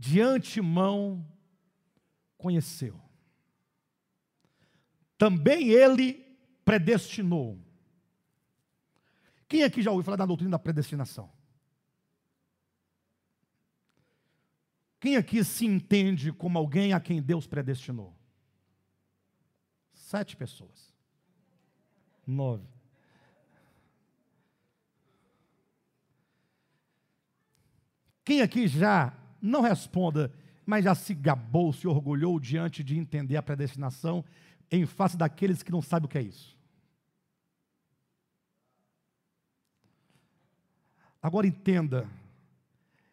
[0.04, 1.26] de antemão
[2.36, 3.00] conheceu,
[5.16, 6.12] também ele
[6.62, 7.58] predestinou.
[9.48, 11.32] Quem aqui já ouviu falar da doutrina da predestinação?
[15.00, 18.14] Quem aqui se entende como alguém a quem Deus predestinou?
[19.94, 20.92] Sete pessoas.
[22.26, 22.68] Nove.
[28.22, 29.14] Quem aqui já,
[29.44, 30.32] não responda,
[30.64, 34.24] mas já se gabou, se orgulhou diante de entender a predestinação
[34.70, 36.58] em face daqueles que não sabem o que é isso?
[41.20, 42.08] Agora entenda,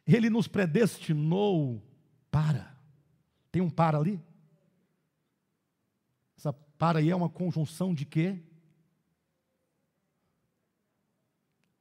[0.07, 1.81] ele nos predestinou
[2.29, 2.75] para.
[3.51, 4.21] Tem um para ali?
[6.37, 8.41] Essa para aí é uma conjunção de quê?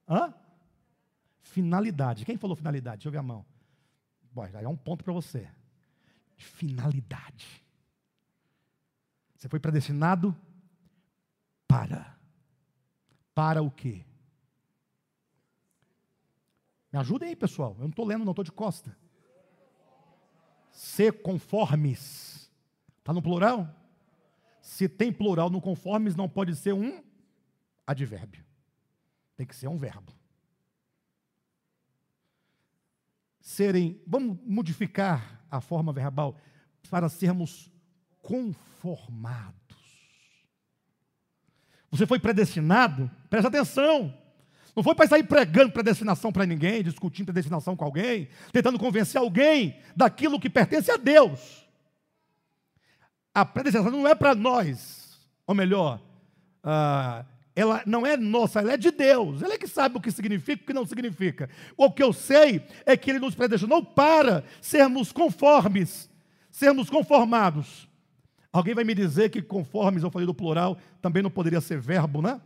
[0.09, 0.35] Hã?
[1.41, 2.25] Finalidade.
[2.25, 2.99] Quem falou finalidade?
[2.99, 3.50] Deixa eu ver a mão.
[4.33, 5.49] Bom, já é um ponto para você.
[6.37, 7.63] Finalidade.
[9.37, 10.37] Você foi predestinado
[11.67, 12.19] para.
[13.35, 14.05] Para o quê?
[16.93, 17.73] Me ajudem aí, pessoal.
[17.75, 18.97] Eu não estou lendo, não estou de costa.
[20.71, 22.51] Ser conformes.
[22.99, 23.69] Está no plural?
[24.61, 27.03] Se tem plural no conformes, não pode ser um
[27.87, 28.45] advérbio.
[29.37, 30.13] Tem que ser um verbo.
[33.51, 36.37] Serem, vamos modificar a forma verbal
[36.89, 37.69] para sermos
[38.23, 39.57] conformados.
[41.91, 43.11] Você foi predestinado?
[43.29, 44.17] Presta atenção.
[44.75, 49.77] Não foi para sair pregando predestinação para ninguém, discutindo predestinação com alguém, tentando convencer alguém
[49.97, 51.67] daquilo que pertence a Deus.
[53.35, 56.01] A predestinação não é para nós, ou melhor,
[56.63, 57.27] uh,
[57.61, 59.43] ela não é nossa, ela é de Deus.
[59.43, 61.49] Ele é que sabe o que significa e o que não significa.
[61.77, 66.09] O que eu sei é que Ele nos predestinou para sermos conformes,
[66.51, 67.89] sermos conformados.
[68.53, 72.21] Alguém vai me dizer que conformes, eu falei do plural, também não poderia ser verbo,
[72.21, 72.41] né?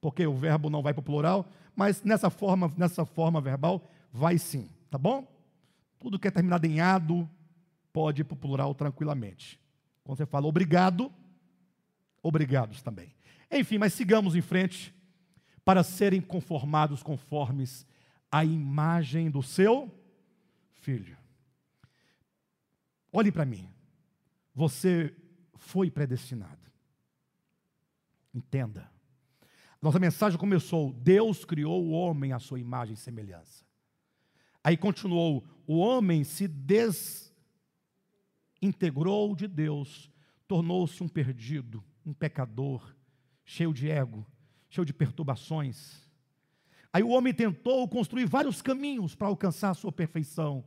[0.00, 3.82] Porque o verbo não vai para o plural mas nessa forma, nessa forma verbal,
[4.12, 5.26] vai sim, tá bom?
[5.98, 7.28] Tudo que é terminado em ado
[7.92, 9.60] pode ir para o plural tranquilamente.
[10.04, 11.10] Quando você fala obrigado,
[12.22, 13.12] obrigados também.
[13.54, 14.92] Enfim, mas sigamos em frente
[15.64, 17.86] para serem conformados conformes
[18.30, 19.96] à imagem do seu
[20.72, 21.16] filho.
[23.12, 23.72] Olhe para mim.
[24.54, 25.14] Você
[25.54, 26.58] foi predestinado.
[28.34, 28.90] Entenda.
[29.80, 33.64] Nossa mensagem começou: Deus criou o homem à sua imagem e semelhança.
[34.64, 36.48] Aí continuou: o homem se
[38.60, 40.10] desintegrou de Deus,
[40.48, 42.94] tornou-se um perdido, um pecador,
[43.44, 44.26] cheio de ego,
[44.68, 46.02] cheio de perturbações.
[46.92, 50.64] Aí o homem tentou construir vários caminhos para alcançar a sua perfeição,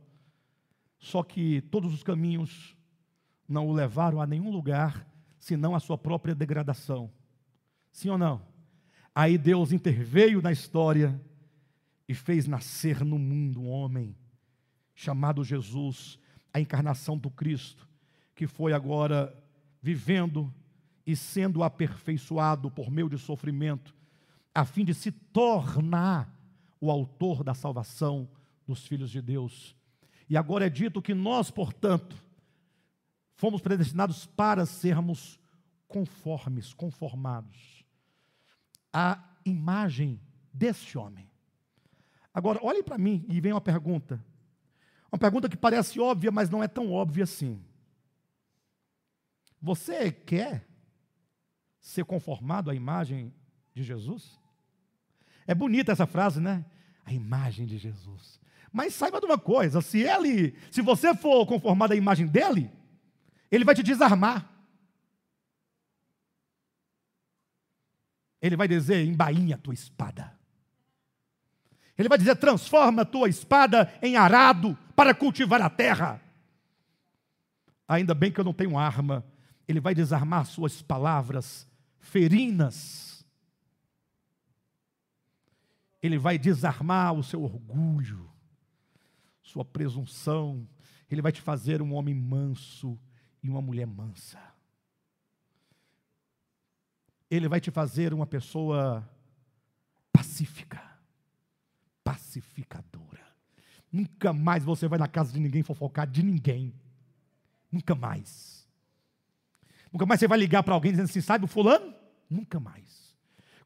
[0.98, 2.76] só que todos os caminhos
[3.48, 5.06] não o levaram a nenhum lugar,
[5.38, 7.10] senão a sua própria degradação.
[7.90, 8.46] Sim ou não?
[9.14, 11.20] Aí Deus interveio na história
[12.06, 14.14] e fez nascer no mundo um homem
[14.94, 16.18] chamado Jesus,
[16.52, 17.88] a encarnação do Cristo,
[18.34, 19.32] que foi agora
[19.80, 20.52] vivendo
[21.08, 23.96] e sendo aperfeiçoado por meio de sofrimento,
[24.54, 26.30] a fim de se tornar
[26.78, 28.28] o autor da salvação
[28.66, 29.74] dos filhos de Deus.
[30.28, 32.14] E agora é dito que nós, portanto,
[33.36, 35.40] fomos predestinados para sermos
[35.88, 37.82] conformes, conformados
[38.92, 40.20] a imagem
[40.52, 41.30] desse homem.
[42.34, 44.22] Agora, olhe para mim e vem uma pergunta.
[45.10, 47.64] Uma pergunta que parece óbvia, mas não é tão óbvia assim.
[49.58, 50.67] Você quer
[51.80, 53.32] ser conformado à imagem
[53.74, 54.38] de Jesus?
[55.46, 56.64] É bonita essa frase, né?
[57.04, 58.38] A imagem de Jesus.
[58.72, 62.70] Mas saiba de uma coisa, se ele, se você for conformado à imagem dele,
[63.50, 64.48] ele vai te desarmar.
[68.40, 70.36] Ele vai dizer: embainha a tua espada.
[71.96, 76.20] Ele vai dizer: transforma a tua espada em arado para cultivar a terra.
[77.86, 79.24] ainda bem que eu não tenho arma,
[79.68, 81.68] ele vai desarmar suas palavras
[82.00, 83.22] ferinas.
[86.02, 88.30] Ele vai desarmar o seu orgulho,
[89.42, 90.66] sua presunção.
[91.10, 92.98] Ele vai te fazer um homem manso
[93.42, 94.40] e uma mulher mansa.
[97.30, 99.06] Ele vai te fazer uma pessoa
[100.10, 100.82] pacífica,
[102.02, 103.26] pacificadora.
[103.92, 106.74] Nunca mais você vai na casa de ninguém fofocar de ninguém.
[107.70, 108.57] Nunca mais.
[109.92, 111.94] Nunca mais você vai ligar para alguém dizendo assim: sabe o fulano?
[112.28, 113.16] Nunca mais.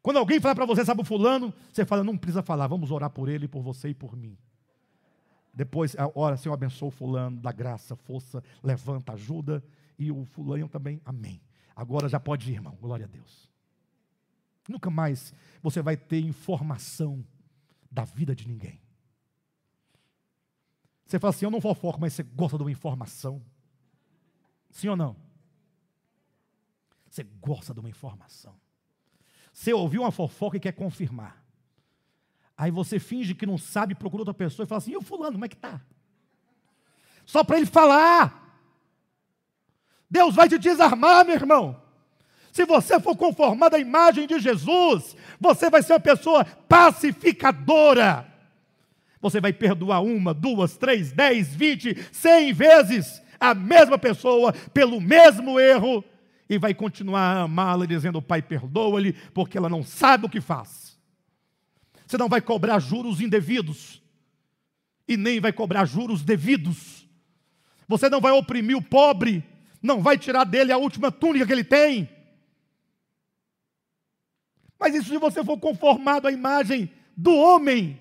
[0.02, 1.52] Quando alguém falar para você, sabe o fulano?
[1.72, 4.36] Você fala: não precisa falar, vamos orar por ele, por você e por mim.
[5.54, 9.62] Depois, ora, Senhor, abençoa o fulano, dá graça, força, levanta, ajuda.
[9.98, 11.40] E o fulano também, amém.
[11.76, 13.48] Agora já pode ir, irmão, glória a Deus.
[14.68, 17.24] Nunca mais você vai ter informação
[17.90, 18.80] da vida de ninguém.
[21.04, 23.42] Você fala assim, eu não fofoco, mas você gosta de uma informação.
[24.70, 25.14] Sim ou não?
[27.12, 28.54] Você gosta de uma informação.
[29.52, 31.44] Você ouviu uma fofoca e quer confirmar.
[32.56, 35.32] Aí você finge que não sabe, procura outra pessoa e fala assim: e o fulano,
[35.32, 35.78] como é que está?
[37.26, 38.40] Só para ele falar.
[40.08, 41.82] Deus vai te desarmar, meu irmão.
[42.50, 48.26] Se você for conformado à imagem de Jesus, você vai ser uma pessoa pacificadora.
[49.20, 55.60] Você vai perdoar uma, duas, três, dez, vinte, cem vezes a mesma pessoa pelo mesmo
[55.60, 56.02] erro
[56.52, 60.98] e vai continuar a amá-la dizendo: Pai, perdoa-lhe, porque ela não sabe o que faz.
[62.06, 64.02] Você não vai cobrar juros indevidos
[65.08, 67.08] e nem vai cobrar juros devidos.
[67.88, 69.42] Você não vai oprimir o pobre,
[69.82, 72.06] não vai tirar dele a última túnica que ele tem.
[74.78, 77.98] Mas isso se você for conformado à imagem do homem,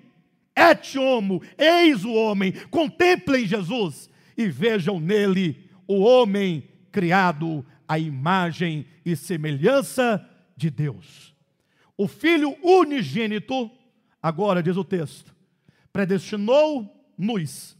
[0.54, 8.86] et homo, eis o homem, contemplem Jesus e vejam nele o homem criado à imagem
[9.06, 11.36] e semelhança de Deus.
[11.98, 13.70] O Filho unigênito,
[14.24, 15.36] agora diz o texto,
[15.92, 17.76] predestinou-nos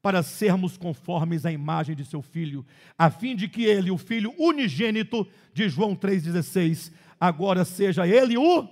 [0.00, 2.64] para sermos conformes à imagem de seu Filho,
[2.96, 8.64] a fim de que ele, o Filho unigênito de João 3,16, agora seja ele o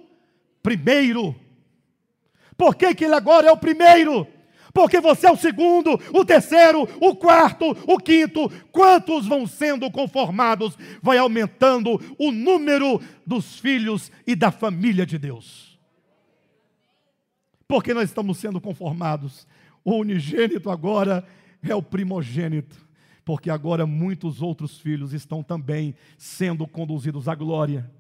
[0.62, 1.34] primeiro.
[2.56, 4.24] Por que, que ele agora é o primeiro?
[4.76, 8.50] Porque você é o segundo, o terceiro, o quarto, o quinto.
[8.70, 10.76] Quantos vão sendo conformados?
[11.00, 15.80] Vai aumentando o número dos filhos e da família de Deus.
[17.66, 19.46] Porque nós estamos sendo conformados.
[19.82, 21.26] O unigênito agora
[21.62, 22.76] é o primogênito,
[23.24, 27.90] porque agora muitos outros filhos estão também sendo conduzidos à glória.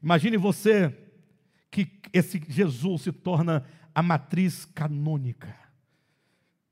[0.00, 0.96] Imagine você
[1.72, 5.59] que esse Jesus se torna a matriz canônica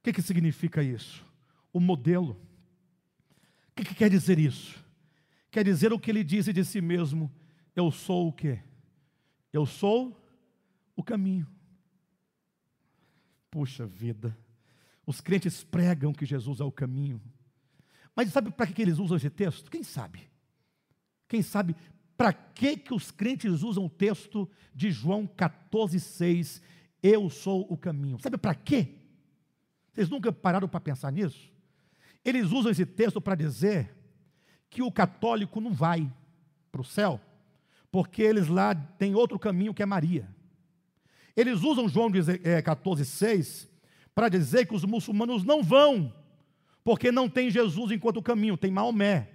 [0.08, 1.24] que, que significa isso?
[1.72, 2.32] O modelo.
[3.70, 4.82] O que, que quer dizer isso?
[5.50, 7.30] Quer dizer o que ele disse de si mesmo:
[7.76, 8.60] Eu sou o quê?
[9.52, 10.18] Eu sou
[10.96, 11.46] o caminho.
[13.50, 14.36] Puxa vida.
[15.06, 17.20] Os crentes pregam que Jesus é o caminho.
[18.14, 19.70] Mas sabe para que eles usam esse texto?
[19.70, 20.28] Quem sabe?
[21.26, 21.76] Quem sabe
[22.16, 26.60] para que, que os crentes usam o texto de João 14,6?
[27.02, 28.18] Eu sou o caminho.
[28.20, 28.98] Sabe para quê?
[29.92, 31.52] Vocês nunca pararam para pensar nisso?
[32.24, 33.94] Eles usam esse texto para dizer
[34.70, 36.10] que o católico não vai
[36.70, 37.20] para o céu,
[37.90, 40.28] porque eles lá têm outro caminho que é Maria.
[41.36, 43.68] Eles usam João 14,6 é,
[44.14, 46.12] para dizer que os muçulmanos não vão,
[46.82, 49.28] porque não tem Jesus enquanto caminho, tem Maomé.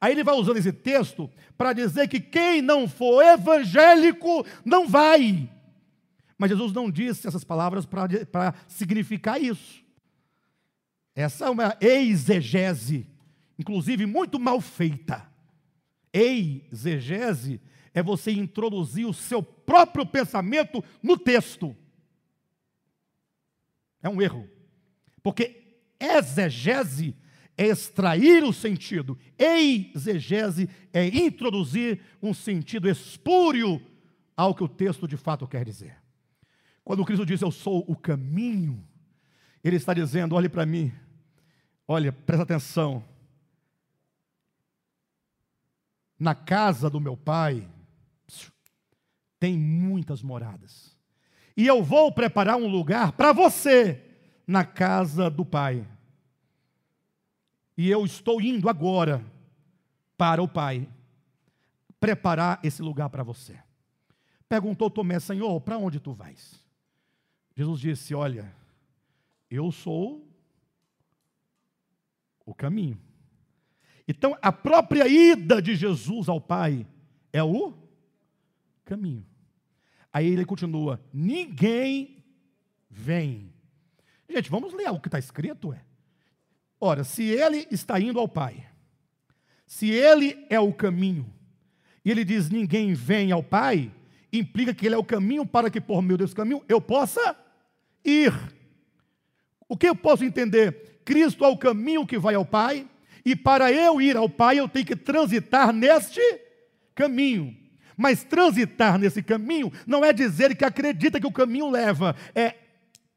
[0.00, 5.48] Aí ele vai usando esse texto para dizer que quem não for evangélico não vai.
[6.40, 9.84] Mas Jesus não disse essas palavras para significar isso.
[11.14, 13.06] Essa é uma exegese,
[13.58, 15.30] inclusive muito mal feita.
[16.10, 17.60] Exegese
[17.92, 21.76] é você introduzir o seu próprio pensamento no texto.
[24.02, 24.48] É um erro.
[25.22, 27.14] Porque exegese
[27.54, 33.78] é extrair o sentido, exegese é introduzir um sentido espúrio
[34.34, 35.99] ao que o texto de fato quer dizer.
[36.84, 38.86] Quando Cristo diz eu sou o caminho,
[39.62, 40.92] Ele está dizendo: olhe para mim,
[41.86, 43.04] olha, presta atenção.
[46.18, 47.66] Na casa do meu pai
[49.38, 50.94] tem muitas moradas.
[51.56, 54.04] E eu vou preparar um lugar para você
[54.46, 55.86] na casa do pai.
[57.76, 59.24] E eu estou indo agora
[60.16, 60.86] para o pai
[61.98, 63.58] preparar esse lugar para você.
[64.48, 66.62] Perguntou Tomé, Senhor, para onde tu vais?
[67.60, 68.50] Jesus disse: Olha,
[69.50, 70.26] eu sou
[72.46, 72.98] o caminho.
[74.08, 76.86] Então, a própria ida de Jesus ao Pai
[77.30, 77.74] é o
[78.82, 79.26] caminho.
[80.10, 82.24] Aí ele continua: ninguém
[82.88, 83.52] vem.
[84.26, 85.70] Gente, vamos ler o que está escrito.
[85.74, 85.84] É.
[86.80, 88.66] Ora, se ele está indo ao Pai,
[89.66, 91.30] se ele é o caminho,
[92.02, 93.92] e ele diz: ninguém vem ao Pai,
[94.32, 97.49] implica que ele é o caminho para que por meio desse caminho eu possa
[98.04, 98.32] ir.
[99.68, 101.00] O que eu posso entender?
[101.04, 102.86] Cristo é o caminho que vai ao Pai,
[103.24, 106.20] e para eu ir ao Pai eu tenho que transitar neste
[106.94, 107.56] caminho.
[107.96, 112.54] Mas transitar nesse caminho não é dizer que acredita que o caminho leva, é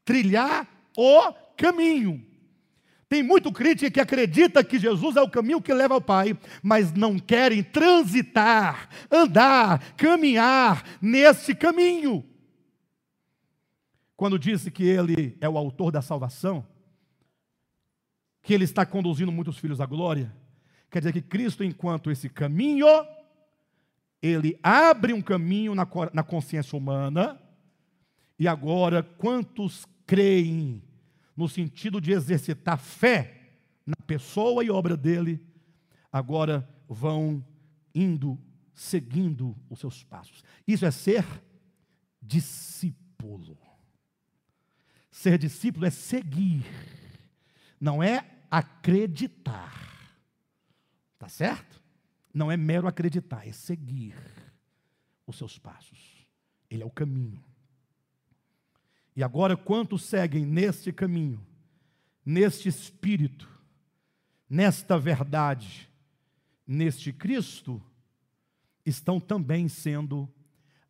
[0.04, 2.24] trilhar o caminho.
[3.08, 6.92] Tem muito crítico que acredita que Jesus é o caminho que leva ao Pai, mas
[6.92, 12.24] não querem transitar, andar, caminhar nesse caminho.
[14.16, 16.66] Quando disse que ele é o autor da salvação,
[18.42, 20.34] que ele está conduzindo muitos filhos à glória,
[20.90, 22.86] quer dizer que Cristo, enquanto esse caminho,
[24.22, 27.40] ele abre um caminho na, consciência humana,
[28.38, 30.82] e agora, quantos creem
[31.36, 33.40] no sentido de exercitar fé
[33.86, 35.44] na pessoa e obra dele,
[36.12, 37.44] agora vão
[37.94, 38.38] indo,
[38.74, 40.42] seguindo os seus passos.
[40.66, 41.24] Isso é ser
[42.20, 43.63] discípulo.
[45.14, 46.64] Ser discípulo é seguir,
[47.80, 49.72] não é acreditar.
[51.18, 51.84] Tá certo?
[52.34, 54.16] não é mero acreditar, é seguir
[55.24, 56.26] os seus passos.
[56.68, 57.42] Ele é o caminho.
[59.14, 61.40] E agora, quantos seguem neste caminho,
[62.26, 63.48] neste espírito,
[64.50, 65.88] nesta verdade,
[66.66, 67.80] neste Cristo,
[68.84, 70.28] estão também sendo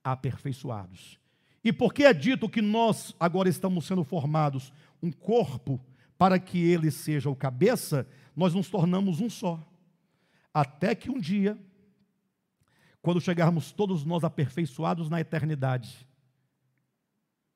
[0.02, 1.20] aperfeiçoados.
[1.64, 4.70] E porque é dito que nós agora estamos sendo formados
[5.02, 5.80] um corpo
[6.18, 9.66] para que ele seja o cabeça, nós nos tornamos um só.
[10.52, 11.58] Até que um dia,
[13.00, 16.06] quando chegarmos todos nós aperfeiçoados na eternidade,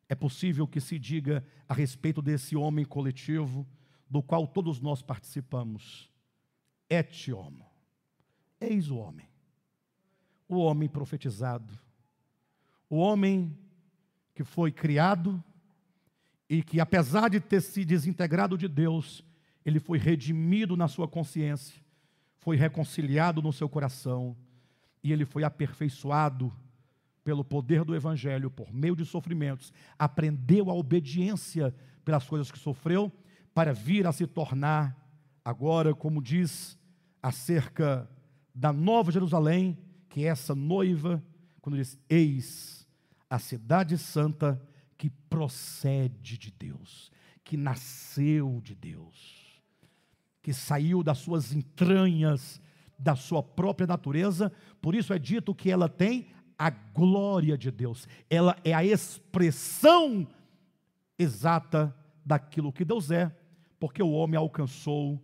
[0.08, 3.66] é possível que se diga a respeito desse homem coletivo
[4.08, 6.10] do qual todos nós participamos.
[6.88, 7.66] Et homo.
[8.58, 9.28] Eis o homem.
[10.48, 11.78] O homem profetizado.
[12.88, 13.54] O homem
[14.38, 15.42] que foi criado
[16.48, 19.24] e que, apesar de ter se desintegrado de Deus,
[19.66, 21.82] ele foi redimido na sua consciência
[22.48, 24.36] foi reconciliado no seu coração
[25.02, 26.50] e ele foi aperfeiçoado
[27.22, 31.74] pelo poder do Evangelho, por meio de sofrimentos, aprendeu a obediência
[32.06, 33.12] pelas coisas que sofreu,
[33.52, 34.96] para vir a se tornar,
[35.44, 36.78] agora, como diz
[37.22, 38.08] acerca
[38.54, 39.76] da Nova Jerusalém,
[40.08, 41.22] que é essa noiva,
[41.60, 42.77] quando diz: Eis
[43.28, 44.60] a cidade santa
[44.96, 47.10] que procede de Deus,
[47.44, 49.48] que nasceu de Deus
[50.48, 52.58] que saiu das suas entranhas,
[52.98, 54.50] da sua própria natureza,
[54.80, 56.28] por isso é dito que ela tem
[56.58, 60.26] a glória de Deus, ela é a expressão
[61.18, 61.94] exata
[62.24, 63.30] daquilo que Deus é,
[63.78, 65.22] porque o homem alcançou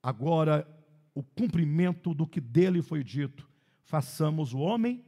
[0.00, 0.64] agora
[1.12, 3.48] o cumprimento do que dele foi dito:
[3.82, 5.04] façamos o homem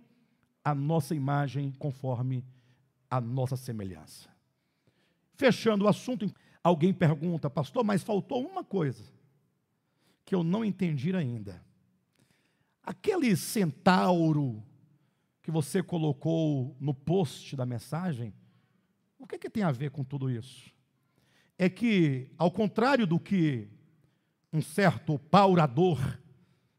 [0.70, 2.44] a nossa imagem conforme
[3.10, 4.28] a nossa semelhança.
[5.34, 6.32] Fechando o assunto,
[6.62, 9.05] alguém pergunta, pastor, mas faltou uma coisa
[10.24, 11.64] que eu não entendi ainda.
[12.82, 14.62] Aquele centauro
[15.42, 18.32] que você colocou no post da mensagem,
[19.18, 20.70] o que, que tem a ver com tudo isso?
[21.59, 23.68] É que, ao contrário do que
[24.52, 25.98] um certo paurador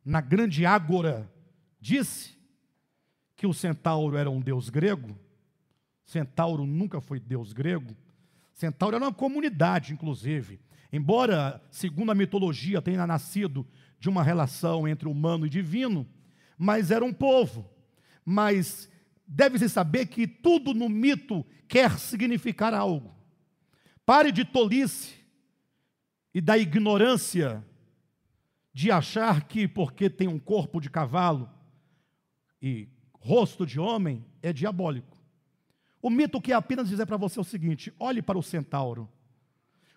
[0.04, 1.32] na grande ágora
[1.80, 2.41] disse,
[3.42, 5.18] que o centauro era um deus grego,
[6.06, 7.98] centauro nunca foi deus grego,
[8.54, 10.60] centauro era uma comunidade, inclusive,
[10.92, 13.66] Embora, segundo a mitologia, tenha nascido
[13.98, 16.06] de uma relação entre humano e divino,
[16.58, 17.70] mas era um povo.
[18.26, 18.90] Mas
[19.26, 23.16] deve-se saber que tudo no mito quer significar algo.
[24.06, 25.16] Pare de tolice
[26.34, 27.66] e da ignorância
[28.74, 31.50] de achar que porque tem um corpo de cavalo
[32.62, 32.90] e
[33.22, 35.18] rosto de homem é diabólico.
[36.02, 39.08] O mito quer apenas dizer para você o seguinte: olhe para o centauro.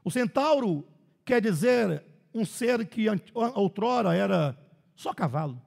[0.05, 0.87] O centauro
[1.25, 3.07] quer dizer um ser que
[3.55, 4.57] outrora era
[4.95, 5.61] só cavalo,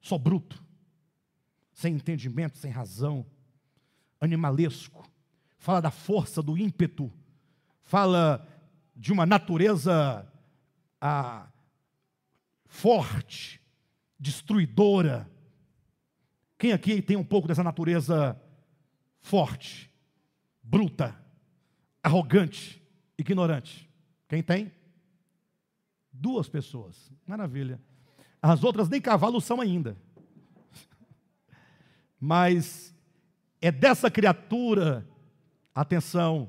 [0.00, 0.64] só bruto,
[1.72, 3.26] sem entendimento, sem razão,
[4.20, 5.08] animalesco.
[5.58, 7.12] Fala da força, do ímpeto,
[7.82, 8.48] fala
[8.96, 10.26] de uma natureza
[11.00, 11.46] ah,
[12.64, 13.60] forte,
[14.18, 15.30] destruidora.
[16.62, 18.40] Quem aqui tem um pouco dessa natureza
[19.18, 19.92] forte,
[20.62, 21.20] bruta,
[22.00, 22.80] arrogante?
[23.18, 23.90] ignorante.
[24.28, 24.70] Quem tem?
[26.12, 27.10] Duas pessoas.
[27.26, 27.80] Maravilha.
[28.40, 29.96] As outras nem cavalos são ainda.
[32.20, 32.94] Mas
[33.60, 35.04] é dessa criatura,
[35.74, 36.48] atenção,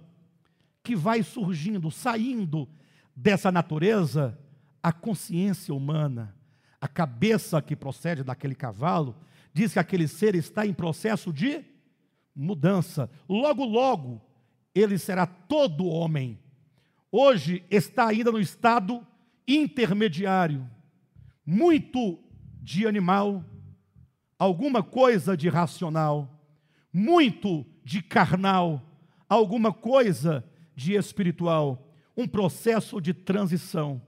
[0.84, 2.70] que vai surgindo, saindo
[3.16, 4.38] dessa natureza,
[4.84, 6.36] a consciência humana,
[6.80, 9.16] a cabeça que procede daquele cavalo,
[9.54, 11.64] diz que aquele ser está em processo de
[12.36, 13.10] mudança.
[13.30, 14.22] Logo, logo,
[14.74, 16.40] ele será todo homem.
[17.12, 19.06] Hoje está ainda no estado
[19.48, 20.68] intermediário,
[21.46, 22.20] muito
[22.62, 23.46] de animal,
[24.40, 26.42] alguma coisa de racional,
[26.92, 28.82] muito de carnal,
[29.30, 30.44] alguma coisa
[30.76, 34.02] de espiritual, um processo de transição.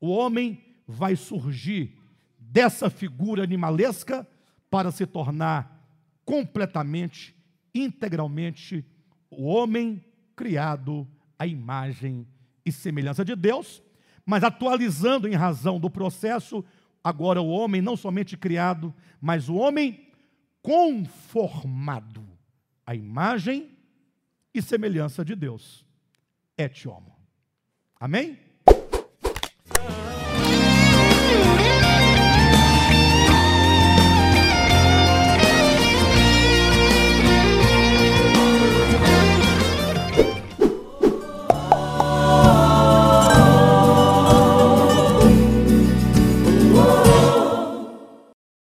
[0.00, 1.96] O homem vai surgir
[2.38, 4.26] dessa figura animalesca
[4.70, 5.78] para se tornar
[6.24, 7.34] completamente,
[7.74, 8.84] integralmente
[9.28, 10.02] o homem
[10.36, 11.06] criado
[11.38, 12.26] à imagem
[12.64, 13.82] e semelhança de Deus,
[14.24, 16.64] mas atualizando em razão do processo,
[17.02, 20.08] agora o homem não somente criado, mas o homem
[20.62, 22.24] conformado
[22.86, 23.76] à imagem
[24.54, 25.84] e semelhança de Deus.
[26.56, 27.16] Et homo.
[27.98, 28.38] Amém?